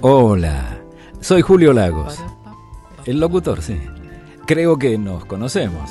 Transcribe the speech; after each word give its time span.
Hola, 0.00 0.78
soy 1.20 1.42
Julio 1.42 1.72
Lagos, 1.72 2.18
el 3.04 3.20
locutor, 3.20 3.60
sí. 3.60 3.80
Creo 4.46 4.78
que 4.78 4.96
nos 4.96 5.24
conocemos. 5.26 5.90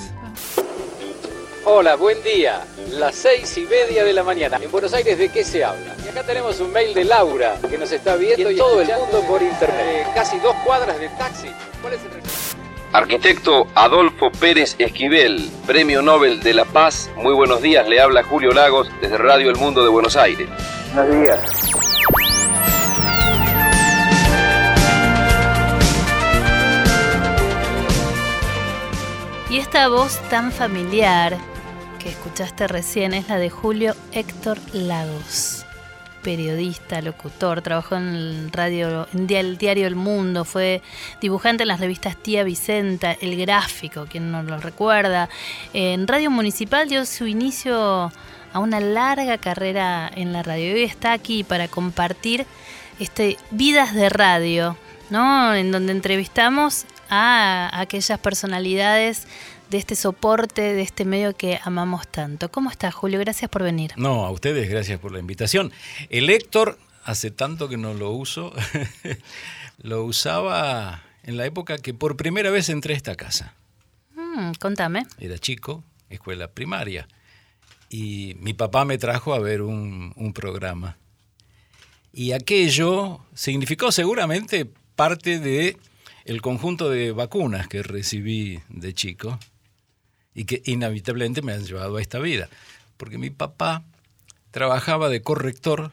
Hola, 1.66 1.96
buen 1.96 2.22
día. 2.24 2.62
Las 2.92 3.16
seis 3.16 3.58
y 3.58 3.62
media 3.62 4.04
de 4.04 4.14
la 4.14 4.24
mañana. 4.24 4.58
En 4.62 4.72
Buenos 4.72 4.94
Aires, 4.94 5.18
¿de 5.18 5.30
qué 5.30 5.44
se 5.44 5.64
habla? 5.64 5.96
Y 6.04 6.10
acá 6.10 6.24
tenemos 6.24 6.60
un 6.60 6.72
mail 6.72 6.94
de 6.94 7.04
Laura, 7.04 7.56
que 7.70 7.78
nos 7.78 7.92
está 7.92 8.16
viendo 8.16 8.50
y 8.50 8.54
en 8.54 8.60
todo 8.60 8.82
el 8.82 8.88
mundo 8.88 9.22
por 9.28 9.42
internet. 9.42 10.08
casi 10.14 10.40
dos 10.40 10.56
cuadras 10.66 11.00
de 11.00 11.10
taxi. 11.10 11.50
¿Cuál 11.82 11.94
es 11.94 12.00
el 12.02 12.24
Arquitecto 12.94 13.68
Adolfo 13.74 14.32
Pérez 14.32 14.76
Esquivel, 14.78 15.50
Premio 15.66 16.04
Nobel 16.04 16.42
de 16.42 16.54
la 16.54 16.66
Paz. 16.66 17.10
Muy 17.16 17.34
buenos 17.34 17.62
días, 17.62 17.88
le 17.88 18.00
habla 18.00 18.24
Julio 18.24 18.52
Lagos 18.52 18.88
desde 19.02 19.18
Radio 19.18 19.50
El 19.50 19.56
Mundo 19.56 19.84
de 19.84 19.90
Buenos 19.90 20.16
Aires. 20.16 20.48
Buenos 20.94 21.22
días. 21.22 21.72
Y 29.50 29.58
esta 29.58 29.88
voz 29.88 30.20
tan 30.30 30.52
familiar 30.52 31.38
que 31.98 32.10
escuchaste 32.10 32.68
recién 32.68 33.16
es 33.16 33.28
la 33.28 33.38
de 33.38 33.50
Julio 33.50 33.96
Héctor 34.12 34.60
Lagos, 34.74 35.66
periodista, 36.22 37.02
locutor, 37.02 37.64
trabajó 37.64 37.96
en 37.96 38.10
el 38.10 38.52
radio, 38.52 39.08
en 39.14 39.28
el 39.32 39.58
diario 39.58 39.88
El 39.88 39.96
Mundo, 39.96 40.46
fue 40.46 40.84
dibujante 41.22 41.64
en 41.64 41.70
las 41.70 41.80
revistas 41.80 42.18
Tía 42.18 42.44
Vicenta, 42.44 43.14
El 43.14 43.36
Gráfico, 43.36 44.06
quien 44.08 44.32
no 44.32 44.44
lo 44.44 44.58
recuerda. 44.58 45.28
En 45.74 46.08
Radio 46.08 46.30
Municipal 46.30 46.88
dio 46.88 47.06
su 47.06 47.26
inicio 47.26 48.12
a 48.54 48.60
una 48.60 48.80
larga 48.80 49.38
carrera 49.40 50.10
en 50.16 50.32
la 50.32 50.44
radio. 50.44 50.72
Y 50.72 50.74
hoy 50.74 50.84
está 50.84 51.12
aquí 51.12 51.44
para 51.44 51.68
compartir 51.68 52.46
este 53.00 53.38
Vidas 53.52 53.94
de 53.94 54.10
Radio, 54.10 54.78
¿no? 55.10 55.54
En 55.56 55.72
donde 55.72 55.92
entrevistamos 55.92 56.86
a 57.10 57.70
aquellas 57.74 58.20
personalidades 58.20 59.28
de 59.70 59.80
este 59.80 59.96
soporte, 59.96 60.62
de 60.62 60.82
este 60.82 61.04
medio 61.04 61.36
que 61.36 61.60
amamos 61.64 62.08
tanto. 62.08 62.50
¿Cómo 62.50 62.70
estás, 62.70 62.94
Julio? 62.94 63.20
Gracias 63.20 63.50
por 63.50 63.64
venir. 63.64 63.92
No, 63.98 64.26
a 64.26 64.32
ustedes 64.32 64.70
gracias 64.70 65.00
por 65.00 65.12
la 65.12 65.20
invitación. 65.20 65.72
El 66.10 66.30
Héctor, 66.30 66.78
hace 67.04 67.32
tanto 67.32 67.68
que 67.68 67.78
no 67.78 67.96
lo 67.96 68.12
uso, 68.12 68.54
lo 69.80 70.04
usaba 70.04 71.02
en 71.24 71.38
la 71.38 71.46
época 71.46 71.78
que 71.78 71.94
por 71.94 72.18
primera 72.18 72.52
vez 72.52 72.70
entré 72.70 72.94
a 72.94 72.98
esta 72.98 73.16
casa. 73.16 73.56
Mm, 74.16 74.52
contame. 74.60 75.08
Era 75.18 75.40
chico, 75.40 75.84
escuela 76.10 76.50
primaria. 76.50 77.08
Y 77.94 78.36
mi 78.40 78.56
papá 78.56 78.86
me 78.86 78.98
trajo 78.98 79.36
a 79.36 79.40
ver 79.40 79.62
un, 79.62 80.14
un 80.16 80.34
programa. 80.34 80.98
Y 82.12 82.32
aquello 82.32 83.20
significó 83.36 83.92
seguramente 83.92 84.66
parte 84.96 85.40
de 85.40 85.78
el 86.26 86.42
conjunto 86.42 86.90
de 86.90 87.12
vacunas 87.12 87.68
que 87.68 87.84
recibí 87.84 88.62
de 88.68 88.96
chico 88.96 89.38
y 90.34 90.46
que 90.46 90.64
inevitablemente 90.66 91.44
me 91.44 91.54
han 91.54 91.66
llevado 91.66 91.98
a 91.98 92.02
esta 92.02 92.18
vida. 92.18 92.50
Porque 92.98 93.20
mi 93.20 93.30
papá 93.30 93.84
trabajaba 94.50 95.08
de 95.10 95.22
corrector, 95.22 95.92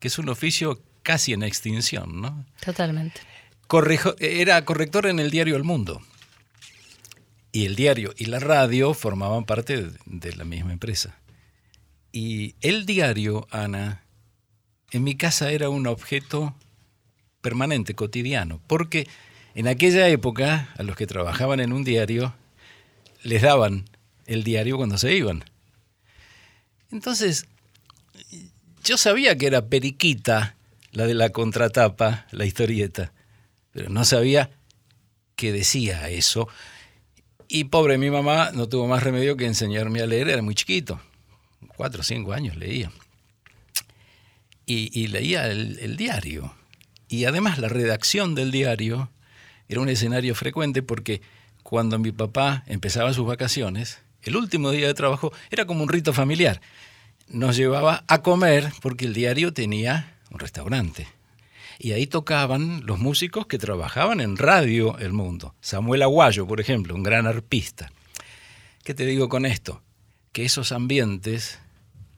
que 0.00 0.08
es 0.08 0.18
un 0.18 0.30
oficio 0.30 0.82
casi 1.04 1.32
en 1.32 1.44
extinción, 1.44 2.20
¿no? 2.20 2.44
Totalmente. 2.58 3.20
Correjo, 3.68 4.16
era 4.18 4.64
corrector 4.64 5.06
en 5.06 5.20
el 5.20 5.30
diario 5.30 5.54
El 5.54 5.62
Mundo. 5.62 6.02
Y 7.52 7.66
el 7.66 7.76
diario 7.76 8.14
y 8.18 8.24
la 8.24 8.40
radio 8.40 8.94
formaban 8.94 9.44
parte 9.44 9.80
de, 9.80 9.92
de 10.06 10.34
la 10.34 10.44
misma 10.44 10.72
empresa. 10.72 11.19
Y 12.12 12.54
el 12.60 12.86
diario, 12.86 13.46
Ana, 13.50 14.04
en 14.90 15.04
mi 15.04 15.16
casa 15.16 15.52
era 15.52 15.68
un 15.68 15.86
objeto 15.86 16.54
permanente, 17.40 17.94
cotidiano, 17.94 18.60
porque 18.66 19.08
en 19.54 19.68
aquella 19.68 20.08
época 20.08 20.68
a 20.76 20.82
los 20.82 20.96
que 20.96 21.06
trabajaban 21.06 21.60
en 21.60 21.72
un 21.72 21.84
diario 21.84 22.34
les 23.22 23.42
daban 23.42 23.84
el 24.26 24.44
diario 24.44 24.76
cuando 24.76 24.98
se 24.98 25.14
iban. 25.14 25.44
Entonces, 26.90 27.46
yo 28.84 28.96
sabía 28.96 29.36
que 29.36 29.46
era 29.46 29.66
Periquita, 29.66 30.56
la 30.92 31.06
de 31.06 31.14
la 31.14 31.30
contratapa, 31.30 32.26
la 32.30 32.44
historieta, 32.44 33.12
pero 33.72 33.88
no 33.90 34.04
sabía 34.04 34.50
que 35.36 35.52
decía 35.52 36.08
eso. 36.08 36.48
Y 37.48 37.64
pobre 37.64 37.98
mi 37.98 38.10
mamá 38.10 38.50
no 38.52 38.68
tuvo 38.68 38.86
más 38.86 39.02
remedio 39.02 39.36
que 39.36 39.46
enseñarme 39.46 40.00
a 40.00 40.06
leer, 40.06 40.28
era 40.28 40.42
muy 40.42 40.54
chiquito, 40.54 41.00
cuatro 41.76 42.00
o 42.00 42.04
cinco 42.04 42.32
años 42.32 42.56
leía. 42.56 42.90
Y, 44.66 45.08
leía 45.08 45.48
el, 45.48 45.80
el 45.80 45.96
diario. 45.96 46.54
Y 47.08 47.24
además 47.24 47.58
la 47.58 47.68
redacción 47.68 48.36
del 48.36 48.52
diario 48.52 49.10
era 49.68 49.80
un 49.80 49.88
escenario 49.88 50.36
frecuente 50.36 50.80
porque 50.80 51.22
cuando 51.64 51.98
mi 51.98 52.12
papá 52.12 52.62
empezaba 52.66 53.12
sus 53.12 53.26
vacaciones, 53.26 53.98
el 54.22 54.36
último 54.36 54.70
día 54.70 54.86
de 54.86 54.94
trabajo 54.94 55.32
era 55.50 55.64
como 55.64 55.82
un 55.82 55.88
rito 55.88 56.12
familiar. 56.12 56.60
Nos 57.28 57.56
llevaba 57.56 58.04
a 58.06 58.22
comer 58.22 58.72
porque 58.80 59.06
el 59.06 59.14
diario 59.14 59.52
tenía 59.52 60.16
un 60.30 60.38
restaurante. 60.38 61.08
Y 61.78 61.92
ahí 61.92 62.06
tocaban 62.06 62.84
los 62.84 62.98
músicos 62.98 63.46
que 63.46 63.58
trabajaban 63.58 64.20
en 64.20 64.36
Radio 64.36 64.98
El 64.98 65.12
Mundo. 65.12 65.54
Samuel 65.60 66.02
Aguayo, 66.02 66.46
por 66.46 66.60
ejemplo, 66.60 66.94
un 66.94 67.02
gran 67.02 67.26
arpista. 67.26 67.90
¿Qué 68.84 68.92
te 68.92 69.06
digo 69.06 69.28
con 69.28 69.46
esto? 69.46 69.82
Que 70.32 70.44
esos 70.44 70.72
ambientes 70.72 71.58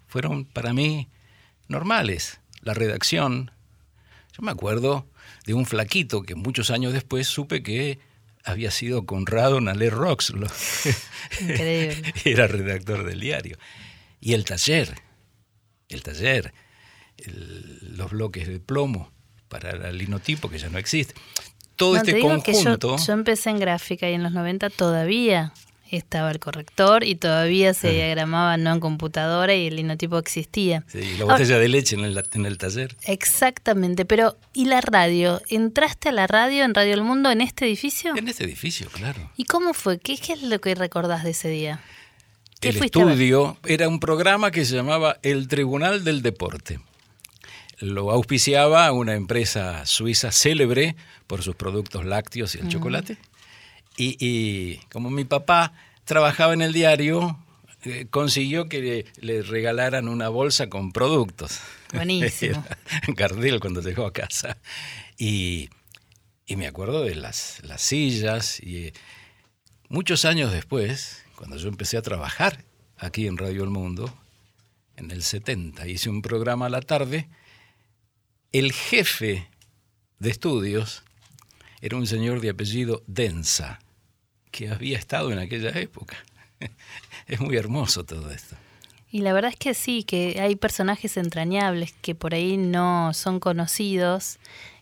fueron 0.07 0.45
para 0.45 0.73
mí 0.73 1.09
normales. 1.69 2.41
La 2.61 2.75
redacción. 2.75 3.51
Yo 4.37 4.43
me 4.43 4.51
acuerdo 4.51 5.07
de 5.47 5.55
un 5.55 5.67
flaquito 5.67 6.23
que 6.23 6.35
muchos 6.35 6.71
años 6.71 6.93
después 6.93 7.27
supe 7.27 7.63
que 7.63 7.99
había 8.45 8.71
sido 8.71 9.07
Conrado 9.07 9.61
Nalé 9.61 9.91
Rox. 9.91 10.33
Increíble. 11.41 12.15
Era 12.25 12.47
redactor 12.47 13.05
del 13.05 13.21
diario. 13.21 13.57
Y 14.21 14.35
el 14.35 14.45
taller, 14.45 14.95
el 15.89 16.03
taller, 16.03 16.53
el- 17.19 17.97
los 17.97 18.11
bloques 18.11 18.47
de 18.49 18.61
plomo 18.61 19.11
para 19.49 19.71
el 19.89 19.99
linotipo 19.99 20.49
que 20.49 20.59
ya 20.59 20.69
no 20.69 20.79
existe. 20.79 21.15
Todo 21.77 21.93
No, 21.95 21.97
este 21.99 22.13
te 22.13 22.17
digo 22.19 22.43
que 22.43 22.53
yo, 22.53 22.59
conjunto. 22.63 22.97
yo 23.05 23.13
empecé 23.13 23.51
en 23.51 23.59
gráfica 23.59 24.09
y 24.09 24.15
en 24.15 24.23
los 24.23 24.33
90 24.33 24.71
todavía 24.71 25.53
estaba 25.97 26.31
el 26.31 26.39
corrector 26.39 27.05
y 27.05 27.15
todavía 27.15 27.75
se 27.75 27.93
diagramaba 27.93 28.57
no 28.57 28.73
en 28.73 28.81
computadora 28.81 29.55
y 29.55 29.67
el 29.67 29.77
linotipo 29.77 30.19
existía. 30.19 30.85
Sí, 30.89 31.17
la 31.19 31.27
botella 31.27 31.59
de 31.59 31.69
leche 31.69 31.97
en 31.97 32.05
el, 32.05 32.23
en 32.33 32.47
el 32.47 32.59
taller. 32.59 32.97
Exactamente, 33.05 34.05
pero 34.05 34.37
¿y 34.53 34.65
la 34.65 34.81
radio? 34.81 35.41
¿Entraste 35.49 36.09
a 36.09 36.13
la 36.13 36.27
radio 36.27 36.65
en 36.65 36.75
Radio 36.75 36.95
El 36.95 37.03
Mundo 37.03 37.31
en 37.31 37.41
este 37.41 37.67
edificio? 37.67 38.17
En 38.17 38.29
este 38.29 38.45
edificio, 38.45 38.89
claro. 38.91 39.31
¿Y 39.37 39.45
cómo 39.45 39.75
fue? 39.75 39.99
¿Qué, 39.99 40.17
qué 40.17 40.33
es 40.33 40.43
lo 40.43 40.61
que 40.61 40.75
recordás 40.75 41.25
de 41.25 41.31
ese 41.31 41.49
día? 41.49 41.81
¿Qué 42.61 42.71
El 42.71 42.83
estudio 42.83 43.59
era 43.65 43.89
un 43.89 44.01
programa 44.01 44.51
que 44.51 44.65
se 44.65 44.77
llamaba 44.77 45.19
El 45.23 45.49
Tribunal 45.49 46.05
del 46.05 46.23
Deporte. 46.23 46.81
Lo 47.81 48.13
auspiciaba 48.13 48.91
una 48.93 49.15
empresa 49.15 49.85
suiza 49.87 50.31
célebre 50.31 50.95
por 51.27 51.43
sus 51.43 51.57
productos 51.57 52.05
lácteos 52.05 52.55
y 52.55 52.61
el 52.61 52.69
chocolate. 52.69 53.19
Y, 53.97 54.17
y 54.19 54.77
como 54.91 55.11
mi 55.11 55.25
papá 55.25 55.73
trabajaba 56.05 56.55
en 56.55 56.63
el 56.63 56.73
diario, 56.73 57.39
eh, 57.85 58.07
consiguió 58.11 58.69
que 58.69 58.81
le, 58.81 59.05
le 59.21 59.43
regalaran 59.43 60.09
una 60.09 60.29
bolsa 60.29 60.69
con 60.69 60.93
productos. 60.93 61.61
Buenísimo. 61.93 62.65
Era 62.91 63.15
Gardel 63.15 63.61
cuando 63.61 63.81
llegó 63.81 64.07
a 64.07 64.13
casa. 64.13 64.57
Y, 65.19 65.69
y 66.47 66.57
me 66.57 66.67
acuerdo 66.67 67.03
de 67.03 67.15
las, 67.15 67.61
las 67.65 67.83
sillas. 67.83 68.61
Y 68.61 68.87
eh, 68.87 68.93
muchos 69.89 70.25
años 70.25 70.53
después, 70.53 71.25
cuando 71.37 71.57
yo 71.57 71.69
empecé 71.69 71.97
a 71.97 72.03
trabajar 72.03 72.65
aquí 72.99 73.27
en 73.27 73.37
Radio 73.37 73.65
El 73.65 73.71
Mundo, 73.71 74.13
en 74.97 75.11
el 75.11 75.23
70, 75.23 75.87
hice 75.89 76.09
un 76.09 76.23
programa 76.23 76.67
a 76.67 76.71
la 76.71 76.83
tarde, 76.83 77.29
el 78.53 78.73
jefe 78.73 79.49
de 80.19 80.31
estudios 80.31 81.03
era 81.83 81.97
un 81.99 82.07
señor 82.07 82.41
de 82.41 82.49
apellido 82.51 83.03
Densa, 83.07 83.81
que 84.51 84.71
había 84.71 84.97
estado 84.99 85.31
en 85.33 85.39
aquella 85.39 85.71
época. 85.79 86.17
Es 87.27 87.41
muy 87.41 87.57
hermoso 87.57 88.05
todo 88.05 88.31
esto. 88.31 88.57
Y 89.11 89.21
la 89.21 89.33
verdad 89.33 89.51
es 89.51 89.59
que 89.59 89.75
sí, 89.75 90.05
que 90.05 90.41
hay 90.41 90.57
personajes 90.57 91.17
entrañables 91.19 91.93
que 92.01 92.15
por 92.15 92.33
ahí 92.35 92.57
no 92.57 93.13
son 93.15 93.41
conocidos, 93.41 94.39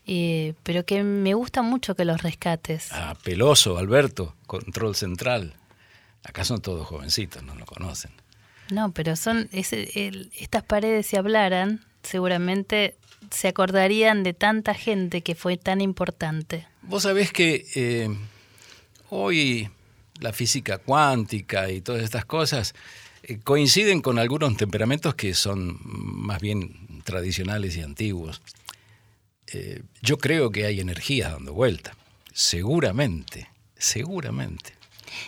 eh, 0.07 0.53
pero 0.63 0.85
que 0.85 1.03
me 1.03 1.33
gusta 1.33 1.61
mucho 1.61 1.95
que 1.95 2.05
los 2.05 2.21
rescates. 2.23 2.89
Ah, 2.93 3.15
Peloso, 3.23 3.77
Alberto, 3.77 4.35
Control 4.47 4.95
Central. 4.95 5.53
Acá 6.23 6.43
son 6.45 6.61
todos 6.61 6.87
jovencitos, 6.87 7.43
no 7.43 7.55
lo 7.55 7.65
conocen. 7.65 8.11
No, 8.71 8.91
pero 8.91 9.15
son 9.15 9.49
el- 9.51 10.31
estas 10.37 10.63
paredes 10.63 11.07
si 11.07 11.17
hablaran, 11.17 11.83
seguramente 12.03 12.95
se 13.31 13.47
acordarían 13.47 14.23
de 14.23 14.33
tanta 14.33 14.73
gente 14.73 15.21
que 15.21 15.35
fue 15.35 15.57
tan 15.57 15.81
importante. 15.81 16.67
Vos 16.83 17.03
sabés 17.03 17.31
que 17.31 17.65
eh, 17.75 18.09
hoy 19.09 19.69
la 20.19 20.33
física 20.33 20.77
cuántica 20.77 21.69
y 21.71 21.81
todas 21.81 22.03
estas 22.03 22.25
cosas 22.25 22.73
eh, 23.23 23.39
coinciden 23.43 24.01
con 24.01 24.19
algunos 24.19 24.55
temperamentos 24.57 25.15
que 25.15 25.33
son 25.33 25.79
más 25.83 26.39
bien 26.41 27.01
tradicionales 27.03 27.75
y 27.77 27.81
antiguos. 27.81 28.41
Eh, 29.53 29.81
yo 30.01 30.17
creo 30.17 30.51
que 30.51 30.65
hay 30.65 30.79
energías 30.79 31.31
dando 31.31 31.53
vuelta, 31.53 31.95
seguramente, 32.33 33.49
seguramente. 33.77 34.73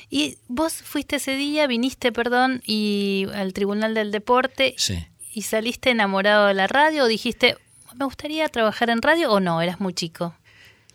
Y 0.10 0.38
vos 0.48 0.74
fuiste 0.74 1.18
ese 1.18 1.36
día, 1.36 1.68
viniste, 1.68 2.12
perdón, 2.12 2.62
y 2.66 3.26
al 3.34 3.52
Tribunal 3.54 3.94
del 3.94 4.12
Deporte 4.12 4.76
Sí. 4.78 5.06
y 5.34 5.42
saliste 5.42 5.90
enamorado 5.90 6.48
de 6.48 6.54
la 6.54 6.68
radio 6.68 7.04
o 7.04 7.08
dijiste, 7.08 7.58
me 7.96 8.06
gustaría 8.06 8.48
trabajar 8.50 8.90
en 8.90 9.02
radio 9.02 9.32
o 9.32 9.40
no, 9.40 9.62
eras 9.62 9.80
muy 9.80 9.94
chico. 9.94 10.36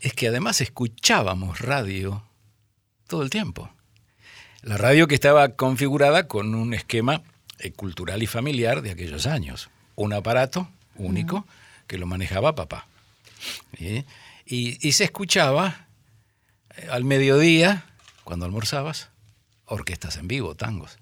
Es 0.00 0.12
que 0.12 0.28
además 0.28 0.60
escuchábamos 0.60 1.60
radio 1.60 2.22
todo 3.06 3.22
el 3.22 3.30
tiempo. 3.30 3.70
La 4.62 4.76
radio 4.76 5.08
que 5.08 5.14
estaba 5.14 5.50
configurada 5.50 6.28
con 6.28 6.54
un 6.54 6.74
esquema 6.74 7.22
eh, 7.58 7.72
cultural 7.72 8.22
y 8.22 8.26
familiar 8.26 8.82
de 8.82 8.90
aquellos 8.90 9.26
años. 9.26 9.70
Un 9.96 10.12
aparato 10.12 10.68
único 10.96 11.46
que 11.86 11.98
lo 11.98 12.06
manejaba 12.06 12.54
papá. 12.54 12.86
¿sí? 13.78 14.04
Y, 14.46 14.86
y 14.86 14.92
se 14.92 15.04
escuchaba 15.04 15.86
eh, 16.76 16.88
al 16.90 17.04
mediodía, 17.04 17.84
cuando 18.24 18.46
almorzabas, 18.46 19.10
orquestas 19.66 20.16
en 20.16 20.28
vivo, 20.28 20.54
tangos. 20.54 20.98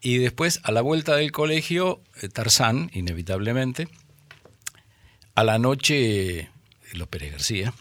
Y 0.00 0.18
después, 0.18 0.60
a 0.62 0.72
la 0.72 0.80
vuelta 0.80 1.16
del 1.16 1.30
colegio, 1.30 2.00
eh, 2.22 2.28
Tarzán, 2.28 2.90
inevitablemente. 2.94 3.88
A 5.40 5.44
la 5.44 5.58
noche, 5.58 6.50
Pérez 7.08 7.32
García. 7.32 7.72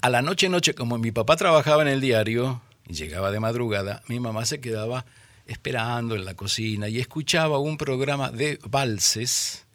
A 0.00 0.08
la 0.08 0.22
noche, 0.22 0.48
noche, 0.48 0.72
como 0.72 0.96
mi 0.96 1.10
papá 1.10 1.34
trabajaba 1.34 1.82
en 1.82 1.88
el 1.88 2.00
diario 2.00 2.62
y 2.86 2.94
llegaba 2.94 3.32
de 3.32 3.40
madrugada, 3.40 4.00
mi 4.06 4.20
mamá 4.20 4.44
se 4.44 4.60
quedaba 4.60 5.06
esperando 5.48 6.14
en 6.14 6.24
la 6.24 6.34
cocina 6.34 6.88
y 6.88 7.00
escuchaba 7.00 7.58
un 7.58 7.76
programa 7.76 8.30
de 8.30 8.60
valses 8.62 9.66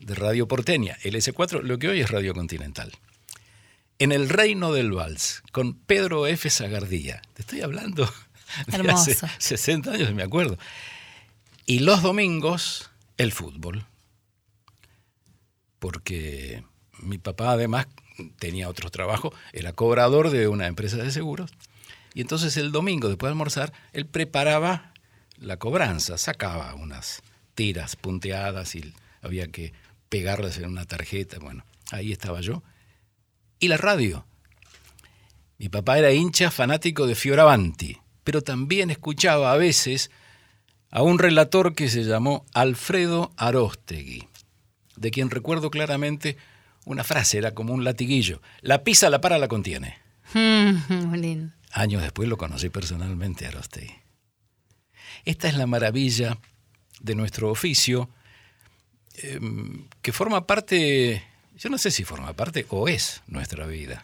de 0.00 0.16
Radio 0.16 0.48
Porteña, 0.48 0.96
LS4, 1.04 1.62
lo 1.62 1.78
que 1.78 1.86
hoy 1.86 2.00
es 2.00 2.10
Radio 2.10 2.34
Continental. 2.34 2.90
En 4.00 4.10
el 4.10 4.28
reino 4.28 4.72
del 4.72 4.90
vals, 4.90 5.44
con 5.52 5.74
Pedro 5.74 6.26
F. 6.26 6.50
Zagardía. 6.50 7.22
Te 7.34 7.42
estoy 7.42 7.60
hablando 7.60 8.04
de 8.66 8.90
hace 8.90 9.12
Hermoso. 9.12 9.28
60 9.38 9.92
años, 9.92 10.12
me 10.12 10.24
acuerdo. 10.24 10.58
Y 11.66 11.78
los 11.78 12.02
domingos, 12.02 12.90
el 13.16 13.30
fútbol. 13.30 13.86
Porque 15.78 16.64
mi 16.98 17.18
papá 17.18 17.52
además 17.52 17.86
tenía 18.38 18.68
otro 18.68 18.90
trabajo, 18.90 19.32
era 19.52 19.72
cobrador 19.72 20.30
de 20.30 20.48
una 20.48 20.66
empresa 20.66 20.96
de 20.96 21.10
seguros. 21.10 21.52
Y 22.14 22.20
entonces 22.20 22.56
el 22.56 22.72
domingo, 22.72 23.08
después 23.08 23.28
de 23.28 23.32
almorzar, 23.32 23.72
él 23.92 24.06
preparaba 24.06 24.92
la 25.36 25.56
cobranza, 25.56 26.18
sacaba 26.18 26.74
unas 26.74 27.22
tiras 27.54 27.96
punteadas 27.96 28.74
y 28.74 28.92
había 29.22 29.48
que 29.48 29.72
pegarlas 30.08 30.58
en 30.58 30.66
una 30.66 30.84
tarjeta. 30.84 31.38
Bueno, 31.38 31.64
ahí 31.90 32.12
estaba 32.12 32.40
yo. 32.40 32.62
Y 33.60 33.68
la 33.68 33.76
radio. 33.76 34.24
Mi 35.58 35.68
papá 35.68 35.98
era 35.98 36.12
hincha 36.12 36.50
fanático 36.50 37.06
de 37.06 37.16
Fioravanti, 37.16 37.98
pero 38.22 38.42
también 38.42 38.90
escuchaba 38.90 39.52
a 39.52 39.56
veces 39.56 40.10
a 40.90 41.02
un 41.02 41.18
relator 41.18 41.74
que 41.74 41.88
se 41.88 42.04
llamó 42.04 42.46
Alfredo 42.54 43.32
Aróstegui, 43.36 44.28
de 45.00 45.10
quien 45.10 45.30
recuerdo 45.30 45.70
claramente 45.70 46.36
una 46.84 47.04
frase, 47.04 47.38
era 47.38 47.54
como 47.54 47.74
un 47.74 47.84
latiguillo. 47.84 48.40
La 48.60 48.82
pisa, 48.82 49.10
la 49.10 49.20
para, 49.20 49.38
la 49.38 49.48
contiene. 49.48 49.98
Muy 50.34 51.18
lindo. 51.18 51.52
Años 51.70 52.02
después 52.02 52.28
lo 52.28 52.38
conocí 52.38 52.70
personalmente 52.70 53.44
a 53.44 53.48
Arostegui. 53.48 53.94
Esta 55.24 55.48
es 55.48 55.54
la 55.54 55.66
maravilla 55.66 56.38
de 57.00 57.14
nuestro 57.14 57.50
oficio, 57.50 58.08
eh, 59.14 59.40
que 60.00 60.12
forma 60.12 60.46
parte, 60.46 61.22
yo 61.56 61.68
no 61.68 61.78
sé 61.78 61.90
si 61.90 62.04
forma 62.04 62.32
parte 62.32 62.66
o 62.70 62.88
es 62.88 63.22
nuestra 63.26 63.66
vida. 63.66 64.02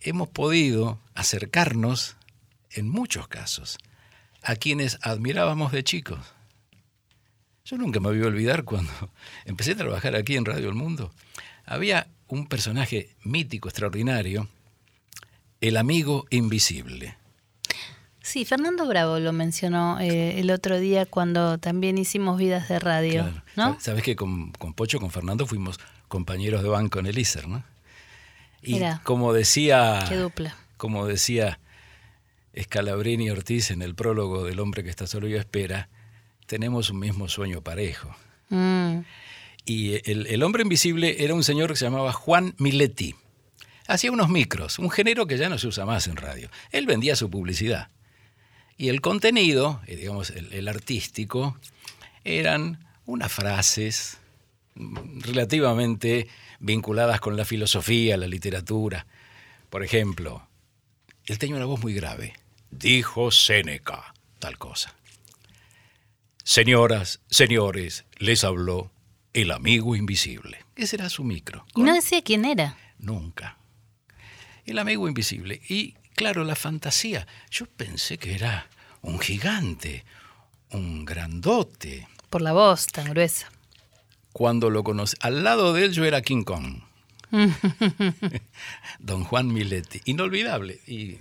Hemos 0.00 0.28
podido 0.28 0.98
acercarnos, 1.14 2.16
en 2.70 2.88
muchos 2.88 3.28
casos, 3.28 3.78
a 4.42 4.56
quienes 4.56 4.98
admirábamos 5.02 5.72
de 5.72 5.84
chicos. 5.84 6.34
Yo 7.66 7.78
nunca 7.78 7.98
me 7.98 8.08
voy 8.08 8.22
a 8.22 8.26
olvidar 8.26 8.64
cuando 8.64 8.92
empecé 9.46 9.72
a 9.72 9.76
trabajar 9.76 10.14
aquí 10.16 10.36
en 10.36 10.44
Radio 10.44 10.68
El 10.68 10.74
Mundo. 10.74 11.10
Había 11.64 12.08
un 12.28 12.46
personaje 12.46 13.08
mítico, 13.22 13.68
extraordinario, 13.70 14.48
el 15.62 15.78
amigo 15.78 16.26
invisible. 16.28 17.16
Sí, 18.20 18.44
Fernando 18.44 18.86
Bravo 18.86 19.18
lo 19.18 19.32
mencionó 19.32 19.98
eh, 19.98 20.40
el 20.40 20.50
otro 20.50 20.78
día 20.78 21.06
cuando 21.06 21.56
también 21.56 21.96
hicimos 21.96 22.36
vidas 22.38 22.68
de 22.68 22.78
radio, 22.80 23.22
Claro. 23.22 23.42
¿no? 23.56 23.74
Sa- 23.74 23.80
Sabes 23.80 24.02
que 24.02 24.14
con, 24.14 24.50
con 24.52 24.74
Pocho, 24.74 25.00
con 25.00 25.10
Fernando, 25.10 25.46
fuimos 25.46 25.80
compañeros 26.08 26.62
de 26.62 26.68
banco 26.68 26.98
en 26.98 27.06
el 27.06 27.18
ISER, 27.18 27.48
¿no? 27.48 27.64
Y 28.60 28.74
Mirá. 28.74 29.00
como 29.04 29.32
decía, 29.32 30.04
Qué 30.06 30.16
dupla. 30.16 30.54
como 30.76 31.06
decía 31.06 31.58
Scalabrini 32.58 33.30
Ortiz 33.30 33.70
en 33.70 33.80
el 33.80 33.94
prólogo 33.94 34.44
del 34.44 34.60
hombre 34.60 34.84
que 34.84 34.90
está 34.90 35.06
solo 35.06 35.28
y 35.28 35.34
espera, 35.34 35.88
tenemos 36.46 36.90
un 36.90 36.98
mismo 36.98 37.28
sueño 37.28 37.62
parejo. 37.62 38.14
Mm. 38.48 39.00
Y 39.64 40.10
el, 40.10 40.26
el 40.26 40.42
hombre 40.42 40.62
invisible 40.62 41.24
era 41.24 41.34
un 41.34 41.44
señor 41.44 41.70
que 41.70 41.76
se 41.76 41.84
llamaba 41.84 42.12
Juan 42.12 42.54
Miletti. 42.58 43.14
Hacía 43.86 44.12
unos 44.12 44.28
micros, 44.28 44.78
un 44.78 44.90
género 44.90 45.26
que 45.26 45.36
ya 45.36 45.48
no 45.48 45.58
se 45.58 45.66
usa 45.66 45.84
más 45.84 46.06
en 46.06 46.16
radio. 46.16 46.50
Él 46.70 46.86
vendía 46.86 47.16
su 47.16 47.30
publicidad. 47.30 47.88
Y 48.76 48.88
el 48.88 49.00
contenido, 49.00 49.80
eh, 49.86 49.96
digamos, 49.96 50.30
el, 50.30 50.52
el 50.52 50.68
artístico, 50.68 51.56
eran 52.24 52.84
unas 53.06 53.30
frases 53.32 54.18
relativamente 54.74 56.28
vinculadas 56.58 57.20
con 57.20 57.36
la 57.36 57.44
filosofía, 57.44 58.16
la 58.16 58.26
literatura. 58.26 59.06
Por 59.70 59.84
ejemplo, 59.84 60.46
él 61.26 61.38
tenía 61.38 61.56
una 61.56 61.66
voz 61.66 61.80
muy 61.80 61.94
grave. 61.94 62.34
Dijo 62.70 63.30
Séneca, 63.30 64.14
tal 64.38 64.58
cosa. 64.58 64.94
Señoras, 66.44 67.20
señores, 67.30 68.04
les 68.18 68.44
habló 68.44 68.90
el 69.32 69.50
amigo 69.50 69.96
invisible. 69.96 70.64
Ese 70.76 70.96
era 70.96 71.08
su 71.08 71.24
micro. 71.24 71.64
Y 71.74 71.82
no 71.82 71.94
decía 71.94 72.22
quién 72.22 72.44
era. 72.44 72.76
Nunca. 72.98 73.56
El 74.66 74.78
amigo 74.78 75.08
invisible. 75.08 75.60
Y 75.68 75.94
claro, 76.14 76.44
la 76.44 76.54
fantasía. 76.54 77.26
Yo 77.50 77.66
pensé 77.66 78.18
que 78.18 78.34
era 78.34 78.68
un 79.00 79.18
gigante, 79.18 80.04
un 80.70 81.04
grandote. 81.06 82.06
Por 82.28 82.42
la 82.42 82.52
voz 82.52 82.86
tan 82.88 83.06
gruesa. 83.10 83.50
Cuando 84.32 84.68
lo 84.68 84.84
conocí, 84.84 85.16
al 85.20 85.44
lado 85.44 85.72
de 85.72 85.86
él 85.86 85.92
yo 85.92 86.04
era 86.04 86.20
King 86.20 86.42
Kong. 86.44 86.82
Don 88.98 89.24
Juan 89.24 89.48
Miletti. 89.52 90.00
Inolvidable. 90.04 90.80
Y 90.86 91.18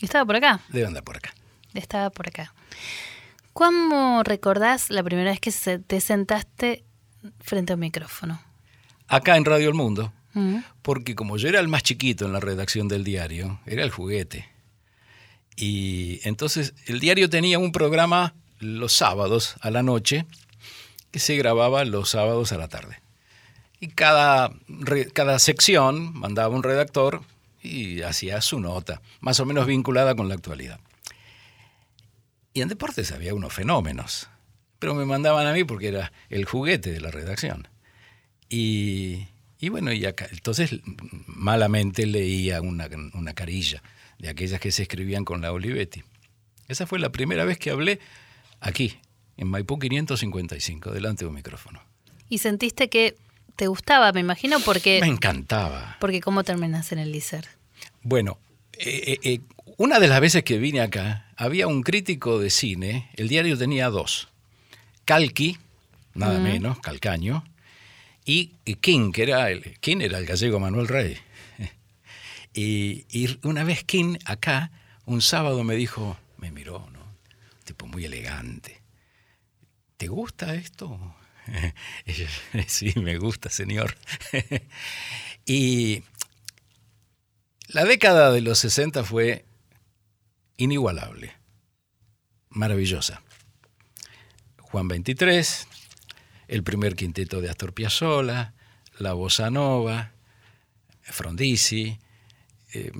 Estaba 0.00 0.24
por 0.24 0.36
acá. 0.36 0.60
debe 0.70 0.86
andar 0.86 1.04
por 1.04 1.16
acá. 1.16 1.32
Estaba 1.74 2.10
por 2.10 2.26
acá. 2.28 2.52
¿Cómo 3.58 4.22
recordás 4.22 4.88
la 4.88 5.02
primera 5.02 5.30
vez 5.32 5.40
que 5.40 5.50
se- 5.50 5.80
te 5.80 6.00
sentaste 6.00 6.84
frente 7.40 7.72
a 7.72 7.74
un 7.74 7.80
micrófono? 7.80 8.40
Acá 9.08 9.36
en 9.36 9.44
Radio 9.44 9.66
El 9.66 9.74
Mundo. 9.74 10.12
Mm. 10.34 10.58
Porque 10.80 11.16
como 11.16 11.38
yo 11.38 11.48
era 11.48 11.58
el 11.58 11.66
más 11.66 11.82
chiquito 11.82 12.24
en 12.24 12.32
la 12.32 12.38
redacción 12.38 12.86
del 12.86 13.02
diario, 13.02 13.58
era 13.66 13.82
el 13.82 13.90
juguete. 13.90 14.48
Y 15.56 16.20
entonces 16.22 16.72
el 16.86 17.00
diario 17.00 17.28
tenía 17.28 17.58
un 17.58 17.72
programa 17.72 18.32
los 18.60 18.92
sábados 18.92 19.56
a 19.60 19.72
la 19.72 19.82
noche 19.82 20.24
que 21.10 21.18
se 21.18 21.34
grababa 21.34 21.84
los 21.84 22.10
sábados 22.10 22.52
a 22.52 22.58
la 22.58 22.68
tarde. 22.68 23.00
Y 23.80 23.88
cada, 23.88 24.52
cada 25.14 25.36
sección 25.40 26.16
mandaba 26.16 26.54
un 26.54 26.62
redactor 26.62 27.22
y 27.60 28.02
hacía 28.02 28.40
su 28.40 28.60
nota, 28.60 29.02
más 29.18 29.40
o 29.40 29.44
menos 29.46 29.66
vinculada 29.66 30.14
con 30.14 30.28
la 30.28 30.36
actualidad. 30.36 30.78
Y 32.58 32.60
en 32.60 32.66
deportes 32.66 33.12
había 33.12 33.34
unos 33.34 33.52
fenómenos, 33.52 34.28
pero 34.80 34.92
me 34.92 35.04
mandaban 35.04 35.46
a 35.46 35.52
mí 35.52 35.62
porque 35.62 35.86
era 35.86 36.10
el 36.28 36.44
juguete 36.44 36.90
de 36.90 37.00
la 37.00 37.12
redacción. 37.12 37.68
Y, 38.48 39.28
y 39.60 39.68
bueno, 39.68 39.92
y 39.92 40.04
acá, 40.04 40.26
entonces 40.32 40.80
malamente 41.28 42.04
leía 42.04 42.60
una, 42.60 42.88
una 43.14 43.32
carilla 43.32 43.80
de 44.18 44.28
aquellas 44.28 44.58
que 44.58 44.72
se 44.72 44.82
escribían 44.82 45.24
con 45.24 45.40
la 45.40 45.52
Olivetti. 45.52 46.02
Esa 46.66 46.84
fue 46.84 46.98
la 46.98 47.12
primera 47.12 47.44
vez 47.44 47.58
que 47.58 47.70
hablé 47.70 48.00
aquí, 48.58 48.98
en 49.36 49.46
Maipú 49.46 49.78
555, 49.78 50.90
delante 50.90 51.26
de 51.26 51.28
un 51.28 51.36
micrófono. 51.36 51.80
Y 52.28 52.38
sentiste 52.38 52.88
que 52.88 53.14
te 53.54 53.68
gustaba, 53.68 54.10
me 54.10 54.18
imagino, 54.18 54.58
porque... 54.58 54.98
Me 55.00 55.06
encantaba. 55.06 55.96
Porque 56.00 56.20
¿cómo 56.20 56.42
terminas 56.42 56.90
en 56.90 56.98
el 56.98 57.12
LICER? 57.12 57.46
Bueno, 58.02 58.36
eh, 58.72 59.04
eh, 59.06 59.18
eh, 59.22 59.40
una 59.78 60.00
de 60.00 60.08
las 60.08 60.20
veces 60.20 60.42
que 60.42 60.58
vine 60.58 60.80
acá, 60.80 61.30
había 61.36 61.68
un 61.68 61.82
crítico 61.82 62.40
de 62.40 62.50
cine, 62.50 63.08
el 63.14 63.28
diario 63.28 63.56
tenía 63.56 63.88
dos. 63.90 64.28
Calqui, 65.04 65.56
nada 66.14 66.40
menos, 66.40 66.80
Calcaño, 66.80 67.44
y, 68.24 68.50
King, 68.80 69.12
que 69.12 69.22
era 69.22 69.50
el, 69.50 69.78
King 69.78 69.98
era 70.00 70.18
el 70.18 70.26
gallego 70.26 70.60
Manuel 70.60 70.88
Rey. 70.88 71.16
Y, 72.54 73.06
y 73.10 73.38
una 73.46 73.62
vez 73.62 73.84
King 73.84 74.16
acá, 74.24 74.72
un 75.04 75.22
sábado 75.22 75.62
me 75.62 75.76
dijo, 75.76 76.16
me 76.38 76.50
miró, 76.50 76.88
¿no? 76.92 76.98
Tipo 77.62 77.86
muy 77.86 78.04
elegante. 78.04 78.80
¿Te 79.96 80.08
gusta 80.08 80.54
esto? 80.54 81.14
Y 82.04 82.12
yo, 82.12 82.26
sí, 82.66 82.92
me 82.96 83.16
gusta, 83.16 83.48
señor. 83.48 83.96
y 85.46 86.02
la 87.68 87.84
década 87.84 88.32
de 88.32 88.40
los 88.40 88.58
60 88.58 89.04
fue 89.04 89.44
inigualable, 90.58 91.34
maravillosa. 92.50 93.22
Juan 94.58 94.88
23, 94.88 95.66
el 96.48 96.62
primer 96.62 96.94
quinteto 96.94 97.40
de 97.40 97.48
Astor 97.48 97.72
Piazzolla, 97.72 98.52
la 98.98 99.14
bossa 99.14 99.50
nova, 99.50 100.12
Frondizi, 101.00 101.98
eh, 102.74 102.92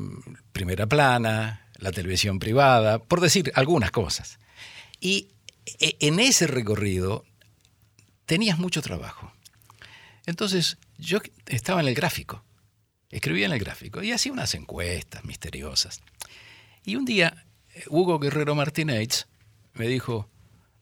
primera 0.53 0.87
plana, 0.87 1.69
la 1.77 1.93
televisión 1.93 2.39
privada, 2.39 3.01
por 3.01 3.21
decir 3.21 3.53
algunas 3.55 3.91
cosas. 3.91 4.39
Y 5.01 5.29
e- 5.79 5.97
en 6.01 6.21
ese 6.21 6.47
recorrido 6.47 7.25
tenías 8.25 8.59
mucho 8.59 8.81
trabajo. 8.81 9.33
Entonces 10.27 10.79
yo 10.97 11.19
estaba 11.47 11.81
en 11.81 11.89
el 11.89 11.95
gráfico, 11.95 12.45
escribía 13.11 13.47
en 13.47 13.53
el 13.53 13.59
gráfico 13.59 14.03
y 14.03 14.13
hacía 14.13 14.33
unas 14.33 14.55
encuestas 14.55 15.25
misteriosas. 15.25 16.01
Y 16.85 16.97
un 16.97 17.05
día 17.05 17.45
Hugo 17.89 18.19
Guerrero 18.19 18.55
Martínez 18.55 19.27
me 19.75 19.87
dijo, 19.89 20.29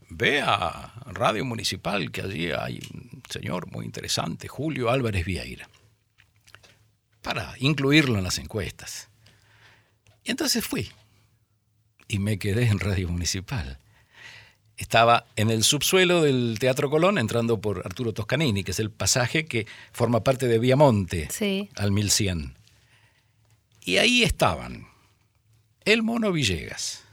ve 0.08 0.40
a 0.40 0.92
Radio 1.06 1.44
Municipal, 1.44 2.10
que 2.10 2.22
allí 2.22 2.50
hay 2.52 2.80
un 2.94 3.22
señor 3.28 3.70
muy 3.70 3.84
interesante, 3.84 4.48
Julio 4.48 4.90
Álvarez 4.90 5.24
Vieira, 5.24 5.68
para 7.22 7.54
incluirlo 7.58 8.16
en 8.18 8.24
las 8.24 8.38
encuestas. 8.38 9.08
Y 10.24 10.30
entonces 10.30 10.64
fui 10.64 10.90
y 12.08 12.18
me 12.18 12.38
quedé 12.38 12.66
en 12.66 12.78
Radio 12.78 13.08
Municipal. 13.08 13.78
Estaba 14.76 15.26
en 15.36 15.50
el 15.50 15.64
subsuelo 15.64 16.20
del 16.22 16.58
Teatro 16.60 16.90
Colón, 16.90 17.16
entrando 17.16 17.60
por 17.60 17.82
Arturo 17.86 18.12
Toscanini, 18.12 18.62
que 18.62 18.72
es 18.72 18.78
el 18.80 18.90
pasaje 18.90 19.46
que 19.46 19.66
forma 19.92 20.22
parte 20.22 20.48
de 20.48 20.58
Viamonte 20.58 21.28
Sí. 21.30 21.70
al 21.76 21.92
1100. 21.92 22.54
Y 23.84 23.96
ahí 23.98 24.22
estaban 24.22 24.86
el 25.86 26.02
Mono 26.02 26.30
Villegas, 26.32 27.04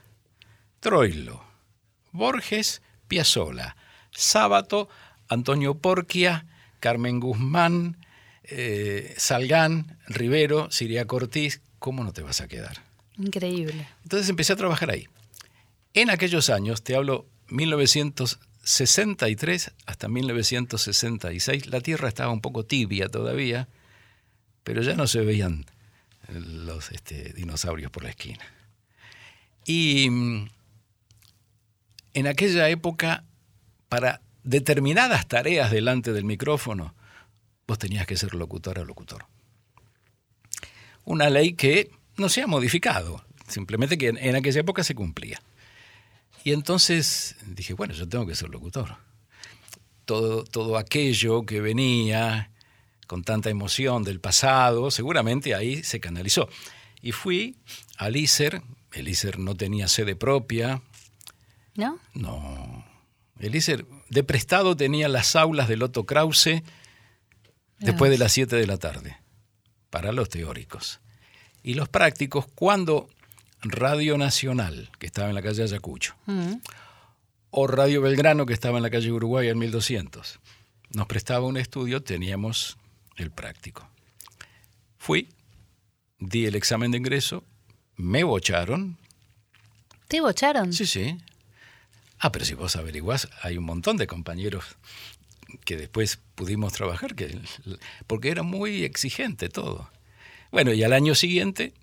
Troilo, 0.79 1.43
Borges, 2.11 2.81
Piazzola, 3.07 3.77
Sábato, 4.11 4.89
Antonio 5.29 5.75
Porquia, 5.75 6.47
Carmen 6.79 7.19
Guzmán, 7.19 7.97
eh, 8.43 9.13
Salgán, 9.17 9.99
Rivero, 10.07 10.71
Siria 10.71 11.05
Cortiz. 11.05 11.61
¿Cómo 11.77 12.03
no 12.03 12.13
te 12.13 12.23
vas 12.23 12.41
a 12.41 12.47
quedar? 12.47 12.81
Increíble. 13.17 13.87
Entonces 14.03 14.27
empecé 14.29 14.53
a 14.53 14.57
trabajar 14.57 14.89
ahí. 14.89 15.07
En 15.93 16.09
aquellos 16.09 16.49
años, 16.49 16.83
te 16.83 16.95
hablo 16.95 17.27
1963 17.49 19.71
hasta 19.85 20.07
1966, 20.07 21.67
la 21.67 21.79
Tierra 21.79 22.07
estaba 22.07 22.33
un 22.33 22.41
poco 22.41 22.65
tibia 22.65 23.07
todavía, 23.07 23.67
pero 24.63 24.81
ya 24.81 24.95
no 24.95 25.05
se 25.05 25.21
veían 25.21 25.67
los 26.29 26.91
este, 26.91 27.33
dinosaurios 27.33 27.91
por 27.91 28.03
la 28.03 28.09
esquina. 28.09 28.43
Y 29.65 30.09
mm, 30.09 30.49
en 32.15 32.27
aquella 32.27 32.69
época, 32.69 33.23
para 33.89 34.21
determinadas 34.43 35.27
tareas 35.27 35.71
delante 35.71 36.11
del 36.13 36.25
micrófono, 36.25 36.93
vos 37.67 37.79
tenías 37.79 38.05
que 38.05 38.17
ser 38.17 38.33
locutor 38.35 38.79
o 38.79 38.85
locutor. 38.85 39.25
Una 41.05 41.29
ley 41.29 41.53
que 41.53 41.91
no 42.17 42.29
se 42.29 42.41
ha 42.41 42.47
modificado, 42.47 43.23
simplemente 43.47 43.97
que 43.97 44.09
en- 44.09 44.35
aquella 44.35 44.61
época 44.61 44.83
se 44.83 44.95
cumplía. 44.95 45.41
Y 46.43 46.51
entonces 46.51 47.35
dije, 47.47 47.73
bueno, 47.73 47.93
yo 47.93 48.07
tengo 48.07 48.25
que 48.27 48.35
ser 48.35 48.49
locutor. 48.49 48.97
Todo, 50.05 50.43
todo 50.43 50.77
aquello 50.77 51.45
que 51.45 51.61
venía 51.61 52.51
con 53.07 53.23
tanta 53.23 53.49
emoción 53.49 54.03
del 54.03 54.19
pasado, 54.19 54.91
seguramente 54.91 55.55
ahí 55.55 55.83
se 55.83 55.99
canalizó. 56.01 56.49
Y 57.01 57.11
fui 57.13 57.55
al 57.97 58.15
ISER, 58.17 58.61
el 58.93 59.07
ISER 59.07 59.39
no 59.39 59.55
tenía 59.55 59.87
sede 59.87 60.15
propia, 60.15 60.81
¿No? 61.75 61.99
no. 62.13 62.85
El 63.39 63.55
ISER 63.55 63.85
de 64.09 64.23
prestado 64.23 64.75
tenía 64.77 65.09
las 65.09 65.35
aulas 65.35 65.67
del 65.67 65.81
Otto 65.83 66.05
Krause 66.05 66.61
después 67.79 68.11
de 68.11 68.17
las 68.17 68.31
7 68.31 68.55
de 68.55 68.67
la 68.67 68.77
tarde, 68.77 69.17
para 69.89 70.11
los 70.11 70.29
teóricos. 70.29 70.99
Y 71.63 71.73
los 71.73 71.89
prácticos, 71.89 72.45
cuando 72.55 73.09
Radio 73.61 74.17
Nacional, 74.17 74.91
que 74.99 75.05
estaba 75.07 75.29
en 75.29 75.35
la 75.35 75.41
calle 75.41 75.63
Ayacucho, 75.63 76.15
Mm. 76.25 76.55
o 77.49 77.67
Radio 77.67 78.01
Belgrano, 78.01 78.45
que 78.45 78.53
estaba 78.53 78.77
en 78.77 78.83
la 78.83 78.89
calle 78.89 79.11
Uruguay 79.11 79.47
en 79.49 79.57
1200, 79.57 80.39
nos 80.91 81.07
prestaba 81.07 81.45
un 81.45 81.57
estudio, 81.57 82.03
teníamos 82.03 82.77
el 83.15 83.31
práctico. 83.31 83.89
Fui, 84.97 85.29
di 86.19 86.45
el 86.45 86.55
examen 86.55 86.91
de 86.91 86.97
ingreso, 86.97 87.43
me 87.95 88.23
bocharon, 88.23 88.97
¿Te 90.13 90.21
bocharon? 90.21 90.73
Sí, 90.73 90.85
sí. 90.85 91.17
Ah, 92.19 92.31
pero 92.31 92.45
si 92.45 92.53
vos 92.53 92.75
averiguás, 92.75 93.29
hay 93.41 93.57
un 93.57 93.63
montón 93.63 93.97
de 93.97 94.05
compañeros 94.05 94.77
que 95.65 95.75
después 95.75 96.19
pudimos 96.35 96.71
trabajar, 96.73 97.15
que, 97.15 97.39
porque 98.05 98.29
era 98.29 98.43
muy 98.43 98.83
exigente 98.83 99.49
todo. 99.49 99.89
Bueno, 100.51 100.71
y 100.71 100.83
al 100.83 100.93
año 100.93 101.15
siguiente 101.15 101.73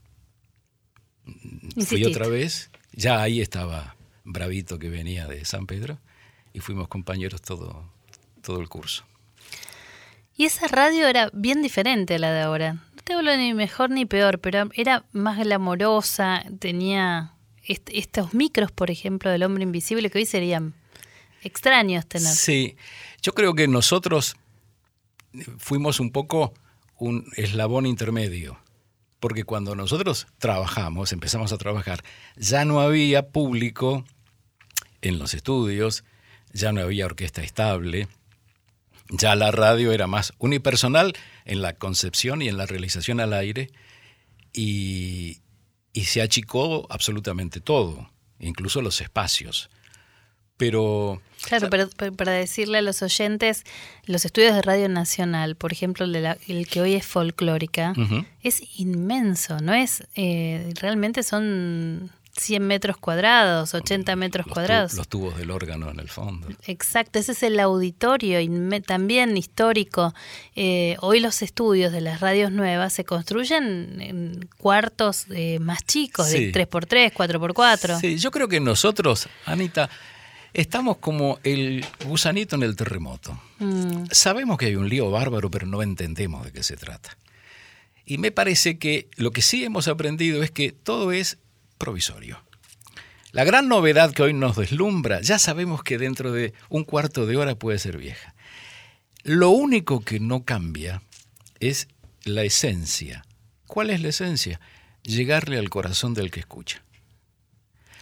fui 1.25 1.73
Insististe. 1.75 2.07
otra 2.07 2.29
vez, 2.29 2.71
ya 2.93 3.21
ahí 3.21 3.41
estaba 3.41 3.97
Bravito 4.23 4.79
que 4.79 4.91
venía 4.91 5.27
de 5.27 5.45
San 5.45 5.67
Pedro, 5.67 5.99
y 6.53 6.61
fuimos 6.61 6.87
compañeros 6.87 7.43
todo, 7.43 7.91
todo 8.43 8.61
el 8.61 8.69
curso. 8.69 9.05
Y 10.41 10.47
esa 10.47 10.69
radio 10.69 11.07
era 11.07 11.29
bien 11.35 11.61
diferente 11.61 12.15
a 12.15 12.19
la 12.19 12.33
de 12.33 12.41
ahora. 12.41 12.73
No 12.95 13.03
te 13.05 13.13
hablo 13.13 13.37
ni 13.37 13.53
mejor 13.53 13.91
ni 13.91 14.07
peor, 14.07 14.39
pero 14.39 14.71
era 14.73 15.05
más 15.13 15.37
glamorosa, 15.37 16.45
tenía 16.59 17.35
est- 17.67 17.91
estos 17.93 18.33
micros, 18.33 18.73
por 18.73 18.91
ejemplo, 18.91 19.31
del 19.31 19.43
hombre 19.43 19.65
invisible 19.65 20.09
que 20.09 20.17
hoy 20.17 20.25
serían 20.25 20.73
extraños 21.43 22.07
tener. 22.07 22.33
Sí, 22.33 22.77
yo 23.21 23.35
creo 23.35 23.53
que 23.55 23.69
nosotros 23.69 24.37
fuimos 25.59 26.01
un 26.01 26.11
poco 26.11 26.55
un 26.99 27.27
eslabón 27.37 27.85
intermedio, 27.85 28.59
porque 29.21 29.45
cuando 29.45 29.75
nosotros 29.75 30.27
trabajamos, 30.39 31.13
empezamos 31.13 31.53
a 31.53 31.59
trabajar, 31.59 32.03
ya 32.37 32.65
no 32.65 32.81
había 32.81 33.29
público 33.29 34.05
en 35.03 35.19
los 35.19 35.35
estudios, 35.35 36.03
ya 36.55 36.73
no 36.73 36.81
había 36.81 37.05
orquesta 37.05 37.43
estable, 37.43 38.09
ya 39.11 39.35
la 39.37 39.51
radio 39.51 39.93
era 39.93 40.07
más 40.07 40.33
unipersonal 40.39 41.13
en 41.45 41.63
la 41.63 41.75
concepción 41.75 42.43
y 42.43 42.49
en 42.49 42.57
la 42.57 42.67
realización 42.67 43.21
al 43.21 43.33
aire, 43.33 43.71
y, 44.53 45.39
y 45.93 46.05
se 46.05 46.23
achicó 46.23 46.87
absolutamente 46.91 47.61
todo, 47.61 48.11
incluso 48.39 48.83
los 48.83 49.01
espacios. 49.01 49.71
Pero 50.57 51.23
Claro, 51.43 51.71
pero, 51.71 51.89
pero 51.97 52.13
para 52.13 52.33
decirle 52.33 52.79
a 52.79 52.83
los 52.83 53.01
oyentes, 53.01 53.65
los 54.05 54.27
estudios 54.27 54.55
de 54.55 54.61
Radio 54.61 54.91
Nacional, 54.91 55.57
por 55.57 55.73
ejemplo, 55.73 56.05
el, 56.05 56.13
de 56.13 56.21
la- 56.21 56.39
el 56.49 56.67
que 56.69 56.83
hoy 56.83 56.95
es 56.95 57.07
folclórica, 57.07 57.95
es 58.43 58.63
inmenso, 58.79 59.59
¿no 59.61 59.73
es? 59.73 60.07
Eh, 60.17 60.71
realmente 60.79 61.23
son 61.23 62.11
100 62.41 62.67
metros 62.67 62.97
cuadrados, 62.97 63.75
80 63.75 64.17
metros 64.17 64.47
los, 64.47 64.51
tu- 64.51 64.55
cuadrados. 64.55 64.95
los 64.95 65.09
tubos 65.09 65.37
del 65.37 65.51
órgano 65.51 65.91
en 65.91 66.01
el 66.01 66.09
fondo. 66.09 66.49
Exacto, 66.67 67.19
ese 67.19 67.33
es 67.33 67.43
el 67.43 67.61
auditorio 67.61 68.39
también 68.87 69.37
histórico. 69.37 70.15
Eh, 70.57 70.97
hoy 71.01 71.21
los 71.21 71.43
estudios 71.43 71.93
de 71.93 72.01
las 72.01 72.21
radios 72.21 72.51
nuevas 72.51 72.93
se 72.93 73.05
construyen 73.05 74.01
en 74.01 74.49
cuartos 74.59 75.27
eh, 75.31 75.59
más 75.61 75.85
chicos, 75.85 76.29
Sí. 76.29 76.47
de 76.47 76.53
3x3, 76.53 77.13
4x4. 77.13 78.01
Sí, 78.01 78.17
yo 78.19 78.31
creo 78.31 78.49
que 78.49 78.61
nosotros, 78.61 79.29
Anita, 79.45 79.91
estamos 80.55 80.97
como 80.97 81.39
el 81.45 81.85
gusanito 82.07 82.57
en 82.57 82.63
el 82.63 82.75
terremoto. 82.75 83.41
Mm, 83.59 84.05
Sabemos 84.11 84.57
que 84.59 84.67
hay 84.67 84.77
un 84.77 84.89
lío 84.89 85.11
bárbaro, 85.11 85.51
pero 85.51 85.67
no 85.67 85.83
entendemos 85.83 86.45
de 86.45 86.53
qué 86.53 86.63
se 86.63 86.77
trata. 86.77 87.17
Y 88.07 88.19
me 88.19 88.33
parece 88.33 88.79
que 88.79 89.09
lo 89.17 89.31
que 89.31 89.43
sí 89.43 89.63
hemos 89.65 89.87
aprendido 89.87 90.43
es 90.43 90.51
que 90.51 90.73
todo 90.73 91.13
es 91.13 91.39
provisorio. 91.81 92.45
La 93.33 93.43
gran 93.43 93.69
novedad 93.69 94.13
que 94.13 94.23
hoy 94.23 94.33
nos 94.33 94.57
deslumbra, 94.57 95.21
ya 95.23 95.39
sabemos 95.39 95.83
que 95.83 95.99
dentro 95.99 96.31
de 96.31 96.53
un 96.69 96.85
cuarto 96.85 97.27
de 97.27 97.37
hora 97.37 97.57
puede 97.57 97.79
ser 97.79 97.97
vieja. 97.97 98.35
Lo 99.25 99.51
único 99.51 100.01
que 100.01 100.21
no 100.21 100.45
cambia 100.45 101.03
es 101.59 101.89
la 102.25 102.43
esencia. 102.43 103.25
¿Cuál 103.67 103.91
es 103.91 104.03
la 104.03 104.09
esencia? 104.09 104.61
Llegarle 105.03 105.59
al 105.59 105.71
corazón 105.71 106.15
del 106.15 106.31
que 106.31 106.41
escucha. 106.41 106.83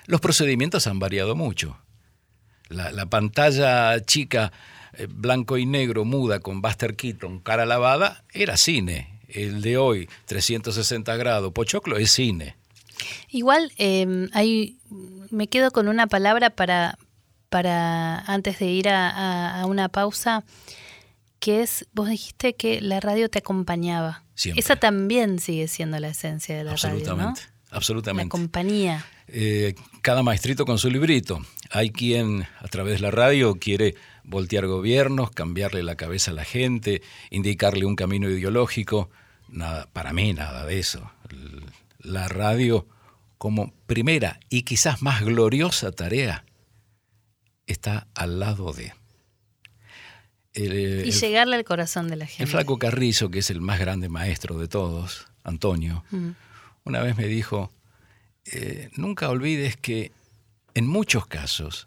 Los 0.07 0.21
procedimientos 0.21 0.87
han 0.87 0.99
variado 0.99 1.37
mucho. 1.37 1.79
La, 2.69 2.91
la 2.91 3.07
pantalla 3.07 4.01
chica, 4.01 4.53
eh, 4.95 5.07
blanco 5.09 5.59
y 5.59 5.67
negro, 5.67 6.05
muda, 6.05 6.41
con 6.41 6.63
Buster 6.63 6.97
Keaton, 6.97 7.41
cara 7.41 7.67
lavada, 7.67 8.25
era 8.33 8.57
cine. 8.57 9.21
El 9.29 9.61
de 9.61 9.77
hoy, 9.77 10.09
360 10.25 11.17
grados, 11.17 11.53
pochoclo, 11.53 11.99
es 11.99 12.11
cine. 12.11 12.57
Igual 13.29 13.73
eh, 13.79 14.29
hay, 14.33 14.79
me 15.31 15.49
quedo 15.49 15.71
con 15.71 15.89
una 15.89 16.07
palabra 16.07 16.51
para, 16.51 16.99
para 17.49 18.21
antes 18.21 18.59
de 18.59 18.67
ir 18.67 18.89
a, 18.89 19.09
a- 19.11 19.61
a 19.63 19.67
una 19.67 19.89
pausa, 19.89 20.45
que 21.41 21.63
es, 21.63 21.87
vos 21.93 22.09
dijiste 22.09 22.55
que 22.55 22.81
la 22.81 23.01
radio 23.01 23.29
te 23.29 23.39
acompañaba. 23.39 24.25
Siempre. 24.35 24.61
Esa 24.61 24.77
también 24.77 25.39
sigue 25.39 25.69
siendo 25.69 25.99
la 25.99 26.09
esencia 26.09 26.57
de 26.57 26.65
la 26.65 26.75
radio, 26.77 27.15
¿no? 27.17 27.35
absolutamente, 27.71 28.27
La 28.27 28.31
compañía. 28.31 29.05
Eh, 29.29 29.75
cada 30.03 30.23
maestrito 30.23 30.65
con 30.65 30.79
su 30.79 30.91
librito. 30.91 31.41
Hay 31.71 31.91
quien 31.91 32.47
a 32.61 32.69
través 32.69 32.95
de 32.95 33.01
la 33.01 33.11
radio 33.11 33.59
quiere 33.61 33.95
voltear 34.25 34.67
gobiernos, 34.67 35.31
cambiarle 35.31 35.83
la 35.83 35.95
cabeza 35.97 36.31
a 36.31 36.35
la 36.35 36.45
gente, 36.45 37.03
indicarle 37.31 37.85
un 37.85 37.95
camino 37.95 38.29
ideológico. 38.31 39.11
Nada, 39.49 39.87
para 39.93 40.13
mí 40.13 40.33
nada 40.33 40.65
de 40.67 40.79
eso. 40.79 41.11
La 41.99 42.29
radio 42.29 42.87
como 43.39 43.73
primera 43.87 44.41
y 44.49 44.63
quizás 44.63 45.03
más 45.03 45.23
gloriosa 45.25 45.93
tarea 45.93 46.45
está 47.67 48.07
al 48.15 48.41
lado 48.41 48.73
de. 48.73 48.93
El, 50.55 50.73
eh, 50.73 51.03
Y 51.07 51.11
llegarle 51.13 51.57
al 51.57 51.65
corazón 51.65 52.09
de 52.09 52.17
la 52.17 52.27
gente. 52.27 52.43
el 52.45 52.49
flaco 52.49 52.79
Carrizo, 52.79 53.31
que 53.31 53.41
es 53.41 53.51
el 53.51 53.61
más 53.61 53.79
grande 53.79 54.09
maestro 54.09 54.59
de 54.59 54.67
todos, 54.69 55.27
Antonio, 55.45 56.05
Mm. 56.11 56.31
una 56.85 57.01
vez 57.03 57.17
me 57.17 57.27
dijo, 57.27 57.71
eh, 58.47 58.91
nunca 58.97 59.29
olvides 59.29 59.77
que 59.77 60.11
en 60.75 60.87
muchos 60.87 61.27
casos 61.27 61.87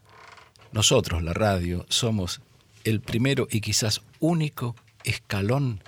nosotros, 0.72 1.22
la 1.24 1.34
radio, 1.34 1.86
somos 1.89 2.41
el 2.84 3.01
primero 3.01 3.48
y 3.51 3.62
quizás 3.62 4.01
único 4.20 4.75
escalón 5.03 5.84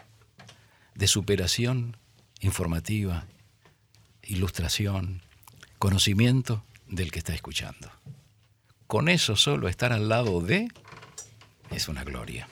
de 0.96 1.08
superación 1.08 1.96
informativa, 2.42 3.25
ilustración, 4.25 5.22
conocimiento 5.80 6.63
del 6.88 7.12
que 7.12 7.20
está 7.20 7.34
escuchando. 7.34 7.92
Con 8.88 9.10
eso 9.10 9.36
solo 9.36 9.68
estar 9.68 9.92
al 9.94 10.10
lado 10.10 10.42
de 10.42 10.68
es 11.72 11.88
una 11.88 12.03
gloria. 12.03 12.48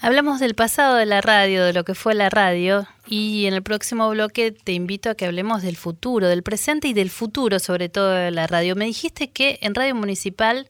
Hablamos 0.00 0.40
del 0.40 0.54
pasado 0.54 0.96
de 0.96 1.06
la 1.06 1.22
radio, 1.22 1.64
de 1.64 1.72
lo 1.72 1.82
que 1.84 1.94
fue 1.94 2.14
la 2.14 2.28
radio, 2.28 2.86
y 3.06 3.46
en 3.46 3.54
el 3.54 3.62
próximo 3.62 4.10
bloque 4.10 4.52
te 4.52 4.72
invito 4.72 5.08
a 5.08 5.14
que 5.14 5.24
hablemos 5.24 5.62
del 5.62 5.76
futuro, 5.76 6.28
del 6.28 6.42
presente 6.42 6.86
y 6.88 6.92
del 6.92 7.08
futuro, 7.08 7.58
sobre 7.58 7.88
todo 7.88 8.10
de 8.10 8.30
la 8.30 8.46
radio. 8.46 8.76
Me 8.76 8.84
dijiste 8.84 9.30
que 9.30 9.58
en 9.62 9.74
Radio 9.74 9.94
Municipal 9.94 10.68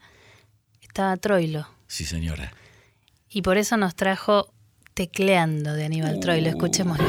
estaba 0.80 1.16
Troilo, 1.16 1.66
Sí, 1.88 2.04
señora. 2.04 2.52
y 3.28 3.42
por 3.42 3.58
eso 3.58 3.76
nos 3.76 3.96
trajo 3.96 4.52
Tecleando 4.94 5.74
de 5.74 5.84
Aníbal 5.86 6.20
Troilo. 6.20 6.48
Escuchémoslo. 6.48 7.04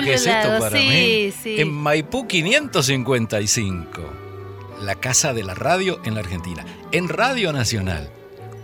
Lo 0.00 0.06
que 0.06 0.14
es 0.14 0.26
esto 0.26 0.58
para 0.58 0.78
Sí, 0.78 0.86
mí? 0.88 1.32
sí. 1.42 1.60
En 1.60 1.70
Maipú 1.72 2.26
555, 2.26 4.02
la 4.82 4.94
casa 4.96 5.32
de 5.32 5.42
la 5.42 5.54
radio 5.54 6.00
en 6.04 6.14
la 6.14 6.20
Argentina. 6.20 6.64
En 6.92 7.08
Radio 7.08 7.52
Nacional, 7.52 8.08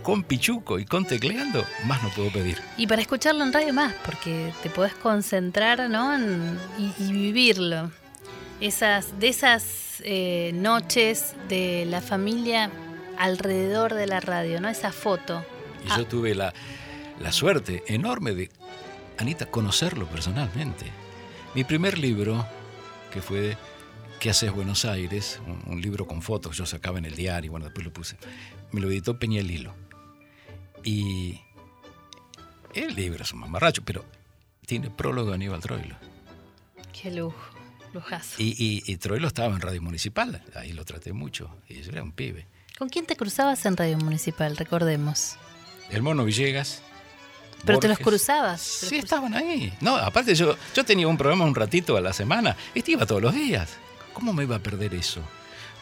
con 0.03 0.23
Pichuco 0.23 0.79
y 0.79 0.85
con 0.85 1.05
Tecleando, 1.05 1.63
más 1.85 2.01
no 2.03 2.09
puedo 2.09 2.31
pedir. 2.31 2.57
Y 2.77 2.87
para 2.87 3.01
escucharlo 3.01 3.43
en 3.43 3.53
radio 3.53 3.73
más, 3.73 3.93
porque 4.05 4.51
te 4.63 4.69
podés 4.69 4.93
concentrar 4.95 5.89
¿no? 5.89 6.13
En- 6.15 6.59
y, 6.77 6.93
y 7.03 7.11
vivirlo. 7.11 7.91
Esas, 8.59 9.19
de 9.19 9.27
esas 9.29 9.63
eh, 10.03 10.51
noches 10.53 11.33
de 11.49 11.85
la 11.87 11.99
familia 12.01 12.69
alrededor 13.17 13.93
de 13.95 14.05
la 14.07 14.19
radio, 14.19 14.61
¿no? 14.61 14.69
Esa 14.69 14.91
foto. 14.91 15.43
Y 15.85 15.91
Ah. 15.91 15.97
yo 15.97 16.05
tuve 16.05 16.35
la, 16.35 16.53
la 17.19 17.31
suerte 17.31 17.83
enorme 17.87 18.33
de, 18.33 18.49
Anita, 19.17 19.45
conocerlo 19.47 20.05
personalmente. 20.07 20.85
Mi 21.53 21.63
primer 21.63 21.97
libro, 21.97 22.45
que 23.11 23.21
fue 23.21 23.57
¿Qué 24.19 24.29
haces 24.29 24.51
Buenos 24.51 24.85
Aires? 24.85 25.41
Un, 25.47 25.61
un 25.65 25.81
libro 25.81 26.07
con 26.07 26.21
fotos, 26.21 26.55
yo 26.55 26.65
sacaba 26.65 26.99
en 26.99 27.05
el 27.05 27.15
diario, 27.15 27.51
bueno, 27.51 27.65
después 27.65 27.85
lo 27.85 27.91
puse. 27.91 28.17
Me 28.71 28.79
lo 28.79 28.89
editó 28.89 29.19
Peñalilo. 29.19 29.73
Y 30.83 31.41
el 32.73 32.95
libro 32.95 33.23
es 33.23 33.33
un 33.33 33.39
mamarracho, 33.39 33.83
pero 33.83 34.05
tiene 34.65 34.89
prólogo 34.89 35.29
de 35.29 35.35
Aníbal 35.35 35.59
Troilo. 35.59 35.95
Qué 36.93 37.11
lujo, 37.11 37.35
lujazo. 37.93 38.41
Y, 38.41 38.55
y, 38.57 38.83
y 38.85 38.97
Troilo 38.97 39.27
estaba 39.27 39.53
en 39.53 39.61
Radio 39.61 39.81
Municipal, 39.81 40.43
ahí 40.55 40.71
lo 40.71 40.85
traté 40.85 41.11
mucho, 41.13 41.53
y 41.67 41.81
yo 41.81 41.91
era 41.91 42.03
un 42.03 42.11
pibe. 42.13 42.47
¿Con 42.77 42.87
quién 42.87 43.05
te 43.05 43.15
cruzabas 43.15 43.65
en 43.65 43.75
Radio 43.75 43.97
Municipal? 43.97 44.55
Recordemos. 44.55 45.35
El 45.89 46.01
Mono 46.01 46.23
Villegas. 46.23 46.81
Pero 47.65 47.79
te 47.79 47.87
los 47.87 47.99
cruzabas. 47.99 48.61
te 48.81 48.85
Sí, 48.87 48.95
los 48.95 49.03
estaban 49.05 49.33
ahí. 49.33 49.73
No, 49.81 49.95
aparte 49.95 50.35
yo, 50.35 50.55
yo 50.75 50.83
tenía 50.83 51.07
un 51.07 51.17
programa 51.17 51.45
un 51.45 51.55
ratito 51.55 51.97
a 51.97 52.01
la 52.01 52.13
semana. 52.13 52.55
Este 52.73 52.91
iba 52.91 53.05
todos 53.05 53.21
los 53.21 53.33
días. 53.33 53.77
¿Cómo 54.13 54.33
me 54.33 54.43
iba 54.43 54.57
a 54.57 54.59
perder 54.59 54.93
eso? 54.93 55.21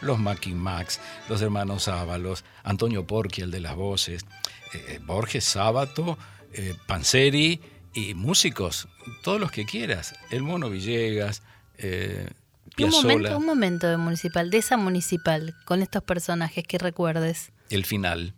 Los 0.00 0.18
Mackin 0.18 0.56
Max, 0.56 1.00
los 1.28 1.42
hermanos 1.42 1.88
Ábalos, 1.88 2.44
Antonio 2.62 3.06
Porqui, 3.06 3.42
el 3.42 3.50
de 3.50 3.60
las 3.60 3.74
voces, 3.74 4.24
eh, 4.72 4.84
eh, 4.88 5.00
Borges 5.04 5.44
Sábato, 5.44 6.16
eh, 6.52 6.74
Panseri 6.86 7.60
y 7.92 8.14
músicos, 8.14 8.88
todos 9.22 9.40
los 9.40 9.50
que 9.50 9.64
quieras. 9.66 10.14
El 10.30 10.42
Mono 10.42 10.70
Villegas, 10.70 11.42
eh, 11.76 12.30
Un 12.78 12.90
momento, 12.90 13.36
un 13.36 13.44
momento 13.46 13.88
de 13.88 13.96
municipal, 13.98 14.48
de 14.50 14.58
esa 14.58 14.76
municipal, 14.76 15.54
con 15.66 15.82
estos 15.82 16.02
personajes 16.02 16.64
que 16.66 16.78
recuerdes. 16.78 17.52
el 17.68 17.84
final. 17.84 18.34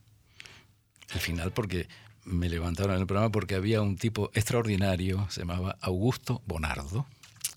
El 1.15 1.21
final 1.21 1.53
porque 1.53 1.87
me 2.25 2.49
levantaron 2.49 2.95
en 2.95 3.01
el 3.01 3.07
programa 3.07 3.33
porque 3.33 3.55
había 3.55 3.83
un 3.83 3.97
tipo 3.97 4.31
extraordinario, 4.35 5.27
se 5.31 5.41
llamaba 5.41 5.77
Augusto 5.81 6.43
Bonardo, 6.47 7.07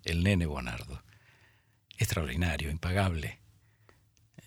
el 0.04 0.24
nene 0.24 0.46
Bonardo. 0.46 1.04
Extraordinario, 1.98 2.72
impagable. 2.72 3.40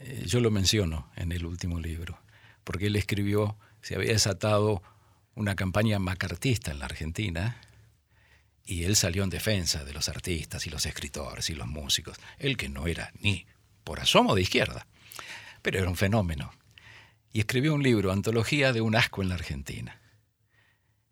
Eh, 0.00 0.24
yo 0.26 0.40
lo 0.40 0.50
menciono 0.50 1.11
en 1.16 1.33
el 1.33 1.46
último 1.46 1.81
libro, 1.81 2.20
porque 2.64 2.87
él 2.87 2.96
escribió, 2.96 3.57
se 3.81 3.94
había 3.94 4.12
desatado 4.12 4.83
una 5.35 5.54
campaña 5.54 5.98
macartista 5.98 6.70
en 6.70 6.81
la 6.81 6.87
Argentina 6.87 7.61
y 8.64 8.85
él 8.85 8.96
salió 8.96 9.24
en 9.24 9.31
defensa 9.31 9.85
de 9.85 9.92
los 9.92 10.09
artistas 10.09 10.66
y 10.66 10.70
los 10.70 10.85
escritores 10.85 11.48
y 11.48 11.54
los 11.54 11.68
músicos. 11.68 12.18
Él 12.38 12.57
que 12.57 12.68
no 12.68 12.87
era 12.87 13.12
ni 13.20 13.46
por 13.85 14.00
asomo 14.00 14.35
de 14.35 14.42
izquierda, 14.42 14.87
pero 15.62 15.78
era 15.78 15.88
un 15.88 15.96
fenómeno. 15.96 16.50
Y 17.33 17.40
escribió 17.40 17.74
un 17.74 17.83
libro, 17.83 18.12
Antología 18.12 18.72
de 18.72 18.81
un 18.81 18.96
asco 18.96 19.22
en 19.22 19.28
la 19.28 19.37
Argentina. 19.37 20.00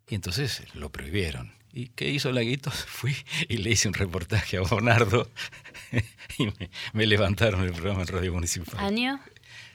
Y 0.09 0.15
entonces 0.15 0.63
lo 0.75 0.91
prohibieron. 0.91 1.53
¿Y 1.73 1.89
qué 1.89 2.09
hizo 2.09 2.33
Laguito? 2.33 2.71
Fui 2.87 3.15
y 3.49 3.59
le 3.59 3.71
hice 3.71 3.89
un 3.89 3.95
reportaje 3.95 4.57
a 4.57 4.63
Bonardo 4.63 5.31
y 6.39 6.47
me, 6.47 6.71
me 6.93 7.07
levantaron 7.07 7.63
el 7.63 7.73
programa 7.73 8.03
en 8.03 8.09
Radio 8.09 8.33
Municipal. 8.33 8.79
¿Año? 8.79 9.21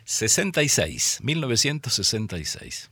66, 0.06 1.20
1966. 1.22 2.90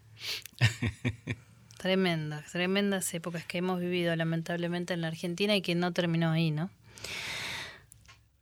Tremendas, 1.78 2.52
tremendas 2.52 3.14
épocas 3.14 3.46
que 3.46 3.60
hemos 3.60 3.80
vivido 3.80 4.16
lamentablemente 4.16 4.94
en 4.94 5.02
la 5.02 5.08
Argentina 5.08 5.56
y 5.56 5.62
que 5.62 5.76
no 5.76 5.94
terminó 5.94 6.32
ahí, 6.32 6.52
¿no? 6.52 6.70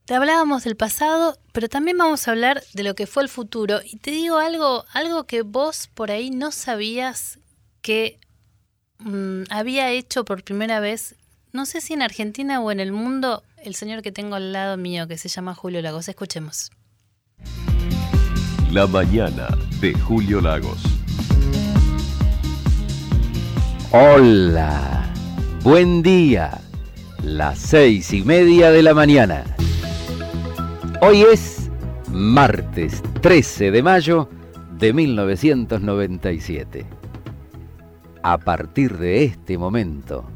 Te 0.05 0.15
hablábamos 0.15 0.63
del 0.63 0.75
pasado, 0.75 1.38
pero 1.51 1.69
también 1.69 1.97
vamos 1.97 2.27
a 2.27 2.31
hablar 2.31 2.63
de 2.73 2.83
lo 2.83 2.95
que 2.95 3.07
fue 3.07 3.23
el 3.23 3.29
futuro. 3.29 3.79
Y 3.83 3.97
te 3.97 4.10
digo 4.10 4.38
algo, 4.38 4.86
algo 4.93 5.25
que 5.25 5.41
vos 5.41 5.89
por 5.93 6.12
ahí 6.12 6.29
no 6.29 6.51
sabías 6.51 7.39
que 7.81 8.19
mm, 8.99 9.43
había 9.49 9.91
hecho 9.91 10.25
por 10.25 10.43
primera 10.43 10.79
vez, 10.79 11.15
no 11.53 11.65
sé 11.65 11.81
si 11.81 11.93
en 11.93 12.01
Argentina 12.01 12.62
o 12.62 12.71
en 12.71 12.79
el 12.79 12.91
mundo, 12.91 13.43
el 13.63 13.75
señor 13.75 14.01
que 14.01 14.12
tengo 14.12 14.36
al 14.36 14.53
lado 14.53 14.77
mío, 14.77 15.07
que 15.07 15.17
se 15.17 15.29
llama 15.29 15.55
Julio 15.55 15.81
Lagos. 15.81 16.07
Escuchemos. 16.07 16.71
La 18.71 18.86
mañana 18.86 19.47
de 19.79 19.93
Julio 19.93 20.41
Lagos. 20.41 20.83
Hola, 23.91 25.10
buen 25.63 26.03
día, 26.03 26.60
las 27.23 27.57
seis 27.57 28.12
y 28.12 28.21
media 28.21 28.71
de 28.71 28.83
la 28.83 28.93
mañana. 28.93 29.45
Hoy 31.01 31.21
es 31.21 31.69
martes 32.12 33.01
13 33.21 33.71
de 33.71 33.81
mayo 33.81 34.29
de 34.77 34.91
1997. 34.91 36.96
A 38.29 38.37
partir 38.37 38.97
de 38.97 39.23
este 39.23 39.57
momento, 39.57 40.29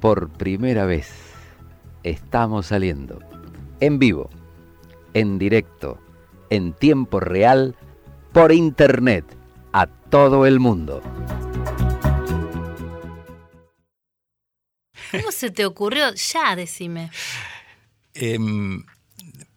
por 0.00 0.30
primera 0.30 0.86
vez, 0.86 1.10
estamos 2.04 2.66
saliendo 2.66 3.18
en 3.80 3.98
vivo, 3.98 4.30
en 5.12 5.36
directo, 5.36 6.00
en 6.50 6.72
tiempo 6.72 7.18
real, 7.18 7.74
por 8.32 8.52
internet, 8.52 9.24
a 9.72 9.88
todo 9.88 10.46
el 10.46 10.60
mundo. 10.60 11.02
¿Cómo 15.10 15.32
se 15.32 15.50
te 15.50 15.66
ocurrió? 15.66 16.14
Ya, 16.14 16.54
decime. 16.54 17.10
Em, 18.14 18.84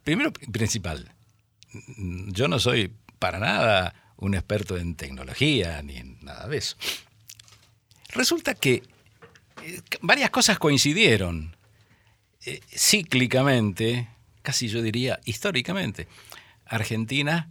primero, 0.03 0.33
principal, 0.51 1.13
yo 2.29 2.47
no 2.47 2.57
soy 2.57 2.91
para 3.19 3.37
nada 3.37 3.93
un 4.17 4.33
experto 4.33 4.75
en 4.75 4.95
tecnología 4.95 5.83
ni 5.83 5.97
en 5.97 6.17
nada 6.23 6.47
de 6.47 6.57
eso. 6.57 6.77
Resulta 8.13 8.53
que 8.53 8.83
eh, 9.63 9.81
varias 10.01 10.29
cosas 10.29 10.59
coincidieron 10.59 11.55
eh, 12.45 12.59
cíclicamente, 12.69 14.07
casi 14.41 14.67
yo 14.67 14.81
diría 14.81 15.19
históricamente. 15.25 16.07
Argentina 16.65 17.49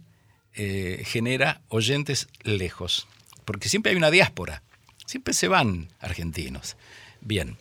eh, 0.53 1.03
genera 1.05 1.61
oyentes 1.69 2.27
lejos, 2.43 3.07
porque 3.45 3.69
siempre 3.69 3.91
hay 3.91 3.97
una 3.97 4.11
diáspora, 4.11 4.63
siempre 5.05 5.33
se 5.33 5.47
van 5.47 5.89
argentinos. 5.99 6.77
Bien, 7.21 7.57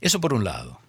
eso 0.00 0.20
por 0.20 0.34
un 0.34 0.44
lado. 0.44 0.80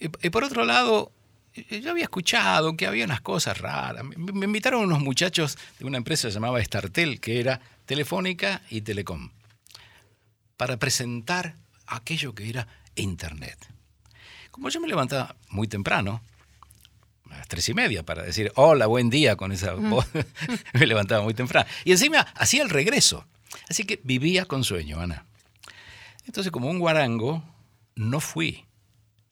Y, 0.00 0.30
por 0.30 0.44
otro 0.44 0.64
lado, 0.64 1.10
yo 1.54 1.90
había 1.90 2.04
escuchado 2.04 2.76
que 2.76 2.86
había 2.86 3.04
unas 3.04 3.20
cosas 3.20 3.58
raras. 3.58 4.04
Me, 4.04 4.32
me 4.32 4.44
invitaron 4.44 4.84
unos 4.84 5.00
muchachos 5.00 5.58
de 5.78 5.86
una 5.86 5.96
empresa 5.96 6.28
llamada 6.28 6.62
Startel, 6.62 7.20
que 7.20 7.40
era 7.40 7.60
Telefónica 7.86 8.62
y 8.70 8.82
Telecom, 8.82 9.30
para 10.58 10.76
presentar 10.76 11.54
aquello 11.86 12.34
que 12.34 12.50
era 12.50 12.68
Internet. 12.96 13.56
Como 14.50 14.68
yo 14.68 14.80
me 14.80 14.88
levantaba 14.88 15.36
muy 15.48 15.68
temprano, 15.68 16.20
a 17.30 17.38
las 17.38 17.48
tres 17.48 17.68
y 17.68 17.74
media, 17.74 18.02
para 18.02 18.24
decir 18.24 18.52
hola, 18.56 18.86
buen 18.86 19.08
día 19.08 19.36
con 19.36 19.52
esa 19.52 19.72
voz, 19.74 20.06
me 20.74 20.86
levantaba 20.86 21.22
muy 21.22 21.32
temprano. 21.32 21.66
Y 21.84 21.92
encima 21.92 22.20
hacía 22.34 22.62
el 22.62 22.70
regreso. 22.70 23.24
Así 23.70 23.84
que 23.84 24.00
vivía 24.02 24.44
con 24.44 24.64
sueño, 24.64 25.00
Ana. 25.00 25.24
Entonces, 26.26 26.50
como 26.52 26.68
un 26.68 26.80
guarango, 26.80 27.42
no 27.94 28.20
fui 28.20 28.66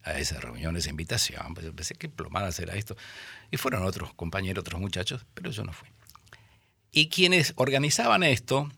a 0.04 0.18
esa 0.18 0.38
reunión, 0.40 0.76
esa 0.76 0.90
invitación. 0.90 1.54
Pues 1.54 1.66
pensé 1.74 1.94
que 1.94 2.08
plomada 2.08 2.52
será 2.52 2.74
esto. 2.76 2.96
Y 3.50 3.56
fueron 3.56 3.82
otros 3.82 4.14
compañeros, 4.14 4.62
otros 4.62 4.80
muchachos, 4.80 5.26
pero 5.34 5.50
yo 5.50 5.64
no 5.64 5.72
fui. 5.72 5.88
Y 6.92 7.08
quienes 7.08 7.52
organizaban 7.56 8.22
esto 8.22 8.70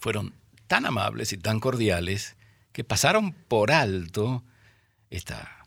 fueron 0.00 0.34
tan 0.70 0.86
amables 0.86 1.32
y 1.32 1.36
tan 1.36 1.58
cordiales 1.58 2.36
que 2.70 2.84
pasaron 2.84 3.32
por 3.32 3.72
alto 3.72 4.44
esta 5.10 5.66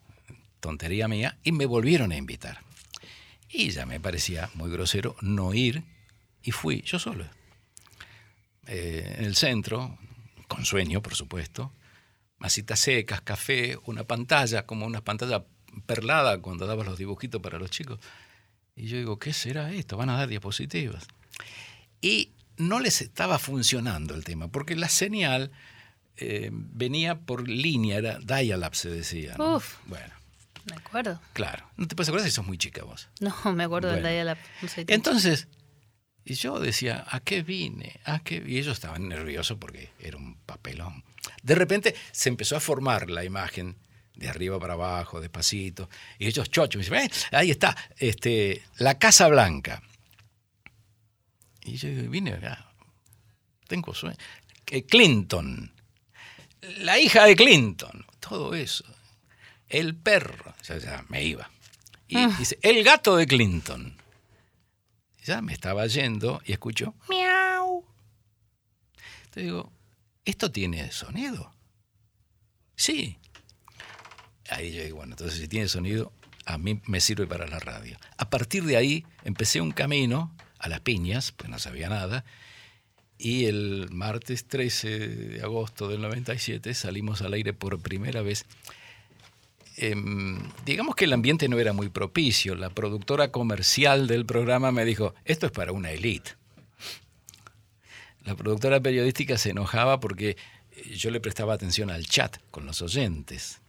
tontería 0.62 1.10
mía 1.10 1.38
y 1.44 1.52
me 1.52 1.66
volvieron 1.66 2.14
a 2.14 2.16
invitar. 2.16 2.62
Y 3.50 3.72
ya 3.72 3.86
me 3.86 4.00
parecía 4.00 4.50
muy 4.54 4.72
grosero 4.72 5.18
no 5.20 5.54
ir 5.54 5.84
y 6.42 6.52
fui 6.52 6.84
yo 6.84 7.00
solo. 7.00 7.26
Eh, 8.66 9.16
en 9.18 9.26
el 9.26 9.36
centro, 9.36 9.98
con 10.48 10.64
sueño, 10.64 11.02
por 11.02 11.16
supuesto, 11.16 11.74
masitas 12.38 12.80
secas, 12.80 13.20
café, 13.20 13.78
una 13.84 14.06
pantalla, 14.06 14.66
como 14.66 14.86
una 14.86 15.04
pantalla 15.04 15.44
perlada 15.86 16.38
cuando 16.42 16.66
dabas 16.66 16.88
los 16.88 16.98
dibujitos 16.98 17.42
para 17.42 17.60
los 17.60 17.72
chicos. 17.72 18.00
Y 18.74 18.88
yo 18.88 18.96
digo, 18.96 19.20
¿qué 19.20 19.34
será 19.34 19.74
esto? 19.74 19.98
Van 19.98 20.12
a 20.12 20.16
dar 20.16 20.30
diapositivas. 20.30 21.06
Y 22.00 22.30
no 22.58 22.80
les 22.80 23.02
estaba 23.02 23.40
funcionando 23.40 24.14
el 24.16 24.24
tema, 24.24 24.48
porque 24.50 24.76
la 24.76 24.90
señal 24.90 25.52
eh, 26.18 26.50
venía 26.52 27.20
por 27.20 27.48
línea, 27.48 27.98
era 27.98 28.20
dial-up 28.20 28.76
se 28.76 28.90
decía. 28.90 29.36
¿no? 29.38 29.56
Uf. 29.56 29.78
Bueno, 29.86 30.14
Me 30.70 30.76
acuerdo. 30.76 31.20
claro. 31.34 31.66
¿No 31.78 31.88
te 31.88 31.96
puedes 31.96 32.10
acordar 32.10 32.28
si 32.28 32.34
sos 32.36 32.46
muy 32.46 32.58
chica 32.58 32.84
vos? 32.84 33.10
No, 33.20 33.36
me 33.54 33.64
acuerdo 33.64 33.90
Bueno. 33.90 34.08
del 34.08 34.14
dial-up. 34.26 34.38
No 34.62 34.70
Entonces, 34.88 35.48
y 36.26 36.36
yo 36.36 36.60
decía, 36.60 37.04
¿a 37.10 37.20
qué 37.20 37.42
vine? 37.44 38.00
¿A 38.06 38.20
qué? 38.24 38.44
Y 38.46 38.58
ellos 38.60 38.74
estaban 38.76 39.08
nerviosos 39.10 39.58
porque 39.60 39.90
era 40.00 40.18
un 40.18 40.36
papelón. 40.46 41.04
De 41.42 41.56
repente 41.56 41.96
se 42.12 42.30
empezó 42.30 42.56
a 42.56 42.60
formar 42.60 43.10
la 43.10 43.24
imagen 43.26 43.76
de 44.16 44.30
arriba 44.30 44.60
para 44.60 44.74
abajo, 44.74 45.20
despacito. 45.20 45.90
Y 46.20 46.28
ellos 46.28 46.50
chochos, 46.52 46.76
me 46.90 47.02
dicen, 47.02 47.10
"Eh, 47.32 47.36
ahí 47.36 47.50
está, 47.52 47.76
este, 47.98 48.62
la 48.78 49.00
Casa 49.00 49.28
Blanca. 49.28 49.82
Y 51.66 51.78
yo 51.78 51.90
vine 52.10 52.34
acá, 52.34 52.74
tengo 53.68 53.94
sueño. 53.94 54.18
Que 54.66 54.86
Clinton, 54.86 55.72
la 56.80 57.00
hija 57.00 57.26
de 57.26 57.36
Clinton, 57.36 58.06
todo 58.20 58.54
eso. 58.54 58.86
El 59.68 59.96
perro, 59.96 60.54
ya, 60.64 60.78
ya 60.78 61.06
me 61.10 61.24
iba. 61.24 61.50
Y 62.08 62.28
dice, 62.38 62.60
el 62.62 62.84
gato 62.84 63.16
de 63.16 63.26
Clinton. 63.26 63.98
Ya 65.24 65.42
me 65.42 65.54
estaba 65.54 65.88
yendo 65.88 66.42
y 66.46 66.52
escucho 66.52 66.96
miau. 67.08 67.86
Te 69.32 69.42
digo, 69.42 69.72
¿esto 70.26 70.52
tiene 70.52 70.92
sonido? 70.92 71.54
Sí. 72.76 73.18
Ahí 74.50 74.74
yo 74.74 74.84
digo, 74.84 74.98
bueno, 74.98 75.14
entonces 75.14 75.40
si 75.40 75.48
tiene 75.48 75.70
sonido, 75.70 76.12
a 76.46 76.58
mí 76.58 76.82
me 76.86 77.00
sirve 77.00 77.26
para 77.26 77.48
la 77.48 77.60
radio. 77.60 77.98
A 78.18 78.30
partir 78.30 78.64
de 78.66 78.76
ahí 78.76 79.06
empecé 79.24 79.62
un 79.62 79.72
camino 79.72 80.36
a 80.64 80.70
las 80.70 80.80
piñas, 80.80 81.34
pues 81.34 81.50
no 81.50 81.60
sabía 81.60 81.90
nada, 81.90 82.24
y 83.18 83.46
el 83.46 83.90
martes 83.92 84.46
13 84.48 85.00
de 85.00 85.42
agosto 85.42 85.88
del 85.88 86.02
97 86.02 86.74
salimos 86.74 87.22
al 87.22 87.34
aire 87.34 87.54
por 87.54 87.80
primera 87.80 88.22
vez. 88.22 88.46
Em, 89.76 90.40
digamos 90.66 90.96
que 90.96 91.06
el 91.06 91.14
ambiente 91.14 91.50
no 91.50 91.60
era 91.60 91.74
muy 91.74 91.90
propicio. 91.90 92.56
La 92.56 92.70
productora 92.70 93.32
comercial 93.32 94.08
del 94.08 94.26
programa 94.26 94.72
me 94.72 94.86
dijo, 94.86 95.14
esto 95.26 95.46
es 95.48 95.52
para 95.52 95.72
una 95.72 95.92
élite. 95.92 96.32
La 98.24 98.36
productora 98.36 98.80
periodística 98.80 99.38
se 99.38 99.50
enojaba 99.50 100.00
porque 100.00 100.38
yo 100.96 101.12
le 101.12 101.20
prestaba 101.20 101.54
atención 101.54 101.90
al 101.90 102.06
chat 102.06 102.38
con 102.52 102.66
los 102.66 102.82
oyentes, 102.82 103.60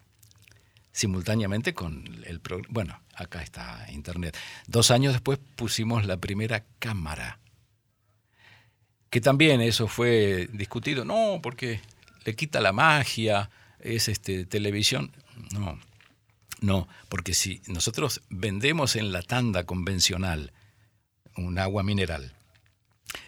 simultáneamente 0.94 1.74
con 1.74 2.22
el 2.24 2.40
programa. 2.40 2.72
Bueno, 2.72 3.00
acá 3.14 3.42
está 3.42 3.86
Internet. 3.90 4.38
Dos 4.68 4.92
años 4.92 5.12
después 5.12 5.38
pusimos 5.56 6.06
la 6.06 6.16
primera 6.16 6.64
cámara, 6.78 7.40
que 9.10 9.20
también 9.20 9.60
eso 9.60 9.88
fue 9.88 10.48
discutido. 10.52 11.04
No, 11.04 11.40
porque 11.42 11.80
le 12.24 12.36
quita 12.36 12.60
la 12.60 12.72
magia, 12.72 13.50
es 13.80 14.08
este, 14.08 14.46
televisión. 14.46 15.10
No, 15.52 15.78
no, 16.60 16.88
porque 17.08 17.34
si 17.34 17.60
nosotros 17.66 18.22
vendemos 18.30 18.94
en 18.94 19.10
la 19.10 19.22
tanda 19.22 19.64
convencional 19.64 20.52
un 21.36 21.58
agua 21.58 21.82
mineral, 21.82 22.32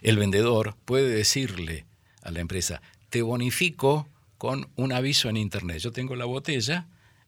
el 0.02 0.18
vendedor 0.18 0.76
puede 0.84 1.08
decirle 1.08 1.84
a 2.22 2.30
la 2.30 2.38
empresa, 2.38 2.80
te 3.10 3.22
bonifico 3.22 4.08
con 4.38 4.68
un 4.76 4.92
aviso 4.92 5.28
en 5.28 5.36
internet. 5.36 5.78
Yo 5.78 5.90
tengo 5.90 6.14
la 6.14 6.26
botella 6.26 6.86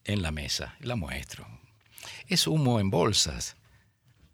en 0.08 0.22
la 0.22 0.30
mesa, 0.32 0.74
la 0.80 0.96
muestro. 0.96 1.46
Es 2.26 2.46
humo 2.46 2.80
en 2.80 2.90
bolsas, 2.90 3.56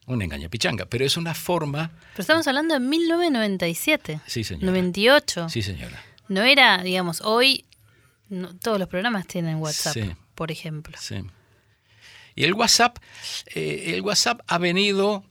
una 0.06 0.24
engaña 0.24 0.48
pichanga, 0.48 0.86
pero 0.86 1.04
es 1.04 1.16
una 1.16 1.34
forma... 1.34 1.90
Pero 2.12 2.22
estamos 2.22 2.46
hablando 2.46 2.74
de 2.74 2.80
1997. 2.80 4.20
Sí, 4.26 4.44
señora. 4.44 4.66
98. 4.66 5.48
Sí, 5.48 5.62
señora. 5.62 6.02
No 6.28 6.42
era, 6.42 6.82
digamos, 6.82 7.20
hoy 7.20 7.64
no- 8.28 8.54
todos 8.56 8.78
los 8.78 8.88
programas 8.88 9.26
tienen 9.26 9.56
WhatsApp, 9.56 9.92
Sí. 9.94 10.10
por 10.34 10.50
ejemplo. 10.50 10.96
Sí. 11.00 11.16
Y 12.34 12.44
el 12.44 12.54
WhatsApp, 12.54 12.98
eh, 13.54 13.92
el 13.94 14.00
WhatsApp 14.02 14.40
ha 14.46 14.58
venido, 14.58 15.24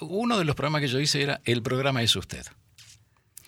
uno 0.00 0.38
de 0.38 0.44
los 0.44 0.54
programas 0.54 0.82
que 0.82 0.88
yo 0.88 1.00
hice 1.00 1.22
era 1.22 1.40
El 1.44 1.62
programa 1.62 2.02
es 2.02 2.14
usted. 2.16 2.44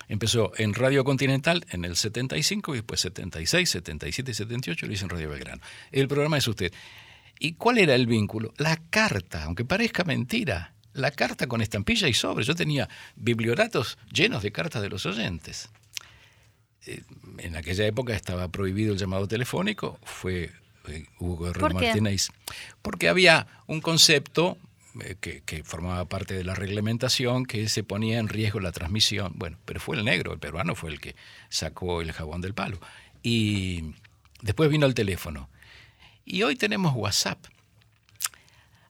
Empezó 0.08 0.52
en 0.56 0.74
Radio 0.74 1.04
Continental 1.04 1.64
en 1.70 1.84
el 1.84 1.96
75 1.96 2.74
y 2.74 2.78
después 2.78 3.00
76, 3.00 3.68
77 3.68 4.30
y 4.30 4.34
78 4.34 4.86
lo 4.86 4.92
hice 4.92 5.04
en 5.04 5.10
Radio 5.10 5.30
Belgrano. 5.30 5.62
El 5.90 6.08
programa 6.08 6.38
es 6.38 6.46
usted. 6.46 6.72
¿Y 7.38 7.52
cuál 7.54 7.78
era 7.78 7.94
el 7.94 8.06
vínculo? 8.06 8.54
La 8.56 8.76
carta, 8.90 9.44
aunque 9.44 9.64
parezca 9.64 10.04
mentira, 10.04 10.74
la 10.92 11.10
carta 11.10 11.46
con 11.46 11.60
estampilla 11.60 12.08
y 12.08 12.14
sobre. 12.14 12.44
Yo 12.44 12.54
tenía 12.54 12.88
biblioratos 13.16 13.98
llenos 14.12 14.42
de 14.42 14.52
cartas 14.52 14.82
de 14.82 14.88
los 14.88 15.04
oyentes 15.06 15.68
en 17.38 17.56
aquella 17.56 17.86
época 17.86 18.14
estaba 18.14 18.48
prohibido 18.48 18.92
el 18.92 18.98
llamado 18.98 19.26
telefónico, 19.26 19.98
fue 20.02 20.52
eh, 20.88 21.06
Hugo 21.18 21.48
Herrera 21.48 21.68
¿Por? 21.68 21.74
Martínez, 21.74 22.28
porque 22.82 23.08
había 23.08 23.46
un 23.66 23.80
concepto 23.80 24.56
eh, 24.56 24.60
que, 25.20 25.42
que 25.42 25.64
formaba 25.64 26.04
parte 26.06 26.34
de 26.34 26.44
la 26.44 26.54
reglamentación 26.54 27.44
que 27.46 27.68
se 27.68 27.84
ponía 27.84 28.18
en 28.18 28.28
riesgo 28.28 28.60
la 28.60 28.72
transmisión. 28.72 29.32
Bueno, 29.36 29.58
pero 29.64 29.80
fue 29.80 29.96
el 29.96 30.04
negro, 30.04 30.32
el 30.32 30.38
peruano 30.38 30.74
fue 30.74 30.90
el 30.90 31.00
que 31.00 31.16
sacó 31.48 32.02
el 32.02 32.12
jabón 32.12 32.40
del 32.40 32.54
palo. 32.54 32.80
Y 33.22 33.94
después 34.42 34.70
vino 34.70 34.86
el 34.86 34.94
teléfono. 34.94 35.48
Y 36.24 36.42
hoy 36.42 36.56
tenemos 36.56 36.94
WhatsApp. 36.94 37.44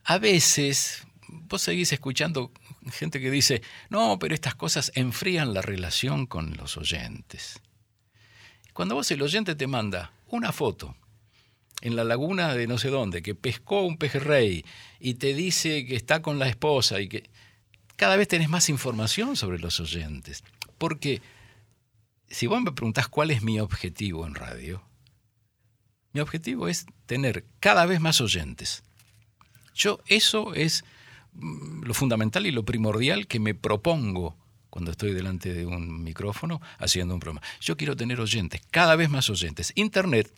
A 0.05 0.19
veces 0.19 1.07
vos 1.29 1.63
seguís 1.63 1.93
escuchando 1.93 2.53
gente 2.93 3.21
que 3.21 3.31
dice, 3.31 3.63
no, 3.91 4.19
pero 4.19 4.35
estas 4.35 4.55
cosas 4.55 4.93
enfrían 4.95 5.55
la 5.55 5.63
relación 5.63 6.27
con 6.27 6.57
los 6.57 6.77
oyentes. 6.77 7.61
Cuando 8.73 8.95
vos 8.95 9.11
el 9.11 9.23
oyente 9.23 9.55
te 9.55 9.67
manda 9.67 10.13
una 10.29 10.53
foto 10.53 10.97
en 11.83 11.97
la 11.97 12.05
laguna 12.05 12.55
de 12.55 12.67
no 12.67 12.79
sé 12.79 12.89
dónde, 12.89 13.23
que 13.23 13.35
pescó 13.35 13.83
un 13.83 13.99
pejerrey 13.99 14.65
y 14.99 15.15
te 15.15 15.35
dice 15.35 15.85
que 15.87 15.97
está 15.97 16.23
con 16.23 16.39
la 16.39 16.49
esposa 16.49 17.01
y 17.01 17.09
que 17.09 17.29
cada 17.97 18.17
vez 18.17 18.29
tenés 18.29 18.49
más 18.49 18.69
información 18.69 19.37
sobre 19.37 19.59
los 19.59 19.81
oyentes. 19.81 20.45
Porque 20.79 21.21
si 22.29 22.47
vos 22.47 22.61
me 22.63 22.73
preguntás 22.73 23.09
cuál 23.09 23.31
es 23.31 23.43
mi 23.43 23.61
objetivo 23.61 24.27
en 24.27 24.35
radio, 24.35 24.83
mi 26.13 26.21
objetivo 26.21 26.69
es 26.69 26.87
tener 27.05 27.45
cada 27.61 27.85
vez 27.87 28.01
más 28.01 28.21
oyentes. 28.21 28.83
Yo 29.75 30.01
eso 30.07 30.55
es 30.55 30.85
mm, 31.33 31.83
lo 31.83 31.95
fundamental 31.95 32.47
y 32.47 32.51
lo 32.51 32.65
primordial 32.65 33.27
que 33.27 33.39
me 33.39 33.55
propongo 33.55 34.37
cuando 34.71 34.91
estoy 34.91 35.13
delante 35.13 35.55
de 35.55 35.67
un 35.67 36.03
micrófono 36.03 36.61
haciendo 36.79 37.15
un 37.15 37.21
programa. 37.21 37.47
Yo 37.61 37.77
quiero 37.77 37.97
tener 37.97 38.21
oyentes, 38.21 38.63
cada 38.71 38.97
vez 38.97 39.09
más 39.09 39.31
oyentes. 39.31 39.73
Internet 39.75 40.33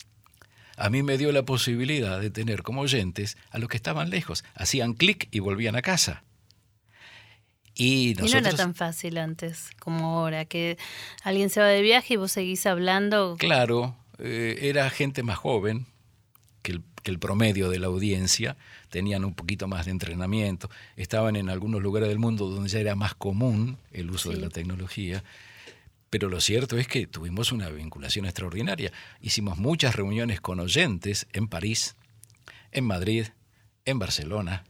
a 0.78 0.90
mí 0.90 1.02
me 1.02 1.18
dio 1.18 1.32
la 1.32 1.44
posibilidad 1.44 2.20
de 2.20 2.30
tener 2.30 2.62
como 2.62 2.82
oyentes 2.82 3.36
a 3.50 3.58
los 3.58 3.68
que 3.68 3.76
estaban 3.76 4.10
lejos. 4.10 4.44
Hacían 4.54 4.94
clic 4.94 5.28
y 5.30 5.40
volvían 5.40 5.76
a 5.76 5.82
casa. 5.82 6.22
Y 7.74 8.10
Y 8.10 8.14
no 8.14 8.22
nosotros, 8.22 8.46
era 8.48 8.56
tan 8.56 8.74
fácil 8.74 9.18
antes 9.18 9.70
como 9.78 10.18
ahora, 10.18 10.44
que 10.44 10.78
alguien 11.22 11.50
se 11.50 11.60
va 11.60 11.66
de 11.66 11.82
viaje 11.82 12.14
y 12.14 12.16
vos 12.16 12.32
seguís 12.32 12.66
hablando. 12.66 13.36
claro, 13.38 13.96
eh, 14.18 14.58
era 14.62 14.88
gente 14.90 15.22
más 15.22 15.38
joven 15.38 15.86
que 16.62 16.72
el, 16.72 16.82
que 17.02 17.10
el 17.10 17.18
promedio 17.18 17.70
de 17.70 17.78
la 17.78 17.86
audiencia, 17.86 18.56
tenían 18.90 19.24
un 19.24 19.34
poquito 19.34 19.68
más 19.68 19.86
de 19.86 19.92
entrenamiento, 19.92 20.70
estaban 20.96 21.36
en 21.36 21.50
algunos 21.50 21.82
lugares 21.82 22.08
del 22.08 22.18
mundo 22.18 22.48
donde 22.48 22.68
ya 22.68 22.80
era 22.80 22.94
más 22.94 23.14
común 23.14 23.78
el 23.92 24.10
uso 24.10 24.30
de 24.30 24.38
la 24.38 24.48
tecnología. 24.48 25.22
Pero 26.11 26.29
lo 26.29 26.40
cierto 26.40 26.79
es 26.79 26.88
que 26.88 27.07
tuvimos 27.07 27.53
una 27.53 27.68
vinculación 27.68 28.25
extraordinaria. 28.25 28.92
Hicimos 29.21 29.59
muchas 29.59 29.94
reuniones 29.94 30.40
con 30.40 30.61
oyentes 30.61 31.27
en 31.33 31.49
París, 31.49 31.97
en 32.73 32.85
Madrid, 32.85 33.27
en 33.85 33.99
Barcelona. 33.99 34.64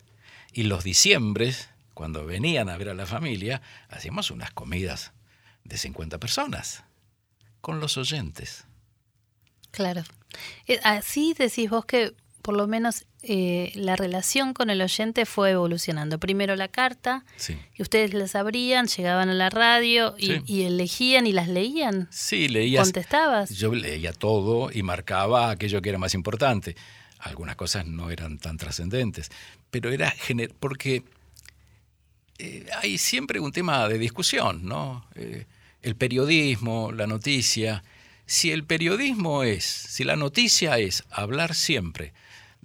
Y 0.52 0.64
los 0.64 0.82
diciembres, 0.82 1.68
cuando 1.94 2.26
venían 2.26 2.68
a 2.68 2.76
ver 2.76 2.88
a 2.88 2.94
la 2.94 3.06
familia, 3.06 3.62
hacíamos 3.88 4.30
unas 4.30 4.50
comidas 4.50 5.12
de 5.64 5.78
50 5.78 6.18
personas 6.18 6.84
con 7.60 7.80
los 7.80 7.96
oyentes. 7.96 8.64
Claro. 9.70 10.02
Eh, 10.66 10.80
Así 10.82 11.34
decís 11.34 11.70
vos 11.70 11.84
que 11.84 12.14
por 12.42 12.56
lo 12.56 12.66
menos 12.66 13.04
eh, 13.22 13.72
la 13.74 13.96
relación 13.96 14.54
con 14.54 14.70
el 14.70 14.80
oyente 14.80 15.26
fue 15.26 15.50
evolucionando. 15.50 16.18
Primero 16.18 16.54
la 16.56 16.68
carta, 16.68 17.24
Sí. 17.36 17.56
y 17.76 17.82
ustedes 17.82 18.14
las 18.14 18.34
abrían, 18.36 18.86
llegaban 18.86 19.28
a 19.28 19.34
la 19.34 19.50
radio 19.50 20.14
y, 20.18 20.26
Sí. 20.26 20.42
y 20.46 20.62
elegían 20.62 21.26
y 21.26 21.32
las 21.32 21.48
leían. 21.48 22.06
Sí, 22.10 22.48
leías. 22.48 22.84
¿Contestabas? 22.84 23.50
Yo 23.50 23.74
leía 23.74 24.12
todo 24.12 24.70
y 24.72 24.82
marcaba 24.82 25.50
aquello 25.50 25.82
que 25.82 25.88
era 25.88 25.98
más 25.98 26.14
importante. 26.14 26.76
Algunas 27.18 27.56
cosas 27.56 27.86
no 27.86 28.10
eran 28.10 28.38
tan 28.38 28.56
trascendentes, 28.56 29.30
pero 29.70 29.90
era 29.90 30.12
gener- 30.12 30.54
porque 30.58 31.02
eh, 32.38 32.66
hay 32.82 32.98
siempre 32.98 33.40
un 33.40 33.50
tema 33.52 33.88
de 33.88 33.98
discusión, 33.98 34.64
¿no? 34.64 35.04
Eh, 35.16 35.46
el 35.82 35.96
periodismo, 35.96 36.92
la 36.92 37.06
noticia. 37.08 37.82
Si 38.26 38.52
el 38.52 38.64
periodismo 38.64 39.42
es, 39.42 39.64
si 39.64 40.04
la 40.04 40.14
noticia 40.14 40.78
es 40.78 41.02
hablar 41.10 41.54
siempre 41.54 42.12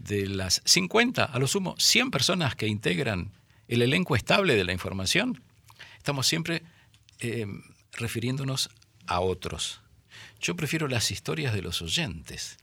de 0.04 0.28
las 0.28 0.62
50, 0.66 1.24
a 1.24 1.40
lo 1.40 1.48
sumo 1.48 1.76
100 1.78 2.12
personas 2.12 2.56
que 2.56 2.68
integran 2.68 3.32
el 3.68 3.82
elenco 3.82 4.16
estable 4.16 4.56
de 4.56 4.66
la 4.66 4.74
información, 4.74 5.42
estamos 5.98 6.28
siempre 6.28 6.64
eh, 7.20 7.48
refiriéndonos 7.94 8.70
a 9.08 9.22
otros. 9.22 9.82
Yo 10.42 10.56
prefiero 10.56 10.88
las 10.88 11.12
historias 11.12 11.54
de 11.54 11.62
los 11.62 11.82
oyentes. 11.82 12.58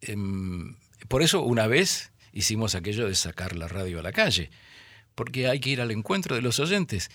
Em, 0.00 0.76
por 1.08 1.22
eso 1.22 1.42
una 1.42 1.66
vez 1.66 2.12
hicimos 2.32 2.74
aquello 2.74 3.06
de 3.06 3.14
sacar 3.14 3.54
la 3.54 3.68
radio 3.68 4.00
a 4.00 4.02
la 4.02 4.12
calle, 4.12 4.50
porque 5.14 5.48
hay 5.48 5.60
que 5.60 5.70
ir 5.70 5.80
al 5.80 5.90
encuentro 5.90 6.34
de 6.34 6.42
los 6.42 6.58
oyentes. 6.58 7.10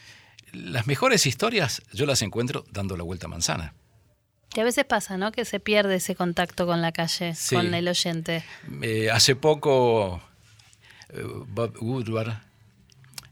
Las 0.53 0.85
mejores 0.85 1.25
historias 1.25 1.81
yo 1.91 2.05
las 2.05 2.21
encuentro 2.21 2.65
dando 2.71 2.95
la 2.95 3.03
vuelta 3.03 3.25
a 3.25 3.29
manzana. 3.29 3.73
Que 4.57 4.61
a 4.61 4.63
veces 4.63 4.85
pasa, 4.85 5.17
¿no? 5.17 5.31
Que 5.31 5.45
se 5.45 5.59
pierde 5.59 5.97
ese 5.97 6.15
contacto 6.15 6.65
con 6.65 6.81
la 6.81 6.91
calle, 6.91 7.35
Sí. 7.35 7.53
con 7.53 7.75
el 7.75 7.87
oyente. 7.87 8.43
Eh, 8.81 9.11
hace 9.11 9.35
poco 9.35 10.19
eh, 11.09 11.21
Bob 11.49 11.77
Woodward, 11.79 12.39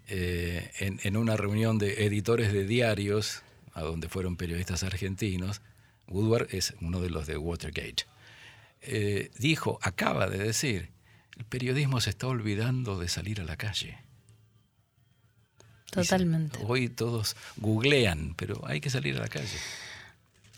eh, 0.07 0.71
en, 0.77 0.99
en 1.01 1.17
una 1.17 1.35
reunión 1.35 1.79
de 1.79 2.05
editores 2.05 2.53
de 2.53 2.67
diarios, 2.67 3.41
a 3.73 3.81
donde 3.81 4.07
fueron 4.07 4.37
periodistas 4.37 4.83
argentinos, 4.83 5.61
Woodward 6.09 6.49
es 6.53 6.75
uno 6.79 7.01
de 7.01 7.09
los 7.09 7.25
de 7.25 7.37
Watergate, 7.37 8.05
eh, 8.83 9.31
dijo, 9.39 9.79
acaba 9.81 10.27
de 10.29 10.37
decir, 10.37 10.91
el 11.39 11.45
periodismo 11.45 12.01
se 12.01 12.11
está 12.11 12.27
olvidando 12.27 12.99
de 12.99 13.09
salir 13.09 13.41
a 13.41 13.45
la 13.45 13.57
calle. 13.57 13.97
Totalmente. 15.89 16.59
Hoy 16.67 16.87
todos 16.87 17.35
googlean, 17.57 18.35
pero 18.35 18.61
hay 18.67 18.79
que 18.79 18.91
salir 18.91 19.17
a 19.17 19.21
la 19.21 19.27
calle. 19.27 19.57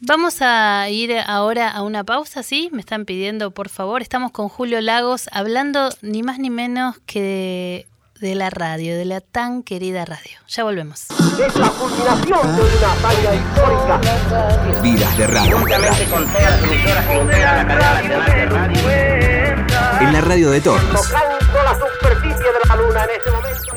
Vamos 0.01 0.41
a 0.41 0.87
ir 0.89 1.11
ahora 1.25 1.69
a 1.69 1.81
una 1.81 2.03
pausa, 2.03 2.43
¿sí? 2.43 2.69
Me 2.71 2.81
están 2.81 3.05
pidiendo, 3.05 3.51
por 3.51 3.69
favor. 3.69 4.01
Estamos 4.01 4.31
con 4.31 4.47
Julio 4.47 4.79
Lagos 4.81 5.27
hablando 5.31 5.89
ni 6.01 6.21
más 6.21 6.37
ni 6.37 6.51
menos 6.51 6.97
que 7.07 7.87
de, 8.19 8.27
de 8.27 8.35
la 8.35 8.51
radio, 8.51 8.95
de 8.95 9.05
la 9.05 9.21
tan 9.21 9.63
querida 9.63 10.05
radio. 10.05 10.37
Ya 10.47 10.63
volvemos. 10.63 11.07
Es 11.09 11.55
la 11.55 11.69
culminación 11.69 12.55
de 12.55 12.61
una 12.61 12.93
hazaña 12.93 13.35
histórica. 13.35 14.81
Vidas 14.83 15.17
de 15.17 15.27
radio. 15.27 15.57
En 19.99 20.13
la 20.13 20.21
radio 20.21 20.51
de 20.51 20.61
todos. 20.61 20.81
Tocando 20.91 21.63
la 21.63 21.73
superficie 21.73 22.37
de 22.37 22.69
la 22.69 22.75
luna 22.75 23.03
en 23.03 23.09
ese 23.19 23.31
momento. 23.31 23.76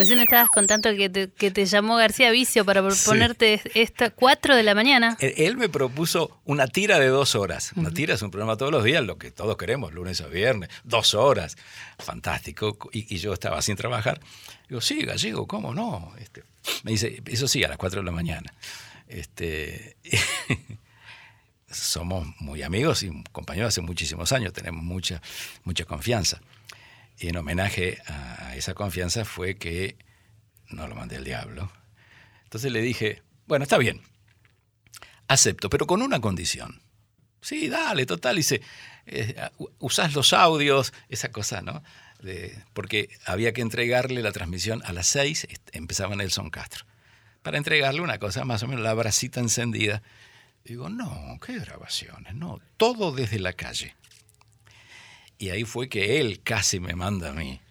Recién 0.00 0.18
estabas 0.18 0.48
contando 0.48 0.88
que 0.96 1.10
te, 1.10 1.30
que 1.30 1.50
te 1.50 1.66
llamó 1.66 1.96
García 1.96 2.30
Vicio 2.30 2.64
para 2.64 2.90
Sí. 2.90 3.02
ponerte 3.04 3.60
esta 3.74 4.08
4 4.08 4.56
de 4.56 4.62
la 4.62 4.74
mañana. 4.74 5.18
Él- 5.20 5.34
Él 5.36 5.56
me 5.58 5.68
propuso 5.68 6.40
una 6.46 6.66
tira 6.68 6.98
de 6.98 7.08
dos 7.08 7.34
horas. 7.34 7.72
Una 7.76 7.90
tira 7.90 8.14
es 8.14 8.22
un 8.22 8.30
programa 8.30 8.56
todos 8.56 8.72
los 8.72 8.82
días, 8.82 9.04
lo 9.04 9.18
que 9.18 9.30
todos 9.30 9.58
queremos, 9.58 9.92
lunes 9.92 10.22
a 10.22 10.26
viernes, 10.26 10.70
dos 10.84 11.12
horas. 11.12 11.58
Fantástico. 11.98 12.78
Y, 12.92 13.14
y 13.14 13.18
yo 13.18 13.34
estaba 13.34 13.60
sin 13.60 13.76
trabajar. 13.76 14.20
Digo, 14.70 14.80
sí, 14.80 15.02
gallego, 15.02 15.46
¿cómo 15.46 15.74
no? 15.74 16.14
Este, 16.18 16.44
me 16.82 16.92
dice, 16.92 17.22
eso 17.26 17.46
sí, 17.46 17.62
a 17.62 17.68
las 17.68 17.76
4 17.76 18.00
de 18.00 18.06
la 18.06 18.12
mañana. 18.12 18.54
Este, 19.06 19.96
somos 21.70 22.26
muy 22.40 22.62
amigos 22.62 23.02
y 23.02 23.10
compañeros 23.32 23.68
hace 23.68 23.80
muchísimos 23.82 24.32
años, 24.32 24.52
tenemos 24.54 24.82
mucha, 24.82 25.20
mucha 25.64 25.84
confianza. 25.84 26.40
Y 27.20 27.28
en 27.28 27.36
homenaje 27.36 27.98
a 28.06 28.56
esa 28.56 28.72
confianza 28.72 29.26
fue 29.26 29.56
que 29.56 29.96
no 30.70 30.88
lo 30.88 30.94
mandé 30.94 31.16
al 31.16 31.24
diablo. 31.24 31.70
Entonces 32.44 32.72
le 32.72 32.80
dije, 32.80 33.22
bueno, 33.46 33.62
está 33.62 33.76
bien, 33.76 34.00
acepto, 35.28 35.68
pero 35.68 35.86
con 35.86 36.00
una 36.00 36.20
condición. 36.20 36.82
Sí, 37.42 37.68
dale, 37.68 38.06
total. 38.06 38.36
Dice, 38.36 38.62
eh, 39.06 39.36
usás 39.78 40.14
los 40.14 40.32
audios, 40.32 40.94
esa 41.08 41.30
cosa, 41.30 41.60
¿no? 41.60 41.82
Porque 42.72 43.10
había 43.26 43.52
que 43.52 43.60
entregarle 43.60 44.22
la 44.22 44.32
transmisión 44.32 44.82
a 44.84 44.92
las 44.92 45.06
seis, 45.06 45.46
empezaba 45.72 46.16
Nelson 46.16 46.50
Castro. 46.50 46.86
Para 47.42 47.58
entregarle 47.58 48.00
una 48.00 48.18
cosa, 48.18 48.44
más 48.44 48.62
o 48.62 48.66
menos 48.66 48.82
la 48.82 48.94
bracita 48.94 49.40
encendida. 49.40 50.02
Digo, 50.64 50.88
no, 50.88 51.38
¿qué 51.44 51.58
grabaciones? 51.58 52.34
No, 52.34 52.60
todo 52.76 53.12
desde 53.12 53.38
la 53.38 53.52
calle. 53.52 53.94
Y 55.40 55.48
ahí 55.48 55.64
fue 55.64 55.88
que 55.88 56.20
él 56.20 56.42
casi 56.42 56.80
me 56.80 56.94
manda 56.94 57.30
a 57.30 57.32
mí. 57.32 57.62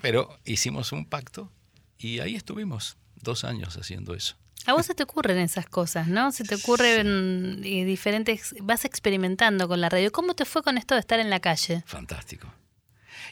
Pero 0.00 0.38
hicimos 0.44 0.92
un 0.92 1.04
pacto 1.04 1.50
y 1.98 2.20
ahí 2.20 2.36
estuvimos 2.36 2.96
dos 3.16 3.42
años 3.42 3.76
haciendo 3.76 4.14
eso. 4.14 4.36
A 4.66 4.72
vos 4.72 4.86
se 4.86 4.94
te 4.94 5.02
ocurren 5.02 5.38
esas 5.38 5.66
cosas, 5.66 6.06
¿no? 6.06 6.30
Se 6.30 6.44
te 6.44 6.54
ocurren 6.54 7.60
eh, 7.64 7.84
diferentes, 7.84 8.54
vas 8.60 8.84
experimentando 8.84 9.66
con 9.66 9.80
la 9.80 9.88
radio. 9.88 10.12
¿Cómo 10.12 10.34
te 10.34 10.44
fue 10.44 10.62
con 10.62 10.78
esto 10.78 10.94
de 10.94 11.00
estar 11.00 11.18
en 11.18 11.28
la 11.28 11.40
calle? 11.40 11.82
Fantástico. 11.86 12.46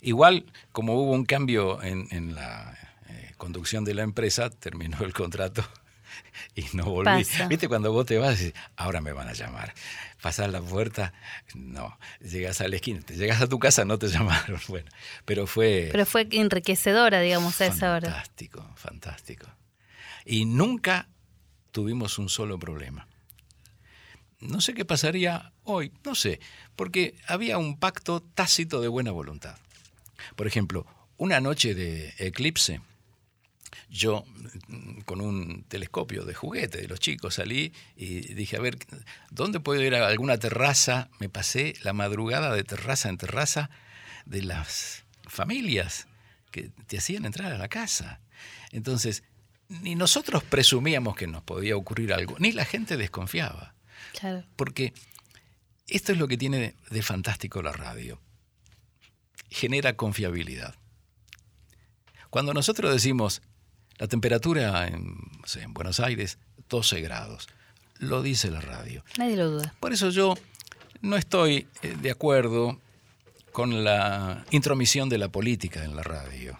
Igual, 0.03 0.47
como 0.73 1.01
hubo 1.01 1.13
un 1.13 1.25
cambio 1.25 1.81
en, 1.81 2.09
en 2.11 2.35
la 2.35 2.77
eh, 3.09 3.35
conducción 3.37 3.85
de 3.85 3.95
la 3.95 4.03
empresa, 4.03 4.51
terminó 4.51 4.99
el 5.05 5.13
contrato 5.13 5.65
y 6.55 6.65
no 6.75 6.85
volví. 6.85 7.25
Pasa. 7.25 7.49
¿Viste 7.49 7.69
cuando 7.69 7.93
vos 7.93 8.07
te 8.07 8.19
vas 8.19 8.41
y 8.41 8.45
dices, 8.47 8.61
ahora 8.77 9.01
me 9.01 9.13
van 9.13 9.29
a 9.29 9.33
llamar? 9.33 9.73
Pasás 10.23 10.51
la 10.51 10.61
puerta, 10.61 11.13
no. 11.55 11.99
Llegas 12.21 12.61
a 12.61 12.69
la 12.69 12.77
esquina, 12.77 13.01
te 13.01 13.17
llegas 13.17 13.41
a 13.41 13.49
tu 13.49 13.59
casa, 13.59 13.85
no 13.85 13.99
te 13.99 14.09
llamaron. 14.09 14.61
Bueno, 14.69 14.91
pero 15.25 15.47
fue 15.47 15.89
Pero 15.93 16.07
fue 16.07 16.29
enriquecedora, 16.31 17.21
digamos, 17.21 17.61
a 17.61 17.67
esa 17.67 17.95
hora. 17.95 18.11
fantástico, 18.11 18.71
fantástico. 18.77 19.47
Y 20.25 20.45
nunca 20.45 21.09
tuvimos 21.71 22.19
un 22.19 22.29
solo 22.29 22.59
problema. 22.59 23.07
No 24.41 24.61
sé 24.61 24.73
qué 24.75 24.85
pasaría 24.85 25.53
hoy, 25.65 25.93
no 26.05 26.15
sé, 26.15 26.41
porque 26.75 27.15
había 27.27 27.59
un 27.59 27.79
pacto 27.79 28.21
tácito 28.23 28.81
de 28.81 28.89
buena 28.89 29.11
voluntad. 29.11 29.57
Por 30.35 30.47
ejemplo, 30.47 30.87
una 31.19 31.41
noche 31.41 31.75
de 31.75 32.15
eclipse, 32.19 32.81
yo 33.89 34.25
mm, 34.69 35.01
con 35.01 35.21
un 35.21 35.65
telescopio 35.65 36.25
de 36.25 36.35
juguete 36.35 36.79
de 36.79 36.89
los 36.89 37.01
chicos 37.01 37.35
salí 37.35 37.73
y 37.97 38.35
dije, 38.35 38.57
a 38.57 38.61
ver, 38.61 38.79
¿dónde 39.31 39.61
puedo 39.61 39.83
ir 39.83 39.95
a 39.95 40.07
alguna 40.07 40.39
terraza? 40.39 41.09
Me 41.19 41.29
pasé 41.29 41.75
la 41.83 41.93
madrugada 41.93 42.55
de 42.55 42.65
terraza 42.65 43.09
en 43.09 43.19
terraza 43.19 43.71
de 44.27 44.43
las 44.43 45.05
familias 45.27 46.07
que 46.51 46.71
te 46.87 46.99
hacían 46.99 47.25
entrar 47.25 47.53
a 47.53 47.59
la 47.59 47.69
casa. 47.69 48.21
Entonces, 48.73 49.23
ni 49.69 49.95
nosotros 49.95 50.43
presumíamos 50.43 51.17
que 51.17 51.27
nos 51.27 51.43
podía 51.43 51.77
ocurrir 51.77 52.13
algo, 52.13 52.37
ni 52.39 52.53
la 52.53 52.65
gente 52.65 52.97
desconfiaba. 52.97 53.75
Claro. 54.19 54.45
Porque 54.57 54.93
esto 55.87 56.13
es 56.13 56.19
lo 56.19 56.27
que 56.29 56.37
tiene 56.37 56.59
de, 56.59 56.75
de 56.91 57.03
fantástico 57.03 57.63
la 57.63 57.73
radio. 57.73 58.21
Genera 59.49 59.97
confiabilidad. 59.97 60.75
Cuando 62.31 62.55
nosotros 62.55 62.93
decimos 62.93 63.43
la 64.01 64.09
temperatura 64.09 64.89
en, 64.89 65.15
no 65.41 65.47
sé, 65.47 65.63
en 65.63 65.75
Buenos 65.75 66.01
Aires, 66.01 66.39
12 66.71 67.03
grados, 67.03 67.49
lo 67.99 68.23
dice 68.23 68.51
la 68.51 68.63
radio. 68.63 69.05
Nadie 69.19 69.37
lo 69.37 69.51
duda. 69.51 69.75
Por 69.79 69.93
eso 69.93 70.09
yo 70.09 70.35
no 71.03 71.17
estoy 71.17 71.69
eh, 71.83 71.95
de 72.01 72.11
acuerdo 72.11 72.81
con 73.53 73.85
la 73.85 74.47
intromisión 74.51 75.11
de 75.11 75.19
la 75.19 75.29
política 75.29 75.85
en 75.85 75.95
la 75.95 76.03
radio. 76.03 76.59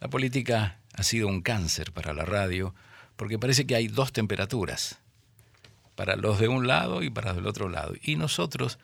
La 0.00 0.08
política 0.08 0.80
ha 0.92 1.02
sido 1.02 1.28
un 1.28 1.40
cáncer 1.40 1.92
para 1.92 2.12
la 2.12 2.26
radio 2.26 2.74
porque 3.16 3.38
parece 3.38 3.66
que 3.66 3.74
hay 3.74 3.88
dos 3.88 4.12
temperaturas, 4.12 4.98
para 5.94 6.14
los 6.14 6.38
de 6.38 6.48
un 6.48 6.66
lado 6.66 7.02
y 7.02 7.08
para 7.08 7.28
los 7.28 7.36
del 7.36 7.46
otro 7.46 7.70
lado. 7.70 7.94
Y 8.02 8.16
nosotros, 8.16 8.78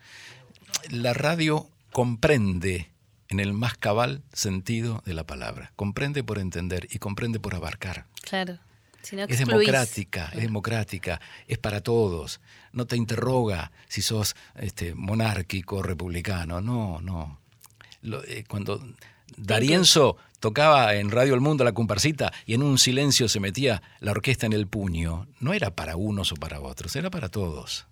la 0.89 1.13
radio 1.13 1.69
comprende 1.93 2.89
en 3.31 3.41
el 3.41 3.53
más 3.55 3.77
cabal 3.77 4.23
sentido 4.33 5.03
de 5.07 5.15
la 5.15 5.25
palabra, 5.25 5.73
comprende 5.77 6.23
por 6.23 6.39
entender 6.39 6.87
y 6.91 6.99
comprende 6.99 7.41
por 7.41 7.55
abarcar. 7.55 8.07
Claro. 8.23 8.59
Si 9.03 9.17
no 9.17 9.23
Es 9.23 9.39
democrática, 9.39 10.29
es 10.35 10.43
democrática, 10.43 11.21
es 11.49 11.57
para 11.57 11.81
todos. 11.81 12.41
No 12.73 12.87
te 12.87 12.97
interroga 12.97 13.73
si 13.89 14.03
sos 14.03 14.37
este, 14.57 14.95
monárquico, 14.95 15.83
republicano. 15.83 16.61
No, 16.61 17.01
no. 17.01 17.41
Lo- 18.03 18.23
eh, 18.25 18.45
cuando 18.47 18.85
Darienzo 19.39 20.19
tocaba 20.39 20.95
en 20.97 21.11
Radio 21.11 21.33
El 21.35 21.41
Mundo 21.41 21.65
la 21.65 21.73
comparsita 21.73 22.31
y 22.45 22.53
en 22.55 22.63
un 22.63 22.77
silencio 22.79 23.27
se 23.29 23.41
metía 23.41 23.81
la 24.01 24.11
orquesta 24.11 24.45
en 24.45 24.53
el 24.53 24.67
puño, 24.67 25.29
no 25.39 25.55
era 25.55 25.71
para 25.75 25.97
unos 25.97 26.33
o 26.33 26.35
para 26.37 26.61
otros, 26.61 26.95
era 26.97 27.09
para 27.11 27.29
todos. 27.31 27.87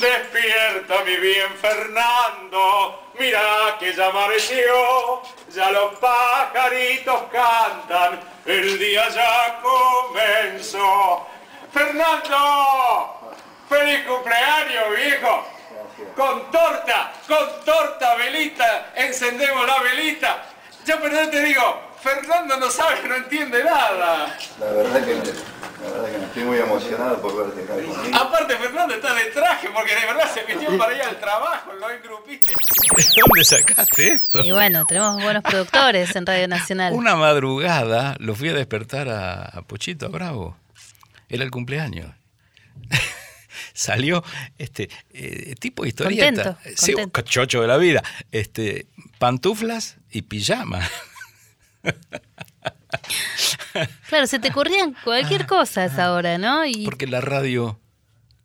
Despierta, 0.00 1.04
mi 1.04 1.16
bien 1.16 1.54
Fernando, 1.58 3.02
mira 3.18 3.76
que 3.78 3.94
ya 3.94 4.08
amaneció, 4.08 5.22
ya 5.54 5.70
los 5.70 5.94
pajaritos 5.94 7.22
cantan, 7.32 8.20
el 8.44 8.78
día 8.78 9.08
ya 9.08 9.60
comenzó. 9.62 11.26
Fernando, 11.72 13.34
feliz 13.70 14.04
cumpleaños, 14.06 14.96
viejo. 14.96 15.46
Con 16.14 16.50
torta, 16.50 17.12
con 17.26 17.64
torta, 17.64 18.16
velita, 18.16 18.92
encendemos 18.96 19.66
la 19.66 19.80
velita. 19.80 20.42
Yo 20.84 21.00
pero 21.00 21.30
te 21.30 21.40
digo, 21.42 21.80
Fernando 22.00 22.56
no 22.58 22.70
sabe, 22.70 23.08
no 23.08 23.16
entiende 23.16 23.62
nada. 23.64 24.36
La 24.60 24.66
verdad 24.72 25.04
que, 25.04 25.14
la 25.14 25.90
verdad 25.90 26.12
que 26.12 26.18
me 26.18 26.24
estoy 26.26 26.44
muy 26.44 26.58
emocionado 26.58 27.20
por 27.20 27.36
verte 27.36 27.62
acá 27.64 27.74
conmigo. 27.74 28.16
Aparte 28.16 28.56
Fernando 28.56 28.94
está 28.94 29.14
de 29.14 29.24
traje 29.26 29.68
porque 29.74 29.94
de 29.94 30.06
verdad 30.06 30.30
se 30.32 30.42
metió 30.54 30.78
para 30.78 30.94
ir 30.94 31.02
al 31.02 31.18
trabajo, 31.18 31.72
lo 31.72 31.90
engrupiste. 31.90 32.52
¿De 32.96 33.04
dónde 33.26 33.44
sacaste 33.44 34.08
esto? 34.08 34.40
Y 34.44 34.50
bueno, 34.52 34.84
tenemos 34.86 35.22
buenos 35.22 35.42
productores 35.42 36.14
en 36.16 36.26
Radio 36.26 36.48
Nacional. 36.48 36.92
Una 36.92 37.16
madrugada 37.16 38.16
lo 38.18 38.34
fui 38.34 38.50
a 38.50 38.54
despertar 38.54 39.08
a, 39.08 39.42
a 39.44 39.62
Pochito, 39.62 40.06
a 40.06 40.08
Bravo. 40.10 40.56
Era 41.28 41.42
el 41.44 41.50
cumpleaños. 41.50 42.14
Salió 43.72 44.22
este 44.58 44.88
eh, 45.12 45.54
tipo 45.58 45.84
historieta. 45.84 46.24
Contento, 46.54 46.58
Sí, 46.76 46.92
contento. 46.92 47.12
cachocho 47.12 47.60
de 47.62 47.66
la 47.68 47.76
vida. 47.78 48.02
Este, 48.32 48.86
pantuflas 49.18 49.96
y 50.10 50.22
pijama. 50.22 50.80
Claro, 54.08 54.26
se 54.26 54.38
te 54.38 54.48
ocurrían 54.48 54.96
cualquier 55.04 55.46
cosa 55.46 55.82
a 55.82 55.84
esa 55.86 56.12
hora, 56.12 56.38
¿no? 56.38 56.64
Y 56.64 56.84
Porque 56.84 57.06
la 57.06 57.20
radio 57.20 57.78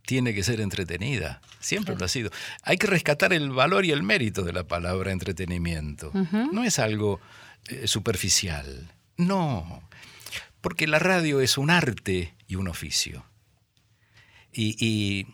tiene 0.05 0.33
que 0.33 0.43
ser 0.43 0.59
entretenida. 0.59 1.41
Siempre 1.59 1.95
lo 1.95 2.03
ha 2.03 2.07
sido. 2.07 2.31
Hay 2.63 2.77
que 2.77 2.87
rescatar 2.87 3.33
el 3.33 3.51
valor 3.51 3.85
y 3.85 3.91
el 3.91 4.03
mérito 4.03 4.43
de 4.43 4.51
la 4.51 4.63
palabra 4.63 5.11
entretenimiento. 5.11 6.11
No 6.51 6.63
es 6.63 6.79
algo 6.79 7.21
eh, 7.67 7.87
superficial. 7.87 8.91
No. 9.17 9.83
Porque 10.59 10.87
la 10.87 10.99
radio 10.99 11.39
es 11.39 11.57
un 11.57 11.69
arte 11.69 12.33
y 12.47 12.55
un 12.55 12.67
oficio. 12.67 13.25
Y, 14.51 14.75
y 14.85 15.27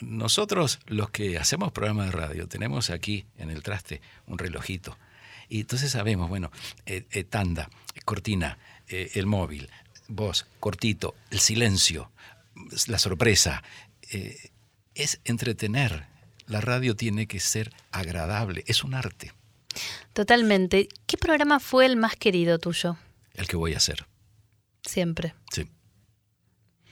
nosotros, 0.00 0.80
los 0.86 1.10
que 1.10 1.38
hacemos 1.38 1.70
programas 1.70 2.06
de 2.06 2.12
radio, 2.12 2.48
tenemos 2.48 2.90
aquí 2.90 3.26
en 3.36 3.50
el 3.50 3.62
traste 3.62 4.00
un 4.26 4.38
relojito. 4.38 4.96
Y 5.48 5.60
entonces 5.60 5.90
sabemos, 5.92 6.28
bueno, 6.28 6.50
eh, 6.86 7.06
eh, 7.10 7.24
tanda, 7.24 7.68
cortina, 8.04 8.58
eh, 8.88 9.10
el 9.14 9.26
móvil, 9.26 9.70
voz, 10.08 10.46
cortito, 10.60 11.14
el 11.30 11.38
silencio, 11.40 12.10
la 12.86 12.98
sorpresa. 12.98 13.62
es 14.94 15.20
entretener. 15.24 16.06
La 16.46 16.60
radio 16.60 16.94
tiene 16.94 17.26
que 17.26 17.40
ser 17.40 17.72
agradable, 17.90 18.64
es 18.66 18.84
un 18.84 18.94
arte, 18.94 19.32
totalmente. 20.12 20.88
¿Qué 21.06 21.16
programa 21.16 21.58
fue 21.58 21.86
el 21.86 21.96
más 21.96 22.16
querido 22.16 22.58
tuyo? 22.58 22.96
el 23.32 23.48
que 23.48 23.56
voy 23.56 23.74
a 23.74 23.78
hacer. 23.78 24.06
Siempre. 24.82 25.34
Sí, 25.50 25.68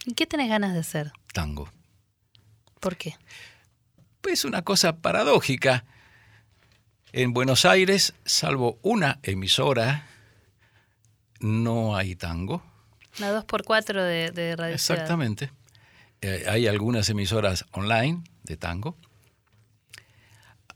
¿Y 0.07 0.15
qué 0.15 0.27
tenés 0.27 0.49
ganas 0.49 0.73
de 0.73 0.81
hacer? 0.81 1.13
tango. 1.33 1.71
¿Por 2.81 2.97
qué? 2.97 3.15
Pues 4.21 4.45
una 4.45 4.63
cosa 4.63 4.97
paradójica. 4.97 5.85
En 7.15 7.35
Buenos 7.35 7.67
Aires, 7.67 8.15
salvo 8.25 8.79
una 8.81 9.21
emisora, 9.23 10.09
no 11.41 11.95
hay 11.95 12.17
tango. 12.17 12.63
Una 13.19 13.39
2x4 13.39 14.03
de, 14.03 14.31
de 14.31 14.57
Radio. 14.57 14.75
Exactamente. 14.75 15.51
Eh, 16.23 16.47
hay 16.49 16.67
algunas 16.67 17.11
emisoras 17.11 17.67
online 17.73 18.25
de 18.45 18.57
tango. 18.57 18.97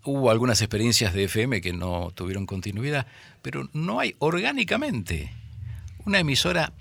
Hubo 0.04 0.30
algunas 0.30 0.60
experiencias 0.60 1.14
de 1.14 1.24
FM 1.24 1.62
que 1.62 1.72
no 1.72 2.10
tuvieron 2.10 2.44
continuidad, 2.44 3.06
pero 3.40 3.70
no 3.72 3.98
hay 3.98 4.14
orgánicamente 4.18 5.32
una 6.04 6.18
emisora 6.18 6.74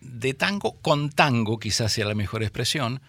de 0.00 0.34
tango 0.34 0.80
con 0.80 1.10
tango, 1.10 1.58
quizás 1.58 1.90
sea 1.90 2.06
la 2.06 2.14
mejor 2.14 2.44
expresión, 2.44 3.02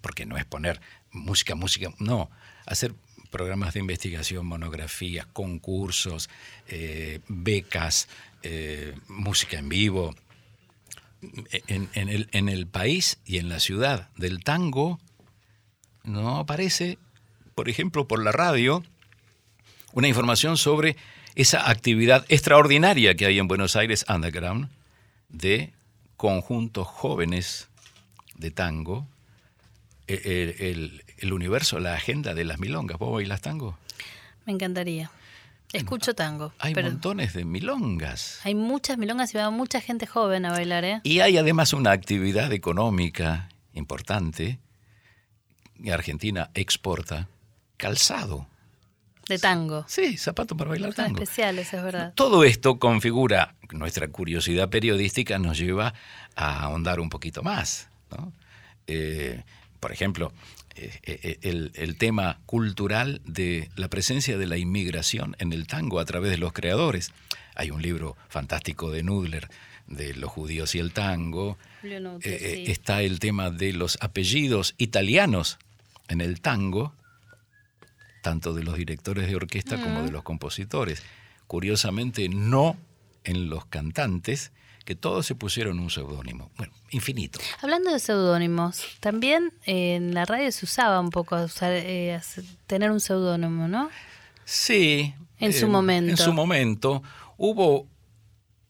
porque 0.00 0.26
no 0.26 0.36
es 0.36 0.44
poner 0.44 0.80
música, 1.12 1.54
música, 1.54 1.90
no, 2.00 2.28
hacer 2.66 2.92
programas 3.32 3.74
de 3.74 3.80
investigación, 3.80 4.46
monografías, 4.46 5.26
concursos, 5.32 6.30
eh, 6.68 7.18
becas, 7.26 8.08
eh, 8.44 8.94
música 9.08 9.58
en 9.58 9.68
vivo. 9.68 10.14
En, 11.68 12.48
el, 12.48 12.66
país 12.66 13.18
y 13.24 13.38
en 13.38 13.48
la 13.48 13.60
ciudad 13.60 14.08
del 14.16 14.42
tango 14.42 14.98
no 16.02 16.38
aparece, 16.38 16.98
por 17.54 17.68
ejemplo, 17.68 18.08
por 18.08 18.22
la 18.22 18.32
radio, 18.32 18.82
una 19.92 20.08
información 20.08 20.56
sobre 20.56 20.96
esa 21.36 21.70
actividad 21.70 22.24
extraordinaria 22.28 23.14
que 23.14 23.26
hay 23.26 23.38
en 23.38 23.46
Buenos 23.46 23.76
Aires 23.76 24.04
Underground 24.08 24.68
de 25.28 25.72
conjuntos 26.16 26.88
jóvenes 26.88 27.68
de 28.34 28.50
tango, 28.50 29.06
el, 30.08 30.56
el- 30.58 31.04
el 31.22 31.32
universo, 31.32 31.78
la 31.78 31.94
agenda 31.94 32.34
de 32.34 32.44
las 32.44 32.58
milongas. 32.58 32.98
¿Vos 32.98 33.12
bailas 33.12 33.40
tango? 33.40 33.78
Me 34.44 34.52
encantaría. 34.52 35.10
Escucho 35.72 36.14
tango. 36.14 36.52
Hay 36.58 36.74
pero 36.74 36.90
montones 36.90 37.32
de 37.32 37.44
milongas. 37.46 38.40
hay 38.44 38.54
muchas 38.54 38.98
milongas 38.98 39.34
y 39.34 39.38
va 39.38 39.48
mucha 39.50 39.80
gente 39.80 40.06
joven 40.06 40.44
a 40.44 40.50
bailar, 40.50 40.84
¿eh? 40.84 41.00
Y 41.02 41.20
hay 41.20 41.38
además 41.38 41.72
una 41.72 41.92
actividad 41.92 42.52
económica 42.52 43.48
importante. 43.72 44.58
Argentina 45.90 46.50
exporta 46.54 47.28
calzado. 47.76 48.46
De 49.28 49.38
tango. 49.38 49.84
Sí, 49.88 50.16
zapatos 50.18 50.58
para 50.58 50.70
bailar 50.70 50.92
Son 50.92 51.06
tango. 51.06 51.22
especiales, 51.22 51.72
es 51.72 51.82
verdad. 51.82 52.12
Todo 52.14 52.44
esto 52.44 52.78
configura 52.78 53.54
nuestra 53.70 54.08
curiosidad 54.08 54.68
periodística, 54.68 55.38
nos 55.38 55.56
lleva 55.58 55.94
a 56.34 56.64
ahondar 56.64 57.00
un 57.00 57.08
poquito 57.08 57.42
más. 57.42 57.88
¿no? 58.10 58.32
Eh, 58.88 59.42
por 59.80 59.90
ejemplo, 59.92 60.32
el, 60.74 61.72
el 61.74 61.96
tema 61.96 62.40
cultural 62.46 63.20
de 63.24 63.70
la 63.76 63.88
presencia 63.88 64.38
de 64.38 64.46
la 64.46 64.56
inmigración 64.56 65.36
en 65.38 65.52
el 65.52 65.66
tango 65.66 66.00
a 66.00 66.04
través 66.04 66.30
de 66.30 66.38
los 66.38 66.52
creadores. 66.52 67.12
Hay 67.54 67.70
un 67.70 67.82
libro 67.82 68.16
fantástico 68.28 68.90
de 68.90 69.02
Nudler 69.02 69.48
de 69.86 70.14
los 70.14 70.30
judíos 70.30 70.74
y 70.74 70.78
el 70.78 70.92
tango. 70.92 71.58
Eh, 71.82 72.20
eh, 72.22 72.62
sí. 72.66 72.72
Está 72.72 73.02
el 73.02 73.18
tema 73.18 73.50
de 73.50 73.72
los 73.72 73.98
apellidos 74.00 74.74
italianos 74.78 75.58
en 76.08 76.20
el 76.20 76.40
tango, 76.40 76.94
tanto 78.22 78.54
de 78.54 78.62
los 78.62 78.76
directores 78.76 79.26
de 79.28 79.36
orquesta 79.36 79.80
como 79.80 80.02
de 80.02 80.10
los 80.10 80.22
compositores. 80.22 81.02
Curiosamente, 81.46 82.28
no 82.28 82.76
en 83.24 83.50
los 83.50 83.66
cantantes, 83.66 84.52
que 84.84 84.94
todos 84.94 85.26
se 85.26 85.34
pusieron 85.34 85.78
un 85.78 85.90
seudónimo. 85.90 86.50
Bueno, 86.56 86.72
infinito. 86.90 87.38
Hablando 87.60 87.92
de 87.92 87.98
seudónimos, 87.98 88.82
también 89.00 89.52
eh, 89.66 89.94
en 89.96 90.14
la 90.14 90.24
radio 90.24 90.50
se 90.52 90.64
usaba 90.64 91.00
un 91.00 91.10
poco 91.10 91.36
usar, 91.42 91.72
eh, 91.72 92.20
tener 92.66 92.90
un 92.90 93.00
seudónimo, 93.00 93.68
¿no? 93.68 93.90
Sí. 94.44 95.14
En 95.38 95.52
su 95.52 95.66
eh, 95.66 95.68
momento. 95.68 96.10
En 96.10 96.16
su 96.16 96.32
momento 96.32 97.02
hubo 97.36 97.86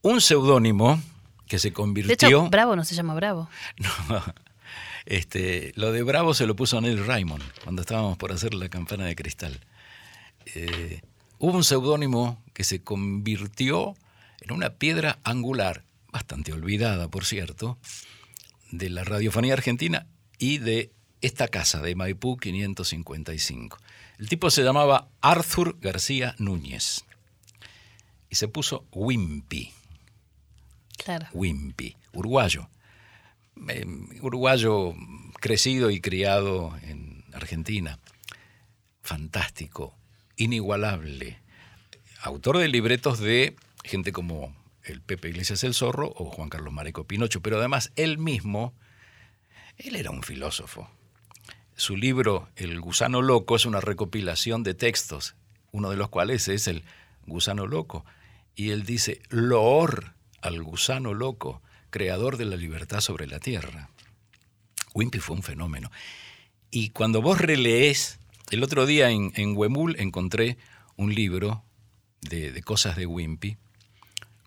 un 0.02 0.20
seudónimo 0.20 1.00
que 1.46 1.58
se 1.58 1.68
De 1.68 1.74
convirtió. 1.74 2.28
hecho, 2.28 2.48
Bravo 2.48 2.76
no 2.76 2.84
se 2.84 2.94
llama 2.94 3.14
Bravo. 3.14 3.48
No, 4.08 4.22
este, 5.04 5.72
lo 5.74 5.92
de 5.92 6.02
Bravo 6.02 6.34
se 6.34 6.46
lo 6.46 6.54
puso 6.54 6.80
Neil 6.80 7.04
Raymond 7.04 7.42
cuando 7.64 7.82
estábamos 7.82 8.16
por 8.16 8.32
hacer 8.32 8.54
la 8.54 8.68
campana 8.68 9.04
de 9.04 9.16
cristal. 9.16 9.60
Eh, 10.54 11.00
hubo 11.38 11.56
un 11.56 11.64
seudónimo 11.64 12.42
que 12.52 12.64
se 12.64 12.82
convirtió 12.82 13.94
en 14.40 14.52
una 14.52 14.70
piedra 14.70 15.18
angular, 15.24 15.84
bastante 16.12 16.52
olvidada, 16.52 17.08
por 17.08 17.24
cierto, 17.24 17.78
de 18.70 18.90
la 18.90 19.02
radiofonía 19.02 19.54
argentina 19.54 20.06
y 20.38 20.58
de 20.58 20.92
esta 21.22 21.48
casa 21.48 21.80
de 21.80 21.94
Maipú 21.94 22.36
555. 22.36 23.78
El 24.18 24.28
tipo 24.28 24.50
se 24.50 24.62
llamaba 24.62 25.08
Arthur 25.20 25.78
García 25.80 26.34
Núñez 26.38 27.04
y 28.28 28.34
se 28.34 28.48
puso 28.48 28.86
Wimpy. 28.92 29.72
Claro. 30.96 31.26
Wimpy, 31.32 31.96
uruguayo. 32.12 32.68
Eh, 33.68 33.84
uruguayo 34.20 34.94
crecido 35.40 35.90
y 35.90 36.00
criado 36.00 36.76
en 36.82 37.24
Argentina. 37.32 37.98
Fantástico, 39.02 39.94
inigualable. 40.36 41.38
Autor 42.22 42.58
de 42.58 42.68
libretos 42.68 43.18
de 43.18 43.56
gente 43.84 44.12
como 44.12 44.54
el 44.84 45.00
Pepe 45.00 45.28
Iglesias 45.28 45.64
el 45.64 45.74
Zorro 45.74 46.12
o 46.16 46.30
Juan 46.30 46.48
Carlos 46.48 46.72
Mareco 46.72 47.06
Pinocho, 47.06 47.40
pero 47.40 47.58
además 47.58 47.92
él 47.96 48.18
mismo, 48.18 48.74
él 49.78 49.96
era 49.96 50.10
un 50.10 50.22
filósofo. 50.22 50.90
Su 51.74 51.96
libro 51.96 52.48
El 52.56 52.80
gusano 52.80 53.22
loco 53.22 53.56
es 53.56 53.64
una 53.64 53.80
recopilación 53.80 54.62
de 54.62 54.74
textos, 54.74 55.36
uno 55.70 55.90
de 55.90 55.96
los 55.96 56.08
cuales 56.08 56.48
es 56.48 56.68
el 56.68 56.84
gusano 57.26 57.66
loco. 57.66 58.04
Y 58.54 58.70
él 58.70 58.84
dice, 58.84 59.22
loor 59.30 60.14
al 60.42 60.62
gusano 60.62 61.14
loco, 61.14 61.62
creador 61.90 62.36
de 62.36 62.44
la 62.44 62.56
libertad 62.56 63.00
sobre 63.00 63.26
la 63.26 63.38
tierra. 63.38 63.88
Wimpy 64.94 65.18
fue 65.18 65.36
un 65.36 65.42
fenómeno. 65.42 65.90
Y 66.70 66.90
cuando 66.90 67.22
vos 67.22 67.40
relees, 67.40 68.18
el 68.50 68.62
otro 68.62 68.84
día 68.84 69.10
en, 69.10 69.32
en 69.36 69.56
Huemul 69.56 69.98
encontré 69.98 70.58
un 70.96 71.14
libro 71.14 71.64
de, 72.20 72.52
de 72.52 72.62
cosas 72.62 72.96
de 72.96 73.06
Wimpy 73.06 73.56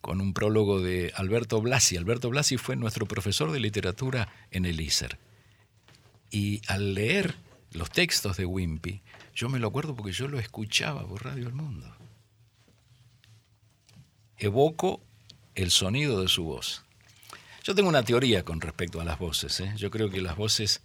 con 0.06 0.22
un 0.22 0.34
prólogo 0.34 0.82
de 0.82 1.12
Alberto 1.16 1.60
Blasi. 1.62 1.98
Alberto 1.98 2.30
Blasi 2.30 2.58
fue 2.58 2.76
nuestro 2.76 3.08
profesor 3.08 3.52
de 3.52 3.60
literatura 3.60 4.28
en 4.52 4.68
el 4.68 4.80
ISER. 4.80 5.18
Y 6.30 6.62
al 6.68 6.94
leer 6.94 7.34
los 7.72 7.90
textos 7.90 8.38
de 8.38 8.46
Wimpy, 8.46 9.02
yo 9.34 9.50
me 9.50 9.58
lo 9.58 9.68
acuerdo 9.68 9.96
porque 9.96 10.12
yo 10.12 10.28
lo 10.28 10.38
escuchaba 10.38 11.08
por 11.08 11.26
Radio 11.26 11.48
El 11.48 11.56
Mundo. 11.56 11.92
Evoco 14.38 15.02
el 15.56 15.72
sonido 15.72 16.22
de 16.22 16.28
su 16.28 16.44
voz. 16.44 16.84
Yo 17.64 17.74
tengo 17.74 17.90
una 17.90 18.04
teoría 18.04 18.46
con 18.46 18.62
respecto 18.62 19.02
a 19.02 19.06
las 19.06 19.18
voces. 19.18 19.60
¿eh? 19.60 19.74
Yo 19.76 19.90
creo 19.90 20.12
que 20.12 20.22
las 20.22 20.36
voces, 20.36 20.84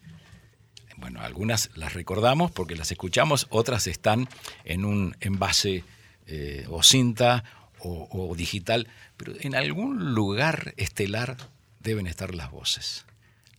bueno, 0.97 1.21
algunas 1.21 1.69
las 1.75 1.93
recordamos 1.93 2.53
porque 2.53 2.75
las 2.75 2.91
escuchamos, 2.91 3.49
otras 3.51 3.87
están 3.87 4.31
en 4.65 4.87
un 4.87 5.15
envase 5.21 5.85
eh, 6.27 6.65
o 6.71 6.83
cinta 6.83 7.45
o, 7.81 8.09
o 8.11 8.35
digital, 8.35 8.89
pero 9.21 9.35
en 9.39 9.55
algún 9.55 10.15
lugar 10.15 10.73
estelar 10.79 11.37
deben 11.79 12.07
estar 12.07 12.35
las 12.35 12.51
voces. 12.51 13.05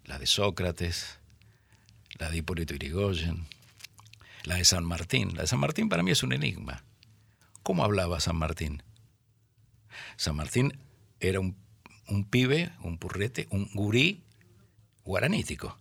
La 0.05 0.18
de 0.18 0.26
Sócrates, 0.26 1.20
la 2.18 2.32
de 2.32 2.38
Hipólito 2.38 2.74
Yrigoyen, 2.74 3.45
la 4.43 4.55
de 4.55 4.66
San 4.66 4.84
Martín. 4.84 5.36
La 5.36 5.43
de 5.43 5.47
San 5.47 5.59
Martín 5.59 5.88
para 5.88 6.01
mí 6.01 6.09
es 6.09 6.24
un 6.24 6.34
enigma. 6.34 6.84
¿Cómo 7.62 7.84
hablaba 7.84 8.20
San 8.20 8.38
Martín? 8.38 8.82
San 10.16 10.36
Martín 10.36 10.80
era 11.20 11.39
un, 11.39 11.55
un 12.07 12.26
pibe, 12.26 12.72
un 12.82 12.97
purrete, 12.97 13.47
un 13.51 13.70
gurí 13.76 14.24
guaranítico. 15.03 15.78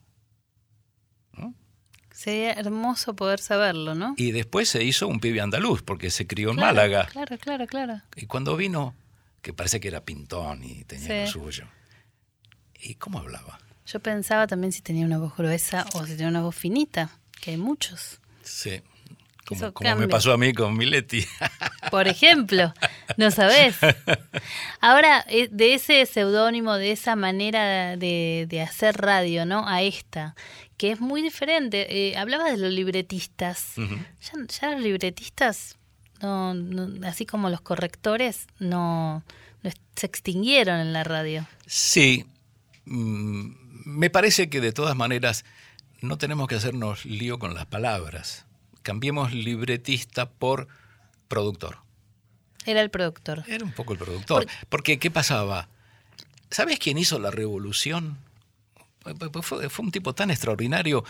Sería 2.13 2.53
hermoso 2.53 3.17
poder 3.17 3.39
saberlo, 3.41 3.95
¿no? 3.95 4.13
Y 4.19 4.33
después 4.33 4.69
se 4.69 4.85
hizo 4.85 5.09
un 5.09 5.21
pibe 5.21 5.41
andaluz, 5.41 5.83
porque 5.83 6.11
se 6.11 6.27
crió 6.27 6.51
en 6.51 6.57
Claro, 6.57 6.75
Málaga. 6.75 7.07
Claro, 7.07 7.39
claro, 7.39 7.67
claro. 7.67 8.03
Y 8.15 8.27
cuando 8.27 8.57
vino, 8.59 8.95
que 9.43 9.53
parece 9.53 9.81
que 9.81 9.89
era 9.89 10.05
pintón 10.05 10.63
y 10.65 10.85
tenía 10.85 11.27
Sí. 11.27 11.35
lo 11.39 11.45
suyo. 11.45 11.65
¿Y 12.81 12.95
cómo 12.95 13.19
hablaba? 13.19 13.59
Yo 13.87 14.01
pensaba 14.01 14.47
también 14.47 14.73
si 14.73 14.83
tenía 14.83 15.05
una 15.05 15.19
voz 15.19 15.37
gruesa 15.37 15.85
o 15.95 16.05
si 16.07 16.13
tenía 16.13 16.29
una 16.29 16.43
voz 16.43 16.55
finita, 16.57 17.11
que 17.41 17.53
hay 17.53 17.57
muchos. 17.57 18.21
Sí. 18.43 18.83
Como, 19.75 19.97
me 19.97 20.07
pasó 20.07 20.33
a 20.33 20.37
mí 20.39 20.53
con 20.53 20.77
Miletti. 20.77 21.27
Por 21.91 22.07
ejemplo, 22.07 22.73
no 23.17 23.33
sabés. 23.33 23.75
Ahora, 24.81 25.25
eh, 25.29 25.49
de 25.51 25.75
ese 25.75 26.07
seudónimo, 26.07 26.75
de 26.75 26.93
esa 26.93 27.17
manera 27.17 27.97
de, 27.97 28.47
de 28.49 28.61
hacer 28.63 28.97
radio, 28.97 29.45
¿no? 29.47 29.67
A 29.67 29.83
esta, 29.83 30.37
que 30.77 30.93
es 30.93 31.01
muy 31.01 31.21
diferente. 31.21 32.11
Eh, 32.11 32.17
hablabas 32.17 32.53
de 32.53 32.59
los 32.59 32.71
libretistas. 32.73 33.73
ya, 33.77 34.33
ya 34.61 34.71
los 34.71 34.83
libretistas, 34.83 35.79
no, 36.21 36.55
no- 36.55 37.07
así 37.07 37.27
como 37.27 37.51
los 37.51 37.61
correctores, 37.61 38.47
no, 38.59 39.23
se 39.97 40.07
extinguieron 40.07 40.81
en 40.81 40.93
la 40.93 41.05
radio. 41.05 41.47
Sí, 41.67 42.25
mm, 42.87 43.51
me 43.85 44.09
parece 44.11 44.49
que 44.49 44.61
de 44.61 44.73
todas 44.73 44.97
maneras 44.97 45.45
no 46.01 46.17
tenemos 46.17 46.49
que 46.49 46.55
hacernos 46.55 47.05
lío 47.05 47.39
con 47.39 47.55
las 47.55 47.67
palabras. 47.67 48.47
Cambiemos 48.83 49.35
libretista 49.35 50.31
por 50.31 50.69
productor. 51.29 51.79
Era 52.65 52.81
el 52.81 52.91
productor. 52.91 53.45
Era 53.47 53.65
un 53.65 53.73
poco 53.73 53.93
el 53.93 53.99
productor. 53.99 54.47
Porque, 54.69 54.99
¿qué 54.99 55.11
pasaba? 55.11 55.69
¿Sabes 56.51 56.79
quién 56.79 56.97
hizo 56.99 57.19
la 57.19 57.31
revolución? 57.31 58.19
Fue, 59.43 59.69
fue 59.71 59.85
un 59.85 59.93
tipo 59.93 60.15
tan 60.15 60.31
extraordinario, 60.31 61.05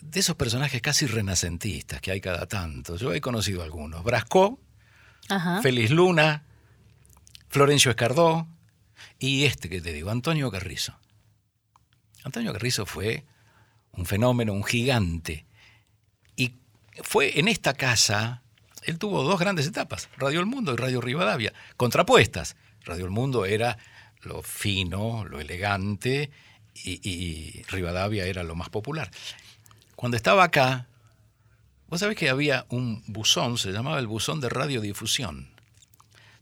de 0.00 0.20
esos 0.20 0.36
personajes 0.36 0.80
casi 0.80 1.06
renacentistas 1.06 2.00
que 2.00 2.10
hay 2.10 2.20
cada 2.20 2.46
tanto. 2.46 2.96
Yo 2.96 3.12
he 3.12 3.20
conocido 3.20 3.62
algunos. 3.62 4.02
Brasco. 4.02 4.58
Feliz 5.62 5.90
Luna, 5.90 6.42
Florencio 7.48 7.90
Escardó 7.90 8.48
y 9.18 9.44
este 9.44 9.68
que 9.68 9.80
te 9.80 9.92
digo, 9.92 10.10
Antonio 10.10 10.50
Carrizo. 10.50 10.98
Antonio 12.24 12.52
Carrizo 12.52 12.86
fue 12.86 13.24
un 13.92 14.06
fenómeno, 14.06 14.52
un 14.52 14.64
gigante. 14.64 15.46
Y 16.36 16.54
fue 17.02 17.38
en 17.38 17.48
esta 17.48 17.74
casa, 17.74 18.42
él 18.82 18.98
tuvo 18.98 19.22
dos 19.22 19.38
grandes 19.38 19.66
etapas, 19.66 20.08
Radio 20.16 20.40
El 20.40 20.46
Mundo 20.46 20.72
y 20.72 20.76
Radio 20.76 21.00
Rivadavia, 21.00 21.52
contrapuestas. 21.76 22.56
Radio 22.84 23.04
El 23.04 23.10
Mundo 23.10 23.44
era 23.44 23.78
lo 24.22 24.42
fino, 24.42 25.24
lo 25.24 25.40
elegante, 25.40 26.30
y, 26.74 27.00
y 27.06 27.62
Rivadavia 27.64 28.26
era 28.26 28.42
lo 28.42 28.54
más 28.54 28.70
popular. 28.70 29.10
Cuando 30.00 30.16
estaba 30.16 30.44
acá, 30.44 30.86
vos 31.88 32.00
sabés 32.00 32.16
que 32.16 32.30
había 32.30 32.64
un 32.70 33.04
buzón, 33.06 33.58
se 33.58 33.70
llamaba 33.70 33.98
el 33.98 34.06
buzón 34.06 34.40
de 34.40 34.48
radiodifusión, 34.48 35.50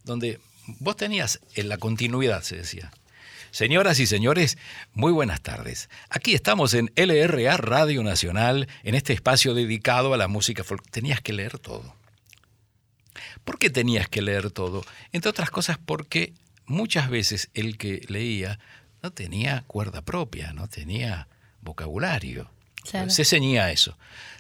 donde 0.04 0.38
vos 0.78 0.96
tenías 0.96 1.40
en 1.56 1.68
la 1.68 1.76
continuidad, 1.76 2.42
se 2.42 2.54
decía. 2.54 2.92
Señoras 3.50 3.98
y 3.98 4.06
señores, 4.06 4.59
muy 4.92 5.11
buenas 5.11 5.40
tardes. 5.40 5.90
Aquí 6.09 6.34
estamos 6.34 6.72
en 6.72 6.92
LRA 6.94 7.56
Radio 7.56 8.04
Nacional, 8.04 8.68
en 8.84 8.94
este 8.94 9.12
espacio 9.12 9.54
dedicado 9.54 10.14
a 10.14 10.18
la 10.18 10.28
música 10.28 10.62
folk. 10.62 10.88
Tenías 10.88 11.20
que 11.20 11.32
leer 11.32 11.59
todo. 11.59 11.96
¿Por 13.42 13.59
qué 13.59 13.70
tenías 13.70 14.09
que 14.09 14.22
leer 14.22 14.52
todo? 14.52 14.84
Entre 15.11 15.30
otras 15.30 15.50
cosas 15.50 15.78
porque 15.84 16.32
muchas 16.64 17.11
veces 17.11 17.50
el 17.54 17.76
que 17.76 18.02
leía 18.06 18.61
no 19.02 19.11
tenía 19.11 19.64
cuerda 19.66 20.02
propia, 20.02 20.52
no 20.52 20.68
tenía 20.68 21.26
vocabulario. 21.61 22.52
Se 23.09 23.24
ceñía 23.24 23.64
a 23.64 23.72
eso. 23.72 23.97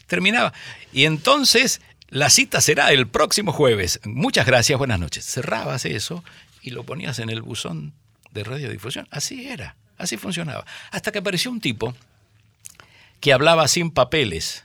Terminaba. 0.06 0.52
Y 0.92 1.04
entonces 1.04 1.80
la 2.08 2.30
cita 2.30 2.60
será 2.60 2.92
el 2.92 3.06
próximo 3.06 3.52
jueves. 3.52 4.00
Muchas 4.04 4.46
gracias, 4.46 4.78
buenas 4.78 4.98
noches. 4.98 5.24
Cerrabas 5.24 5.84
eso 5.84 6.24
y 6.62 6.70
lo 6.70 6.84
ponías 6.84 7.18
en 7.18 7.30
el 7.30 7.42
buzón 7.42 7.92
de 8.32 8.44
radiodifusión. 8.44 9.06
Así 9.10 9.48
era, 9.48 9.76
así 9.96 10.16
funcionaba. 10.16 10.64
Hasta 10.90 11.12
que 11.12 11.18
apareció 11.18 11.50
un 11.50 11.60
tipo 11.60 11.94
que 13.20 13.32
hablaba 13.32 13.68
sin 13.68 13.90
papeles. 13.90 14.64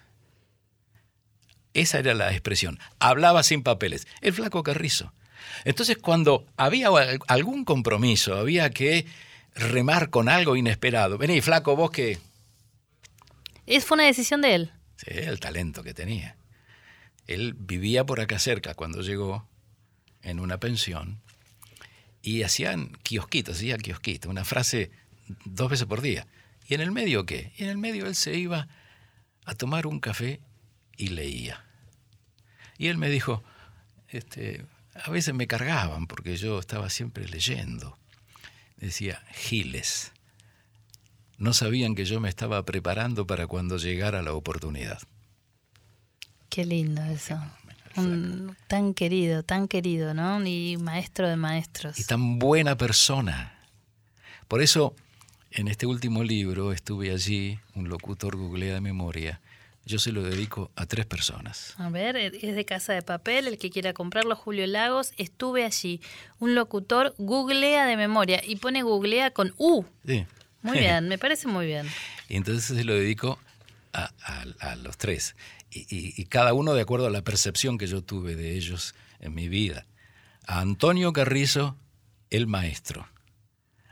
Esa 1.74 2.00
era 2.00 2.14
la 2.14 2.32
expresión. 2.32 2.80
Hablaba 3.00 3.44
sin 3.44 3.64
papeles. 3.64 4.08
El 4.22 4.34
flaco 4.34 4.64
Carrizo. 4.64 5.12
Entonces, 5.66 5.98
cuando 5.98 6.46
había 6.56 6.90
algún 7.28 7.66
compromiso, 7.66 8.36
había 8.36 8.70
que 8.70 9.06
remar 9.56 10.10
con 10.10 10.30
algo 10.30 10.56
inesperado. 10.56 11.18
Vení, 11.18 11.42
flaco, 11.42 11.76
vos 11.76 11.92
que... 11.92 12.20
Es, 13.66 13.86
fue 13.86 13.95
una 13.95 14.05
decisión 14.05 14.41
de 14.41 14.55
él. 14.55 14.72
Sí, 14.97 15.07
el 15.09 15.39
talento 15.39 15.84
que 15.84 15.93
tenía. 15.93 16.36
Él 17.28 17.53
vivía 17.53 18.05
por 18.05 18.20
acá 18.20 18.39
cerca 18.39 18.74
cuando 18.74 19.01
llegó 19.01 19.47
en 20.22 20.39
una 20.39 20.59
pensión 20.59 21.22
y 22.22 22.43
hacían 22.43 22.89
kiosquitos, 23.03 23.57
hacía 23.57 23.78
kiosquitos, 23.78 24.30
una 24.30 24.45
frase 24.45 24.91
dos 25.45 25.70
veces 25.70 25.86
por 25.86 26.01
día. 26.01 26.28
¿Y 26.68 26.74
en 26.74 26.82
el 26.82 26.91
medio 26.91 27.26
qué? 27.26 27.51
Y 27.57 27.64
en 27.64 27.70
el 27.70 27.78
medio 27.78 28.07
él 28.07 28.16
se 28.16 28.36
iba 28.38 28.68
a 29.45 29.55
tomar 29.55 29.88
un 29.88 29.99
café 29.99 30.39
y 30.97 31.09
leía. 31.09 31.66
Y 32.78 32.88
él 32.88 32.97
me 32.97 33.09
dijo, 33.09 33.43
este, 34.09 34.66
a 34.93 35.09
veces 35.09 35.34
me 35.34 35.47
cargaban 35.47 36.07
porque 36.07 36.38
yo 36.38 36.59
estaba 36.59 36.89
siempre 36.89 37.28
leyendo. 37.28 37.97
Decía, 38.78 39.24
Giles, 39.34 40.11
no 41.38 41.54
sabían 41.54 41.96
que 41.96 42.06
yo 42.06 42.20
me 42.20 42.30
estaba 42.30 42.64
preparando 42.64 43.28
para 43.28 43.48
cuando 43.48 43.78
llegara 43.78 44.22
la 44.22 44.34
oportunidad. 44.34 45.00
Qué 46.50 46.66
lindo 46.66 47.02
eso. 47.04 47.40
Un, 47.96 48.56
tan 48.68 48.94
querido, 48.94 49.44
tan 49.44 49.68
querido, 49.68 50.14
¿no? 50.14 50.46
Y 50.46 50.78
maestro 50.78 51.28
de 51.28 51.36
maestros. 51.36 52.00
Y 52.00 52.04
tan 52.06 52.40
buena 52.40 52.76
persona. 52.76 53.60
Por 54.48 54.62
eso, 54.62 54.96
en 55.52 55.68
este 55.68 55.86
último 55.86 56.24
libro 56.24 56.74
estuve 56.74 57.12
allí, 57.12 57.60
un 57.76 57.90
locutor 57.90 58.36
googlea 58.36 58.76
de 58.76 58.82
memoria. 58.82 59.42
Yo 59.86 60.00
se 60.00 60.12
lo 60.12 60.24
dedico 60.24 60.72
a 60.76 60.86
tres 60.86 61.06
personas. 61.06 61.76
A 61.78 61.90
ver, 61.90 62.16
es 62.16 62.56
de 62.56 62.66
Casa 62.66 62.94
de 62.94 63.02
Papel, 63.02 63.48
el 63.48 63.58
que 63.58 63.70
quiera 63.70 63.94
comprarlo, 63.94 64.36
Julio 64.36 64.66
Lagos. 64.66 65.12
Estuve 65.18 65.66
allí. 65.66 66.00
Un 66.40 66.56
locutor 66.56 67.14
googlea 67.18 67.86
de 67.86 67.98
memoria 67.98 68.42
y 68.46 68.56
pone 68.56 68.82
googlea 68.82 69.32
con 69.32 69.54
U. 69.58 69.84
Sí. 70.06 70.26
Muy 70.64 70.80
bien, 70.80 71.07
me 71.07 71.18
parece 71.18 71.47
muy 71.47 71.68
bien. 71.68 71.88
Y 72.28 72.36
entonces 72.36 72.66
se 72.76 72.84
lo 72.84 72.95
dedico 72.95 73.39
a, 73.93 74.11
a, 74.24 74.72
a 74.72 74.76
los 74.76 74.97
tres. 74.97 75.36
Y, 75.70 75.82
y, 75.82 76.14
y, 76.18 76.26
cada 76.26 76.53
uno 76.53 76.74
de 76.74 76.82
acuerdo 76.82 77.07
a 77.07 77.11
la 77.11 77.24
percepción 77.24 77.78
que 77.78 77.88
yo 77.88 78.01
tuve 78.03 78.36
de 78.36 78.55
ellos 78.55 78.95
en 79.20 79.34
mi 79.34 79.47
vida. 79.47 79.86
A 80.45 80.59
Antonio 80.59 81.14
Carrizo, 81.14 81.78
el 82.30 82.47
maestro. 82.47 83.07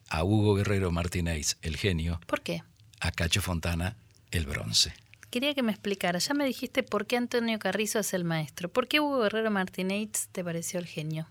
A 0.09 0.23
Hugo 0.23 0.55
Guerrero 0.55 0.91
Martínez, 0.91 1.57
el 1.61 1.77
genio. 1.77 2.19
¿Por 2.27 2.41
qué? 2.41 2.63
A 2.99 3.11
Cacho 3.11 3.41
Fontana, 3.41 3.95
el 4.31 4.45
bronce. 4.45 4.93
Quería 5.31 5.53
que 5.53 5.63
me 5.63 5.71
explicara. 5.71 6.19
Ya 6.19 6.33
me 6.33 6.45
dijiste 6.45 6.83
por 6.83 7.05
qué 7.05 7.15
Antonio 7.15 7.57
Carrizo 7.57 7.99
es 7.99 8.13
el 8.13 8.25
maestro. 8.25 8.67
¿Por 8.67 8.89
qué 8.89 8.99
Hugo 8.99 9.21
Guerrero 9.21 9.49
Martínez 9.49 10.27
te 10.31 10.43
pareció 10.43 10.79
el 10.79 10.85
genio? 10.85 11.27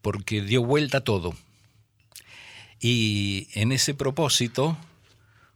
Porque 0.00 0.40
dio 0.40 0.64
vuelta 0.64 0.98
a 0.98 1.00
todo. 1.02 1.34
Y 2.88 3.48
en 3.54 3.72
ese 3.72 3.94
propósito, 3.94 4.76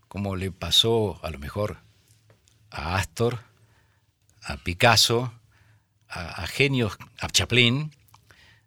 como 0.09 0.35
le 0.35 0.51
pasó 0.51 1.25
a 1.25 1.31
lo 1.31 1.39
mejor 1.39 1.79
a 2.73 2.97
Astor, 2.97 3.39
a 4.43 4.57
Picasso, 4.57 5.33
a, 6.09 6.43
a, 6.43 6.47
genios, 6.49 6.99
a 7.21 7.29
Chaplin, 7.29 7.93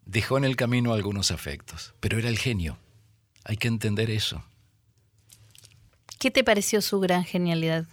dejó 0.05 0.37
en 0.37 0.45
el 0.45 0.55
camino 0.55 0.93
algunos 0.93 1.29
afectos, 1.29 1.93
pero 1.99 2.17
era 2.17 2.29
el 2.29 2.39
genio. 2.39 2.77
Hay 3.43 3.57
que 3.57 3.67
entender 3.67 4.09
eso. 4.09 4.45
¿Qué 6.17 6.31
te 6.31 6.45
pareció 6.45 6.81
su 6.81 7.01
gran 7.01 7.25
genialidad? 7.25 7.85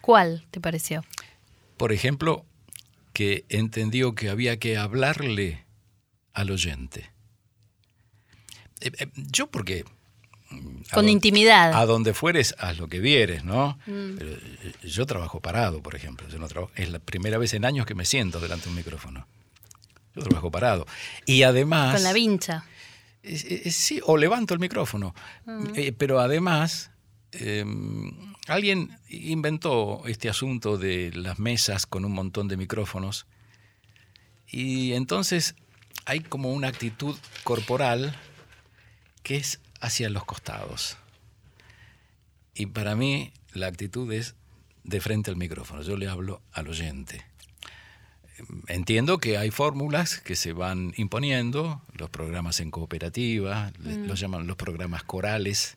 ¿Cuál 0.00 0.46
te 0.52 0.60
pareció? 0.60 1.04
Por 1.76 1.90
ejemplo, 1.90 2.46
que 3.14 3.46
entendió 3.48 4.14
que 4.14 4.30
había 4.30 4.60
que 4.60 4.76
hablarle 4.76 5.64
al 6.34 6.52
oyente. 6.52 7.10
Eh, 8.80 8.92
eh, 8.96 9.10
yo 9.16 9.48
porque... 9.48 9.84
Con 10.92 11.08
intimidad. 11.08 11.72
A 11.74 11.86
donde 11.86 12.14
fueres, 12.14 12.54
haz 12.58 12.78
lo 12.78 12.88
que 12.88 13.00
vieres, 13.00 13.44
¿no? 13.44 13.78
Mm. 13.86 14.16
Pero 14.16 14.36
yo 14.82 15.06
trabajo 15.06 15.40
parado, 15.40 15.82
por 15.82 15.94
ejemplo. 15.94 16.28
Yo 16.28 16.38
no 16.38 16.48
trabajo, 16.48 16.72
es 16.76 16.90
la 16.90 16.98
primera 16.98 17.38
vez 17.38 17.54
en 17.54 17.64
años 17.64 17.86
que 17.86 17.94
me 17.94 18.04
siento 18.04 18.40
delante 18.40 18.64
de 18.64 18.70
un 18.70 18.76
micrófono. 18.76 19.26
Yo 20.14 20.22
trabajo 20.22 20.50
parado. 20.50 20.86
Y 21.26 21.42
además... 21.42 21.94
Con 21.94 22.02
la 22.04 22.12
vincha. 22.12 22.64
Eh, 23.22 23.70
sí, 23.70 24.00
o 24.04 24.16
levanto 24.16 24.54
el 24.54 24.60
micrófono. 24.60 25.14
Mm. 25.46 25.72
pero 25.98 26.20
además, 26.20 26.90
alguien 28.46 28.96
inventó 29.08 30.02
este 30.06 30.28
asunto 30.28 30.78
de 30.78 31.10
las 31.14 31.38
mesas 31.38 31.86
con 31.86 32.04
un 32.04 32.12
montón 32.12 32.48
de 32.48 32.56
micrófonos. 32.56 33.26
Y 34.46 34.92
entonces 34.92 35.56
hay 36.04 36.20
como 36.20 36.52
una 36.52 36.68
actitud 36.68 37.16
corporal 37.42 38.14
que 39.22 39.36
es 39.36 39.60
hacia 39.84 40.08
los 40.08 40.24
costados. 40.24 40.96
Y 42.54 42.66
para 42.66 42.94
mí 42.94 43.32
la 43.52 43.66
actitud 43.66 44.10
es 44.12 44.34
de 44.82 45.00
frente 45.00 45.30
al 45.30 45.36
micrófono. 45.36 45.82
Yo 45.82 45.96
le 45.96 46.08
hablo 46.08 46.40
al 46.52 46.68
oyente. 46.68 47.24
Entiendo 48.66 49.18
que 49.18 49.38
hay 49.38 49.50
fórmulas 49.50 50.18
que 50.18 50.34
se 50.34 50.52
van 50.52 50.92
imponiendo, 50.96 51.82
los 51.92 52.10
programas 52.10 52.60
en 52.60 52.70
cooperativa, 52.70 53.72
mm. 53.78 54.06
los 54.06 54.18
llaman 54.18 54.46
los 54.46 54.56
programas 54.56 55.04
corales. 55.04 55.76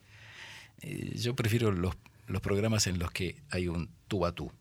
Yo 0.82 1.36
prefiero 1.36 1.72
los, 1.72 1.96
los 2.28 2.42
programas 2.42 2.88
en 2.88 3.00
los 3.00 3.12
que 3.12 3.36
hay 3.50 3.68
un 3.68 3.90
tú 4.08 4.26
a 4.26 4.32
tú. 4.32 4.52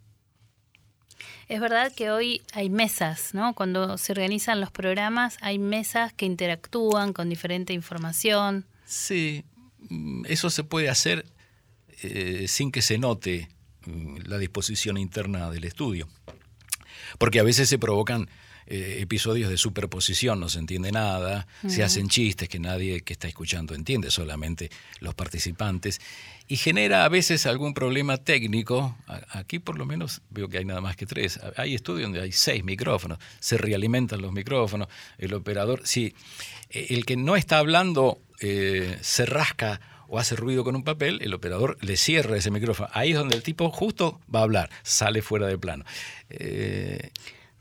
Es 1.48 1.60
verdad 1.60 1.92
que 1.94 2.10
hoy 2.10 2.42
hay 2.52 2.68
mesas, 2.68 3.32
¿no? 3.32 3.54
Cuando 3.54 3.96
se 3.96 4.12
organizan 4.12 4.60
los 4.60 4.70
programas 4.70 5.38
hay 5.40 5.58
mesas 5.58 6.12
que 6.12 6.26
interactúan 6.26 7.12
con 7.12 7.28
diferente 7.28 7.72
información. 7.72 8.66
Sí, 8.86 9.44
eso 10.26 10.48
se 10.48 10.64
puede 10.64 10.88
hacer 10.88 11.26
eh, 12.02 12.46
sin 12.48 12.70
que 12.70 12.82
se 12.82 12.98
note 12.98 13.48
la 14.24 14.38
disposición 14.38 14.96
interna 14.96 15.50
del 15.50 15.64
estudio. 15.64 16.08
Porque 17.18 17.40
a 17.40 17.44
veces 17.44 17.68
se 17.68 17.78
provocan 17.78 18.28
eh, 18.66 18.98
episodios 19.00 19.50
de 19.50 19.56
superposición, 19.56 20.40
no 20.40 20.48
se 20.48 20.58
entiende 20.58 20.92
nada, 20.92 21.46
se 21.68 21.82
hacen 21.82 22.08
chistes 22.08 22.48
que 22.48 22.58
nadie 22.58 23.02
que 23.02 23.12
está 23.12 23.28
escuchando 23.28 23.74
entiende, 23.74 24.10
solamente 24.10 24.70
los 25.00 25.14
participantes, 25.14 26.00
y 26.48 26.56
genera 26.56 27.04
a 27.04 27.08
veces 27.08 27.46
algún 27.46 27.74
problema 27.74 28.16
técnico. 28.18 28.96
Aquí 29.30 29.58
por 29.58 29.78
lo 29.78 29.86
menos 29.86 30.22
veo 30.30 30.48
que 30.48 30.58
hay 30.58 30.64
nada 30.64 30.80
más 30.80 30.96
que 30.96 31.06
tres. 31.06 31.40
Hay 31.56 31.74
estudios 31.74 32.02
donde 32.02 32.22
hay 32.22 32.32
seis 32.32 32.64
micrófonos, 32.64 33.18
se 33.40 33.58
realimentan 33.58 34.22
los 34.22 34.32
micrófonos, 34.32 34.88
el 35.18 35.34
operador, 35.34 35.82
si 35.84 36.14
eh, 36.70 36.86
el 36.90 37.04
que 37.04 37.16
no 37.16 37.36
está 37.36 37.58
hablando 37.58 38.20
eh, 38.40 38.98
se 39.00 39.26
rasca 39.26 39.80
o 40.08 40.18
hace 40.18 40.36
ruido 40.36 40.62
con 40.64 40.76
un 40.76 40.84
papel, 40.84 41.20
el 41.22 41.34
operador 41.34 41.78
le 41.80 41.96
cierra 41.96 42.36
ese 42.36 42.50
micrófono. 42.50 42.88
Ahí 42.92 43.10
es 43.10 43.16
donde 43.16 43.36
el 43.36 43.42
tipo 43.42 43.70
justo 43.70 44.20
va 44.32 44.40
a 44.40 44.42
hablar, 44.44 44.70
sale 44.82 45.22
fuera 45.22 45.46
de 45.46 45.58
plano. 45.58 45.84
Eh, 46.30 47.10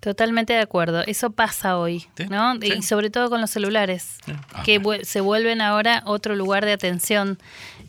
Totalmente 0.06 0.54
de 0.54 0.60
acuerdo. 0.60 1.02
Eso 1.08 1.32
pasa 1.32 1.80
hoy, 1.80 2.06
¿no? 2.30 2.56
Y 2.62 2.84
sobre 2.84 3.10
todo 3.10 3.30
con 3.32 3.42
los 3.42 3.50
celulares, 3.50 4.20
que 4.64 4.80
vu- 4.80 5.04
se 5.04 5.20
vuelven 5.20 5.62
ahora 5.62 6.04
otro 6.06 6.36
lugar 6.36 6.64
de 6.64 6.74
atención. 6.74 7.40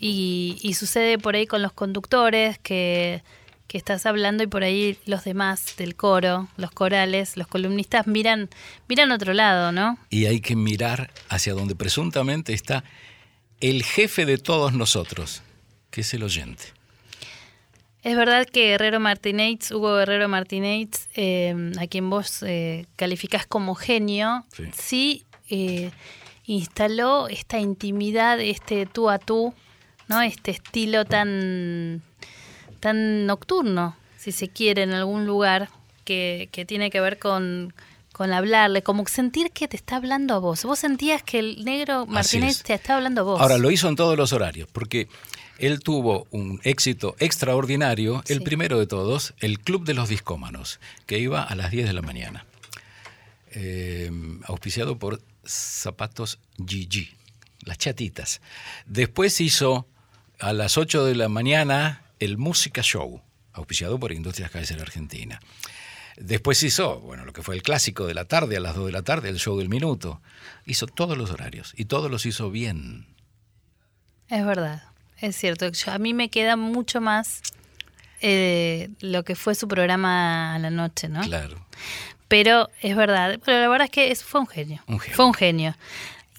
Y, 0.00 0.58
y 0.62 0.72
sucede 0.74 1.18
por 1.18 1.34
ahí 1.36 1.46
con 1.46 1.60
los 1.60 1.72
conductores, 1.74 2.58
que, 2.58 3.22
que 3.66 3.76
estás 3.76 4.06
hablando 4.06 4.42
y 4.42 4.46
por 4.46 4.62
ahí 4.64 4.96
los 5.04 5.24
demás 5.24 5.74
del 5.76 5.94
coro, 5.94 6.48
los 6.56 6.70
corales, 6.70 7.36
los 7.36 7.46
columnistas 7.48 8.06
miran, 8.06 8.48
miran 8.88 9.12
a 9.12 9.16
otro 9.16 9.34
lado, 9.34 9.70
¿no? 9.72 9.98
y 10.08 10.24
hay 10.24 10.40
que 10.40 10.56
mirar 10.56 11.10
hacia 11.28 11.52
donde 11.52 11.74
presuntamente 11.74 12.54
está 12.54 12.82
el 13.60 13.82
jefe 13.82 14.24
de 14.24 14.38
todos 14.38 14.72
nosotros, 14.72 15.42
que 15.90 16.00
es 16.00 16.14
el 16.14 16.22
oyente. 16.22 16.64
Es 18.06 18.16
verdad 18.16 18.46
que 18.46 18.68
Guerrero 18.68 19.00
Martínez, 19.00 19.72
Hugo 19.72 19.96
Guerrero 19.96 20.28
Martínez, 20.28 21.08
eh, 21.16 21.72
a 21.76 21.88
quien 21.88 22.08
vos 22.08 22.40
eh, 22.44 22.86
calificás 22.94 23.46
como 23.48 23.74
genio, 23.74 24.44
Sí. 24.54 24.62
sí, 24.72 25.24
eh, 25.50 25.90
instaló 26.44 27.26
esta 27.26 27.58
intimidad, 27.58 28.38
este 28.38 28.86
tú 28.86 29.10
a 29.10 29.18
tú, 29.18 29.54
¿no? 30.06 30.22
Este 30.22 30.52
estilo 30.52 31.04
tan, 31.04 32.00
tan 32.78 33.26
nocturno, 33.26 33.96
si 34.16 34.30
se 34.30 34.50
quiere, 34.50 34.84
en 34.84 34.92
algún 34.92 35.26
lugar, 35.26 35.68
que, 36.04 36.48
que 36.52 36.64
tiene 36.64 36.90
que 36.90 37.00
ver 37.00 37.18
con, 37.18 37.74
con 38.12 38.32
hablarle, 38.32 38.82
como 38.82 39.04
sentir 39.08 39.50
que 39.50 39.66
te 39.66 39.76
está 39.76 39.96
hablando 39.96 40.34
a 40.34 40.38
vos. 40.38 40.64
Vos 40.64 40.78
sentías 40.78 41.24
que 41.24 41.40
el 41.40 41.64
negro 41.64 42.06
Martínez 42.06 42.62
te 42.62 42.74
está 42.74 42.94
hablando 42.94 43.22
a 43.22 43.24
vos. 43.24 43.40
Ahora, 43.40 43.58
lo 43.58 43.68
hizo 43.72 43.88
en 43.88 43.96
todos 43.96 44.16
los 44.16 44.32
horarios, 44.32 44.68
porque 44.72 45.08
él 45.58 45.80
tuvo 45.80 46.26
un 46.30 46.60
éxito 46.64 47.16
extraordinario, 47.18 48.22
el 48.28 48.42
primero 48.42 48.78
de 48.78 48.86
todos, 48.86 49.34
el 49.40 49.60
Club 49.60 49.84
de 49.84 49.94
los 49.94 50.08
Discómanos, 50.08 50.80
que 51.06 51.18
iba 51.18 51.42
a 51.42 51.54
las 51.54 51.70
10 51.70 51.86
de 51.86 51.92
la 51.92 52.02
mañana, 52.02 52.46
eh, 53.52 54.10
auspiciado 54.44 54.98
por 54.98 55.22
Zapatos 55.44 56.38
GG, 56.58 57.08
las 57.64 57.78
chatitas. 57.78 58.40
Después 58.86 59.40
hizo 59.40 59.86
a 60.38 60.52
las 60.52 60.76
8 60.76 61.04
de 61.04 61.14
la 61.14 61.28
mañana 61.28 62.02
el 62.18 62.38
Música 62.38 62.82
Show, 62.82 63.22
auspiciado 63.52 63.98
por 63.98 64.12
Industrias 64.12 64.50
Kaiser 64.50 64.80
Argentina. 64.80 65.40
Después 66.16 66.62
hizo, 66.62 67.00
bueno, 67.00 67.24
lo 67.24 67.32
que 67.32 67.42
fue 67.42 67.54
el 67.54 67.62
clásico 67.62 68.06
de 68.06 68.14
la 68.14 68.24
tarde, 68.24 68.56
a 68.56 68.60
las 68.60 68.74
2 68.74 68.86
de 68.86 68.92
la 68.92 69.02
tarde, 69.02 69.28
el 69.28 69.38
show 69.38 69.58
del 69.58 69.68
minuto. 69.68 70.22
Hizo 70.64 70.86
todos 70.86 71.16
los 71.18 71.30
horarios 71.30 71.74
y 71.76 71.84
todos 71.84 72.10
los 72.10 72.24
hizo 72.24 72.50
bien. 72.50 73.06
Es 74.28 74.44
verdad, 74.44 74.82
es 75.20 75.36
cierto. 75.36 75.68
Yo- 75.68 75.92
a 75.92 75.98
mí 75.98 76.14
me 76.14 76.28
queda 76.30 76.56
mucho 76.56 77.00
más 77.00 77.42
eh, 78.22 78.88
lo 79.00 79.24
que 79.24 79.34
fue 79.36 79.54
su 79.54 79.68
programa 79.68 80.54
a 80.54 80.58
la 80.58 80.70
noche, 80.70 81.08
¿no? 81.08 81.20
Claro. 81.22 81.64
Pero 82.28 82.70
es 82.82 82.96
verdad, 82.96 83.38
pero 83.44 83.60
la 83.60 83.68
verdad 83.68 83.84
es 83.86 83.90
que 83.90 84.10
es- 84.10 84.24
fue 84.24 84.40
un 84.40 84.46
genio. 84.46 84.82
Un 84.86 84.98
genio. 84.98 85.16
Fue 85.16 85.24
un 85.26 85.34
genio. 85.34 85.76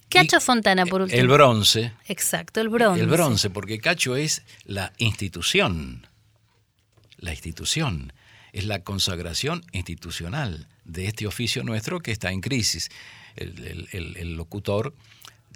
Cacho 0.09 0.39
Fontana, 0.41 0.85
por 0.85 1.01
último. 1.01 1.19
El 1.21 1.27
bronce. 1.27 1.91
Exacto, 2.07 2.61
el 2.61 2.69
bronce. 2.69 3.01
El 3.01 3.07
bronce, 3.07 3.49
porque 3.49 3.79
Cacho 3.79 4.15
es 4.15 4.41
la 4.65 4.91
institución. 4.97 6.07
La 7.17 7.31
institución. 7.31 8.11
Es 8.53 8.65
la 8.65 8.83
consagración 8.83 9.63
institucional 9.73 10.67
de 10.85 11.07
este 11.07 11.27
oficio 11.27 11.63
nuestro 11.63 11.99
que 11.99 12.11
está 12.11 12.31
en 12.31 12.41
crisis. 12.41 12.89
El, 13.35 13.49
el- 13.67 13.89
el- 13.91 14.17
el 14.17 14.33
locutor 14.35 14.95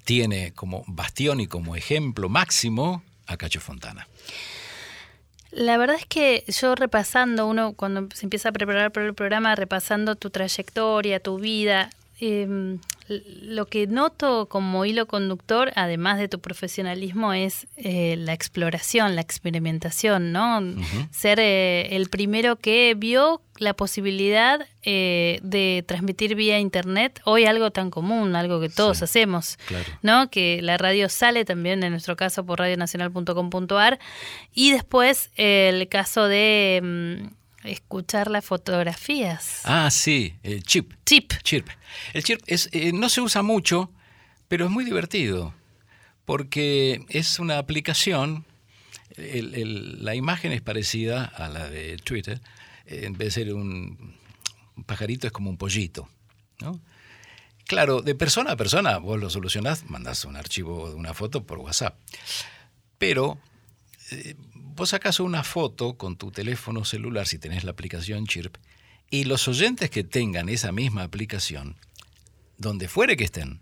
tiene 0.03 0.53
como 0.53 0.84
bastión 0.88 1.39
y 1.39 1.47
como 1.47 1.76
ejemplo 1.76 2.28
máximo 2.30 3.03
a 3.28 3.38
Cacho 3.38 3.59
Fontana. 3.59 4.07
La 5.51 5.78
verdad 5.78 5.97
es 5.97 6.05
que 6.05 6.45
yo 6.47 6.76
repasando, 6.76 7.45
uno 7.45 7.74
cuando 7.74 8.07
se 8.15 8.26
empieza 8.26 8.49
a 8.49 8.51
preparar 8.53 8.91
para 8.91 9.05
el 9.05 9.13
programa, 9.13 9.53
repasando 9.55 10.15
tu 10.15 10.30
trayectoria, 10.30 11.19
tu 11.19 11.39
vida, 11.39 11.89
eh, 12.22 12.78
lo 13.41 13.68
que 13.68 13.88
noto 13.88 14.47
como 14.47 14.86
hilo 14.86 15.07
conductor, 15.07 15.72
además 15.76 16.20
de 16.20 16.28
tu 16.28 16.39
profesionalismo, 16.39 17.34
es 17.34 17.68
eh, 17.78 18.16
la 18.18 18.34
exploración, 18.34 19.16
la 19.16 19.22
experimentación, 19.22 20.32
¿no? 20.32 20.62
Ser 21.12 21.39
eh, 21.39 21.95
el 21.95 22.09
primero 22.09 22.55
que 22.55 22.95
vio 22.97 23.41
la 23.62 23.76
posibilidad 23.76 24.68
eh, 24.82 25.39
de 25.43 25.84
transmitir 25.88 26.34
vía 26.34 26.57
internet, 26.57 27.22
hoy 27.26 27.45
algo 27.45 27.70
tan 27.70 27.91
común, 27.91 28.36
algo 28.36 28.59
que 28.59 28.70
todos 28.70 29.03
hacemos. 29.03 29.57
Claro. 29.68 29.86
¿no? 30.01 30.30
Que 30.32 30.62
la 30.64 30.78
radio 30.80 31.09
sale 31.09 31.45
también, 31.45 31.84
en 31.84 31.91
nuestro 31.91 32.16
caso, 32.16 32.43
por 32.43 32.57
radionacional.com.ar. 32.57 33.99
Y 34.53 34.72
después 34.72 35.30
eh, 35.36 35.70
el 35.72 35.88
caso 35.89 36.28
de 36.28 36.82
mm, 36.82 37.41
escuchar 37.64 38.30
las 38.30 38.45
fotografías. 38.45 39.62
Ah, 39.64 39.89
sí, 39.91 40.36
el 40.43 40.64
chip. 40.64 40.93
Chip. 41.05 41.34
Chirp. 41.43 41.68
El 42.14 42.24
chirp 42.24 42.41
es, 42.47 42.70
eh, 42.72 42.91
no 42.93 43.09
se 43.09 43.22
usa 43.22 43.41
mucho, 43.41 43.91
pero 44.47 44.66
es 44.66 44.72
muy 44.72 44.84
divertido, 44.86 45.53
porque 46.26 47.05
es 47.09 47.39
una 47.39 47.57
aplicación, 47.57 48.45
el- 49.18 49.55
el- 49.55 50.03
la 50.05 50.16
imagen 50.16 50.51
es 50.51 50.62
parecida 50.62 51.26
a 51.26 51.49
la 51.49 51.70
de 51.70 51.97
Twitter, 51.97 52.41
eh, 52.86 53.01
en 53.05 53.14
vez 53.14 53.28
de 53.36 53.43
ser 53.45 53.53
un, 53.53 54.16
un 54.78 54.84
pajarito 54.84 55.28
es 55.28 55.34
como 55.34 55.49
un 55.49 55.57
pollito, 55.57 56.09
¿no? 56.59 56.80
Claro, 57.68 58.01
de 58.01 58.16
persona 58.16 58.51
a 58.51 58.57
persona 58.57 58.97
vos 58.97 59.20
lo 59.20 59.30
solucionás, 59.30 59.89
mandás 59.89 60.26
un 60.26 60.36
archivo 60.36 60.89
de 60.89 60.95
una 60.95 61.14
foto 61.14 61.45
por 61.45 61.59
WhatsApp, 61.59 61.97
pero 62.97 63.38
eh, 64.12 64.36
vos 64.82 64.89
sacás 64.89 65.19
una 65.19 65.43
foto 65.43 65.93
con 65.95 66.15
tu 66.15 66.32
teléfono 66.32 66.84
celular 66.86 67.27
si 67.27 67.38
tenés 67.38 67.63
la 67.63 67.69
aplicación 67.69 68.25
Chirp 68.25 68.57
y 69.11 69.25
los 69.25 69.47
oyentes 69.47 69.91
que 69.91 70.03
tengan 70.03 70.49
esa 70.49 70.71
misma 70.71 71.03
aplicación, 71.03 71.75
donde 72.57 72.88
fuere 72.88 73.15
que 73.15 73.25
estén, 73.25 73.59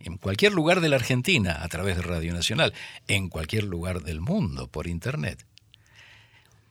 en 0.00 0.18
cualquier 0.18 0.54
lugar 0.54 0.80
de 0.80 0.88
la 0.88 0.96
Argentina 0.96 1.62
a 1.62 1.68
través 1.68 1.94
de 1.94 2.02
Radio 2.02 2.34
Nacional, 2.34 2.74
en 3.06 3.28
cualquier 3.28 3.62
lugar 3.62 4.02
del 4.02 4.20
mundo 4.20 4.66
por 4.66 4.88
Internet, 4.88 5.46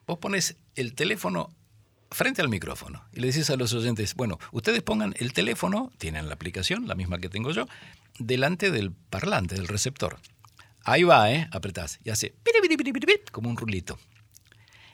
vos 0.06 0.18
pones 0.18 0.58
el 0.76 0.94
teléfono 0.94 1.56
frente 2.10 2.42
al 2.42 2.50
micrófono 2.50 3.06
y 3.14 3.22
le 3.22 3.28
dices 3.28 3.50
a 3.50 3.56
los 3.56 3.72
oyentes, 3.72 4.14
bueno, 4.16 4.40
ustedes 4.52 4.82
pongan 4.82 5.14
el 5.20 5.32
teléfono, 5.32 5.90
tienen 5.98 6.28
la 6.28 6.34
aplicación, 6.34 6.86
la 6.86 6.96
misma 6.96 7.20
que 7.20 7.30
tengo 7.30 7.52
yo, 7.52 7.66
delante 8.20 8.72
del 8.72 8.92
parlante, 8.92 9.56
del 9.56 9.70
receptor. 9.70 10.20
Ahí 10.84 11.04
va, 11.04 11.32
¿eh? 11.32 11.48
Apretás 11.52 12.00
y 12.04 12.10
hace 12.10 12.34
como 13.32 13.50
un 13.50 13.58
rulito. 13.58 14.00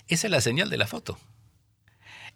Esa 0.08 0.28
es 0.28 0.32
la 0.32 0.42
señal 0.42 0.70
de 0.70 0.78
la 0.78 0.88
foto. 0.88 1.18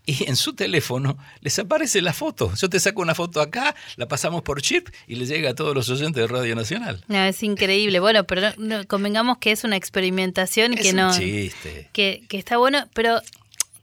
Y 0.04 0.28
en 0.28 0.36
su 0.36 0.54
teléfono 0.56 1.18
les 1.42 1.60
aparece 1.60 2.02
la 2.02 2.12
foto. 2.12 2.52
Yo 2.56 2.70
te 2.70 2.80
saco 2.80 3.04
una 3.04 3.14
foto 3.14 3.40
acá, 3.40 3.76
la 3.98 4.08
pasamos 4.08 4.42
por 4.42 4.60
chip 4.62 4.90
y 5.06 5.14
le 5.16 5.28
llega 5.28 5.52
a 5.52 5.54
todos 5.56 5.76
los 5.76 5.90
oyentes 5.90 6.22
de 6.24 6.28
Radio 6.28 6.56
Nacional. 6.56 7.04
No, 7.08 7.24
es 7.24 7.44
increíble. 7.44 8.00
Bueno, 8.02 8.24
pero 8.26 8.42
no- 8.42 8.54
no, 8.80 8.88
convengamos 8.88 9.38
que 9.38 9.52
es 9.52 9.64
una 9.64 9.76
experimentación 9.76 10.74
y 10.74 10.76
Es 10.78 10.82
que 10.82 10.90
un 10.90 10.96
no. 10.96 11.16
chiste. 11.16 11.90
Que, 11.94 12.24
que 12.28 12.38
está 12.40 12.58
bueno, 12.58 12.90
pero 12.96 13.22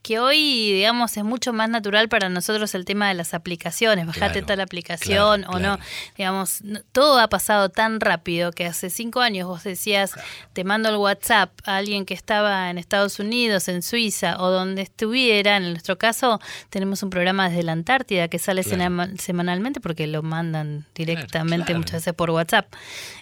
que 0.09 0.19
hoy, 0.19 0.73
digamos, 0.73 1.15
es 1.19 1.23
mucho 1.23 1.53
más 1.53 1.69
natural 1.69 2.09
para 2.09 2.31
nosotros 2.31 2.75
el 2.75 2.87
tema 2.87 3.09
de 3.09 3.15
las 3.15 3.35
aplicaciones. 3.35 4.07
Bajate 4.07 4.39
Claro, 4.39 4.47
tal 4.47 4.61
aplicación 4.61 5.43
claro, 5.43 5.55
o 5.55 5.59
claro. 5.59 5.77
no. 5.77 5.85
Digamos, 6.17 6.63
todo 6.93 7.21
ha 7.21 7.29
pasado 7.29 7.69
tan 7.69 8.01
rápido 8.01 8.53
que 8.53 8.65
hace 8.65 8.89
cinco 8.89 9.21
años 9.21 9.47
vos 9.47 9.65
decías, 9.65 10.13
te 10.55 10.65
mando 10.65 10.89
el 10.89 10.97
WhatsApp 10.97 11.51
a 11.67 11.77
alguien 11.77 12.07
que 12.07 12.15
estaba 12.15 12.71
en 12.71 12.79
Estados 12.79 13.19
Unidos, 13.19 13.69
en 13.69 13.83
Suiza 13.83 14.43
o 14.43 14.49
donde 14.49 14.81
estuviera. 14.81 15.59
En 15.59 15.73
nuestro 15.73 15.99
caso, 15.99 16.41
tenemos 16.71 17.03
un 17.03 17.11
programa 17.11 17.51
desde 17.51 17.63
la 17.63 17.73
Antártida 17.73 18.29
que 18.29 18.39
sale 18.39 18.63
semanalmente 18.63 19.79
porque 19.83 20.07
lo 20.07 20.23
mandan 20.23 20.87
directamente 20.95 21.75
muchas 21.75 22.01
veces 22.01 22.15
por 22.15 22.31
WhatsApp. 22.31 22.73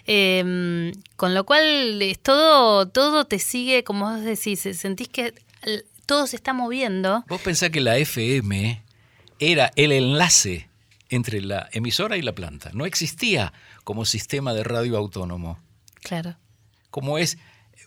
Eh, 0.05 0.93
con 1.17 1.35
lo 1.35 1.45
cual, 1.45 2.01
es 2.01 2.19
todo, 2.19 2.87
todo 2.87 3.25
te 3.25 3.39
sigue, 3.39 3.83
como 3.83 4.09
vos 4.09 4.21
decís, 4.21 4.61
sentís 4.71 5.09
que 5.09 5.33
todo 6.07 6.25
se 6.25 6.35
está 6.37 6.53
moviendo. 6.53 7.23
Vos 7.27 7.41
pensás 7.41 7.69
que 7.69 7.81
la 7.81 7.97
FM 7.97 8.81
era 9.39 9.71
el 9.75 9.91
enlace 9.91 10.67
entre 11.09 11.41
la 11.41 11.69
emisora 11.71 12.17
y 12.17 12.23
la 12.23 12.33
planta. 12.33 12.71
No 12.73 12.85
existía 12.87 13.53
como 13.83 14.03
sistema 14.05 14.53
de 14.55 14.63
radio 14.63 14.97
autónomo. 14.97 15.59
Claro. 16.01 16.35
Como 16.89 17.17
es 17.19 17.37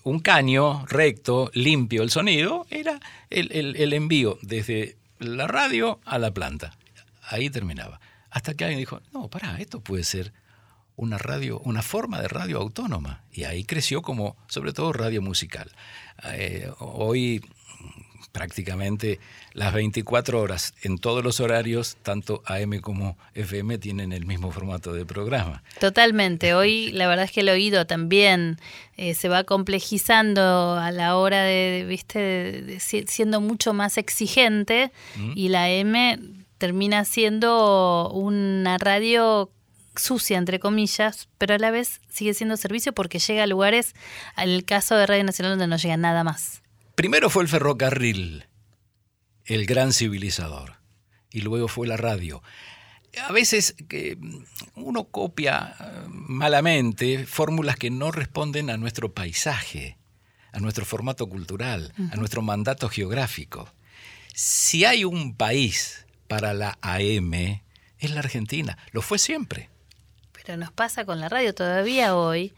un 0.04 0.20
caño 0.20 0.86
recto, 0.86 1.50
limpio 1.52 2.02
el 2.02 2.10
sonido, 2.10 2.66
era 2.70 3.00
el, 3.30 3.50
el- 3.52 3.76
el 3.76 3.92
envío 3.92 4.38
desde 4.42 4.96
la 5.18 5.46
radio 5.48 6.00
a 6.04 6.18
la 6.18 6.30
planta. 6.32 6.76
ahí 7.22 7.50
terminaba. 7.50 8.00
Hasta 8.30 8.54
que 8.54 8.64
alguien 8.64 8.78
dijo, 8.78 9.00
no, 9.12 9.28
pará, 9.28 9.56
esto 9.58 9.80
puede 9.80 10.04
ser 10.04 10.32
una 10.96 11.18
radio, 11.18 11.58
una 11.60 11.82
forma 11.82 12.20
de 12.20 12.28
radio 12.28 12.58
autónoma. 12.58 13.24
Y 13.32 13.44
ahí 13.44 13.64
creció 13.64 14.02
como, 14.02 14.36
sobre 14.48 14.72
todo, 14.72 14.92
radio 14.92 15.20
musical. 15.22 15.70
Eh, 16.32 16.70
hoy 16.78 17.40
prácticamente 18.32 19.18
las 19.52 19.72
24 19.74 20.40
horas 20.40 20.74
en 20.82 20.98
todos 20.98 21.22
los 21.24 21.40
horarios, 21.40 21.96
tanto 22.02 22.42
AM 22.46 22.80
como 22.80 23.16
FM 23.34 23.78
tienen 23.78 24.12
el 24.12 24.24
mismo 24.26 24.50
formato 24.52 24.92
de 24.92 25.04
programa. 25.04 25.62
Totalmente. 25.80 26.54
Hoy 26.54 26.92
la 26.92 27.06
verdad 27.08 27.24
es 27.24 27.32
que 27.32 27.40
el 27.40 27.48
oído 27.48 27.86
también 27.86 28.58
eh, 28.96 29.14
se 29.14 29.28
va 29.28 29.44
complejizando 29.44 30.74
a 30.78 30.90
la 30.92 31.16
hora 31.16 31.42
de, 31.42 31.84
viste, 31.88 32.18
de- 32.18 32.62
de- 32.62 32.80
si- 32.80 33.04
siendo 33.06 33.40
mucho 33.40 33.72
más 33.74 33.98
exigente 33.98 34.92
Mm. 35.16 35.32
y 35.34 35.48
la 35.48 35.68
M 35.70 36.18
termina 36.58 37.04
siendo 37.04 38.10
una 38.10 38.78
radio 38.78 39.50
sucia, 39.96 40.38
entre 40.38 40.60
comillas, 40.60 41.28
pero 41.38 41.54
a 41.54 41.58
la 41.58 41.70
vez 41.70 42.00
sigue 42.08 42.32
siendo 42.34 42.56
servicio 42.56 42.92
porque 42.92 43.18
llega 43.18 43.42
a 43.42 43.46
lugares, 43.46 43.94
en 44.36 44.50
el 44.50 44.64
caso 44.64 44.94
de 44.94 45.06
Radio 45.06 45.24
Nacional, 45.24 45.52
donde 45.52 45.66
no 45.66 45.76
llega 45.76 45.96
nada 45.96 46.22
más. 46.22 46.62
Primero 47.00 47.30
fue 47.30 47.42
el 47.44 47.48
ferrocarril, 47.48 48.44
el 49.46 49.64
gran 49.64 49.94
civilizador, 49.94 50.74
y 51.30 51.40
luego 51.40 51.66
fue 51.66 51.86
la 51.86 51.96
radio. 51.96 52.42
A 53.26 53.32
veces 53.32 53.74
que 53.88 54.18
uno 54.74 55.04
copia 55.04 55.76
eh, 55.80 55.84
malamente 56.10 57.24
fórmulas 57.24 57.76
que 57.76 57.88
no 57.88 58.12
responden 58.12 58.68
a 58.68 58.76
nuestro 58.76 59.14
paisaje, 59.14 59.96
a 60.52 60.60
nuestro 60.60 60.84
formato 60.84 61.26
cultural, 61.26 61.94
a 62.12 62.16
nuestro 62.16 62.42
mandato 62.42 62.90
geográfico. 62.90 63.72
Si 64.34 64.84
hay 64.84 65.06
un 65.06 65.34
país 65.34 66.04
para 66.28 66.52
la 66.52 66.76
AM, 66.82 67.32
es 67.98 68.10
la 68.10 68.20
Argentina. 68.20 68.76
Lo 68.92 69.00
fue 69.00 69.18
siempre. 69.18 69.70
Pero 70.32 70.58
nos 70.58 70.70
pasa 70.70 71.06
con 71.06 71.18
la 71.18 71.30
radio 71.30 71.54
todavía 71.54 72.14
hoy. 72.14 72.52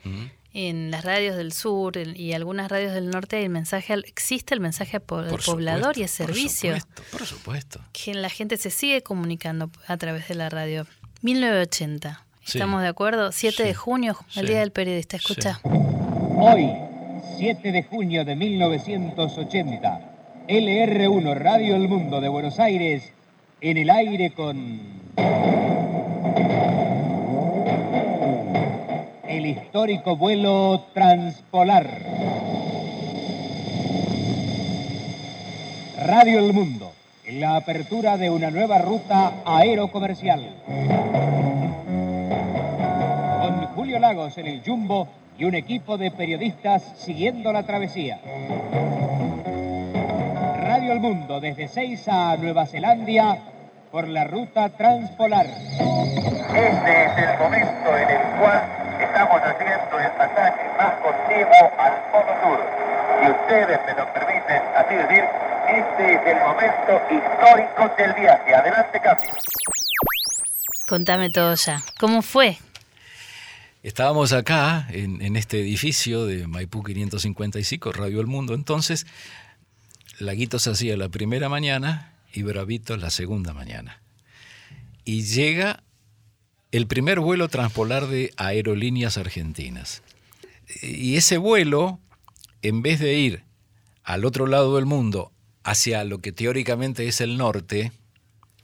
En 0.54 0.90
las 0.90 1.04
radios 1.04 1.36
del 1.36 1.52
sur 1.52 1.96
y 1.96 2.34
algunas 2.34 2.70
radios 2.70 2.92
del 2.92 3.08
norte 3.08 3.42
el 3.42 3.48
mensaje 3.48 3.94
al- 3.94 4.04
existe 4.06 4.52
el 4.54 4.60
mensaje 4.60 5.00
po- 5.00 5.24
Por 5.28 5.42
poblador 5.42 5.94
supuesto, 5.94 6.00
y 6.00 6.02
es 6.04 6.10
servicio. 6.10 6.72
Por 6.72 6.80
supuesto, 6.80 7.02
por 7.18 7.26
supuesto. 7.26 7.80
que 7.92 8.12
la 8.14 8.28
gente 8.28 8.56
se 8.58 8.70
sigue 8.70 9.02
comunicando 9.02 9.70
a 9.86 9.96
través 9.96 10.28
de 10.28 10.34
la 10.34 10.50
radio. 10.50 10.86
1980. 11.22 12.26
Sí. 12.44 12.58
¿Estamos 12.58 12.82
de 12.82 12.88
acuerdo? 12.88 13.32
7 13.32 13.62
de 13.62 13.72
junio, 13.74 14.16
el 14.36 14.46
Sí. 14.46 14.52
Día 14.52 14.60
del 14.60 14.72
Periodista. 14.72 15.16
Escucha. 15.16 15.60
Hoy, 15.64 16.68
7 17.38 17.72
de 17.72 17.82
junio 17.84 18.24
de 18.24 18.34
1980, 18.36 20.00
LR1 20.48 21.34
Radio 21.34 21.76
El 21.76 21.88
Mundo 21.88 22.20
de 22.20 22.28
Buenos 22.28 22.58
Aires 22.58 23.12
en 23.60 23.76
el 23.78 23.88
aire 23.90 24.32
con 24.32 24.80
el 29.36 29.46
histórico 29.46 30.14
vuelo 30.14 30.84
Transpolar. 30.92 31.88
Radio 36.04 36.38
El 36.38 36.52
Mundo, 36.52 36.92
en 37.24 37.40
la 37.40 37.56
apertura 37.56 38.18
de 38.18 38.28
una 38.28 38.50
nueva 38.50 38.76
ruta 38.78 39.32
aerocomercial. 39.46 40.54
Con 43.40 43.66
Julio 43.68 43.98
Lagos 43.98 44.36
en 44.36 44.48
el 44.48 44.62
Jumbo 44.62 45.08
y 45.38 45.46
un 45.46 45.54
equipo 45.54 45.96
de 45.96 46.10
periodistas 46.10 46.82
siguiendo 46.98 47.54
la 47.54 47.62
travesía. 47.62 48.20
Radio 50.62 50.92
El 50.92 51.00
Mundo 51.00 51.40
desde 51.40 51.68
Seiza 51.68 52.32
a 52.32 52.36
Nueva 52.36 52.66
Zelanda 52.66 53.38
por 53.90 54.08
la 54.08 54.24
ruta 54.24 54.68
transpolar. 54.68 55.46
Este 55.46 57.04
es 57.04 57.30
el 57.30 57.38
momento 57.38 57.96
en 57.96 58.10
el 58.10 58.38
cual 58.38 58.71
estamos 59.22 59.42
haciendo 59.44 60.00
el 60.00 60.10
pasaje 60.12 60.68
más 60.76 60.94
continuo 60.96 61.70
al 61.78 62.10
Polo 62.10 62.34
Sur. 62.42 62.58
Si 63.20 63.30
ustedes 63.30 63.78
me 63.86 63.94
lo 63.94 64.12
permiten 64.12 64.62
así 64.74 64.94
decir, 64.96 65.24
este 65.68 66.14
es 66.14 66.26
el 66.26 66.40
momento 66.40 67.00
histórico 67.08 67.94
del 67.96 68.12
viaje. 68.14 68.54
Adelante, 68.54 69.00
Capi. 69.00 69.26
Contame 70.88 71.30
todo 71.30 71.54
ya. 71.54 71.80
¿Cómo 72.00 72.22
fue? 72.22 72.58
Estábamos 73.84 74.32
acá, 74.32 74.88
en, 74.90 75.22
en 75.22 75.36
este 75.36 75.60
edificio 75.60 76.26
de 76.26 76.48
Maipú 76.48 76.82
555, 76.82 77.92
Radio 77.92 78.20
El 78.20 78.26
Mundo. 78.26 78.54
Entonces, 78.54 79.06
Laguitos 80.18 80.66
hacía 80.66 80.96
la 80.96 81.08
primera 81.08 81.48
mañana 81.48 82.12
y 82.32 82.42
Bravito 82.42 82.96
la 82.96 83.10
segunda 83.10 83.52
mañana. 83.54 84.00
Y 85.04 85.22
llega 85.22 85.84
el 86.72 86.86
primer 86.86 87.20
vuelo 87.20 87.48
transpolar 87.48 88.06
de 88.06 88.32
Aerolíneas 88.38 89.18
Argentinas. 89.18 90.02
Y 90.80 91.16
ese 91.16 91.36
vuelo, 91.36 92.00
en 92.62 92.80
vez 92.80 92.98
de 92.98 93.14
ir 93.14 93.44
al 94.02 94.24
otro 94.24 94.46
lado 94.46 94.76
del 94.76 94.86
mundo, 94.86 95.32
hacia 95.64 96.02
lo 96.04 96.18
que 96.18 96.32
teóricamente 96.32 97.06
es 97.06 97.20
el 97.20 97.36
norte, 97.36 97.92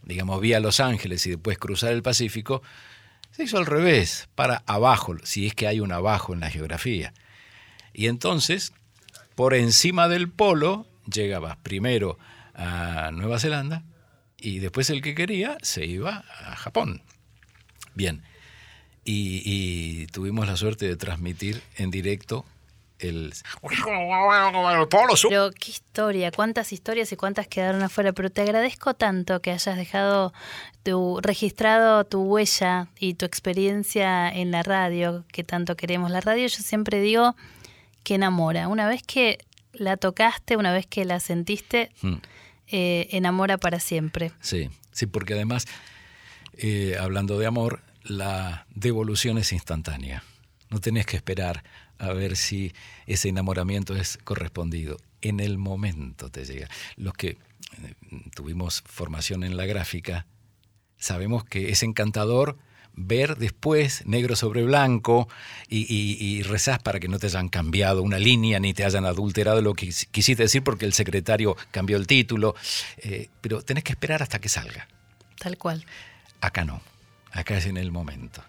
digamos 0.05 0.41
vía 0.41 0.59
Los 0.59 0.81
Ángeles 0.81 1.27
y 1.27 1.31
después 1.31 1.59
cruzar 1.59 1.93
el 1.93 2.03
Pacífico, 2.03 2.63
se 3.31 3.45
hizo 3.45 3.59
al 3.59 3.67
revés, 3.67 4.31
para 4.35 4.63
abajo, 4.67 5.15
si 5.23 5.47
es 5.47 5.55
que 5.55 5.67
hay 5.69 5.81
un 5.81 5.93
abajo 5.93 6.33
en 6.33 6.41
la 6.41 6.51
geografía. 6.51 7.13
Y 7.93 8.07
entonces, 8.07 8.73
por 9.35 9.53
encima 9.53 10.09
del 10.09 10.31
polo, 10.31 10.87
llegaba 11.13 11.59
primero 11.63 12.19
a 12.55 13.11
Nueva 13.13 13.39
Zelanda 13.39 13.85
y 14.39 14.61
después 14.61 14.89
el 14.89 15.03
que 15.03 15.15
quería 15.15 15.59
se 15.61 15.85
iba 15.85 16.25
a 16.41 16.57
Japón. 16.57 17.03
Bien, 17.99 18.23
y, 19.05 19.43
y 19.45 20.07
tuvimos 20.07 20.47
la 20.47 20.57
suerte 20.57 20.87
de 20.87 20.97
transmitir 20.97 21.61
en 21.77 21.91
directo 21.91 22.45
el. 23.01 23.33
Pero 25.29 25.51
qué 25.53 25.71
historia, 25.71 26.31
cuántas 26.31 26.73
historias 26.73 27.11
y 27.13 27.17
cuántas 27.17 27.47
quedaron 27.49 27.83
afuera. 27.83 28.13
Pero 28.13 28.31
te 28.31 28.43
agradezco 28.43 28.95
tanto 28.95 29.41
que 29.41 29.51
hayas 29.51 29.77
dejado 29.77 30.33
tu 30.85 31.19
registrado 31.23 32.05
tu 32.05 32.23
huella 32.23 32.89
y 32.99 33.15
tu 33.15 33.25
experiencia 33.27 34.29
en 34.31 34.51
la 34.51 34.63
radio, 34.63 35.25
que 35.33 35.43
tanto 35.45 35.77
queremos. 35.77 36.11
La 36.11 36.21
radio, 36.21 36.47
yo 36.47 36.59
siempre 36.63 37.01
digo 37.01 37.35
que 38.05 38.15
enamora. 38.15 38.69
Una 38.69 38.87
vez 38.89 39.03
que 39.03 39.39
la 39.73 39.97
tocaste, 39.97 40.57
una 40.57 40.73
vez 40.73 40.87
que 40.87 41.05
la 41.05 41.19
sentiste, 41.21 41.91
Mm. 42.03 42.15
eh, 42.69 43.09
enamora 43.13 43.59
para 43.59 43.81
siempre. 43.81 44.31
Sí, 44.41 44.71
sí, 44.93 45.07
porque 45.07 45.35
además, 45.35 45.67
eh, 46.57 46.97
hablando 47.01 47.39
de 47.39 47.47
amor, 47.47 47.81
la 48.09 48.67
devolución 48.75 49.39
es 49.39 49.53
instantánea. 49.53 50.23
No 50.71 50.81
tenés 50.81 51.07
que 51.07 51.17
esperar 51.17 51.63
a 51.99 52.13
ver 52.13 52.37
si 52.37 52.73
ese 53.07 53.29
enamoramiento 53.29 53.95
es 53.97 54.19
correspondido. 54.25 54.97
En 55.21 55.41
el 55.41 55.59
momento 55.59 56.31
te 56.31 56.45
llega. 56.45 56.69
Los 56.97 57.15
que 57.15 57.29
eh, 57.31 57.95
tuvimos 58.35 58.83
formación 58.87 59.45
en 59.45 59.57
la 59.57 59.67
gráfica, 59.67 60.27
sabemos 60.99 61.45
que 61.45 61.71
es 61.71 61.83
encantador 61.83 62.59
ver 63.01 63.37
después 63.37 64.05
negro 64.07 64.35
sobre 64.35 64.65
blanco 64.65 65.29
y, 65.69 65.81
y, 65.93 66.17
y 66.21 66.43
rezás 66.43 66.81
para 66.81 66.99
que 66.99 67.07
no 67.07 67.19
te 67.21 67.27
hayan 67.27 67.49
cambiado 67.49 68.03
una 68.03 68.19
línea 68.19 68.59
ni 68.59 68.75
te 68.75 68.85
hayan 68.85 69.05
adulterado 69.07 69.63
lo 69.63 69.75
que 69.75 69.87
quis- 69.87 70.09
quisiste 70.11 70.43
decir 70.43 70.65
porque 70.65 70.85
el 70.85 70.93
secretario 70.93 71.57
cambió 71.71 71.97
el 71.97 72.09
título, 72.09 72.57
eh, 72.99 73.29
pero 73.41 73.63
tenés 73.63 73.85
que 73.85 73.93
esperar 73.93 74.23
hasta 74.23 74.41
que 74.41 74.49
salga. 74.49 74.89
Tal 75.39 75.57
cual. 75.59 75.85
Acá 76.41 76.65
no, 76.65 76.81
acá 77.39 77.57
es 77.57 77.67
en 77.67 77.77
el 77.77 77.91
momento. 77.91 78.43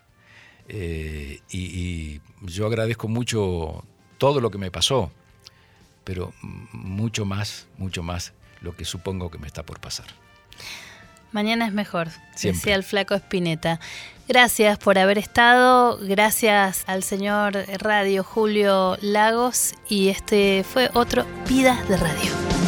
Eh, 0.67 1.41
y, 1.49 1.59
y 1.59 2.21
yo 2.41 2.67
agradezco 2.67 3.07
mucho 3.07 3.83
todo 4.17 4.39
lo 4.41 4.51
que 4.51 4.57
me 4.57 4.69
pasó, 4.71 5.11
pero 6.03 6.33
mucho 6.41 7.25
más, 7.25 7.67
mucho 7.77 8.03
más 8.03 8.33
lo 8.61 8.75
que 8.75 8.85
supongo 8.85 9.31
que 9.31 9.37
me 9.37 9.47
está 9.47 9.63
por 9.63 9.79
pasar. 9.79 10.07
Mañana 11.31 11.67
es 11.67 11.73
mejor, 11.73 12.09
Siempre. 12.35 12.57
decía 12.59 12.75
el 12.75 12.83
flaco 12.83 13.13
Espineta. 13.13 13.79
Gracias 14.27 14.77
por 14.77 14.97
haber 14.99 15.17
estado, 15.17 15.97
gracias 16.01 16.83
al 16.87 17.03
señor 17.03 17.53
Radio 17.79 18.23
Julio 18.23 18.97
Lagos 19.01 19.73
y 19.87 20.09
este 20.09 20.63
fue 20.63 20.89
otro 20.93 21.25
Vidas 21.47 21.87
de 21.89 21.97
Radio. 21.97 22.59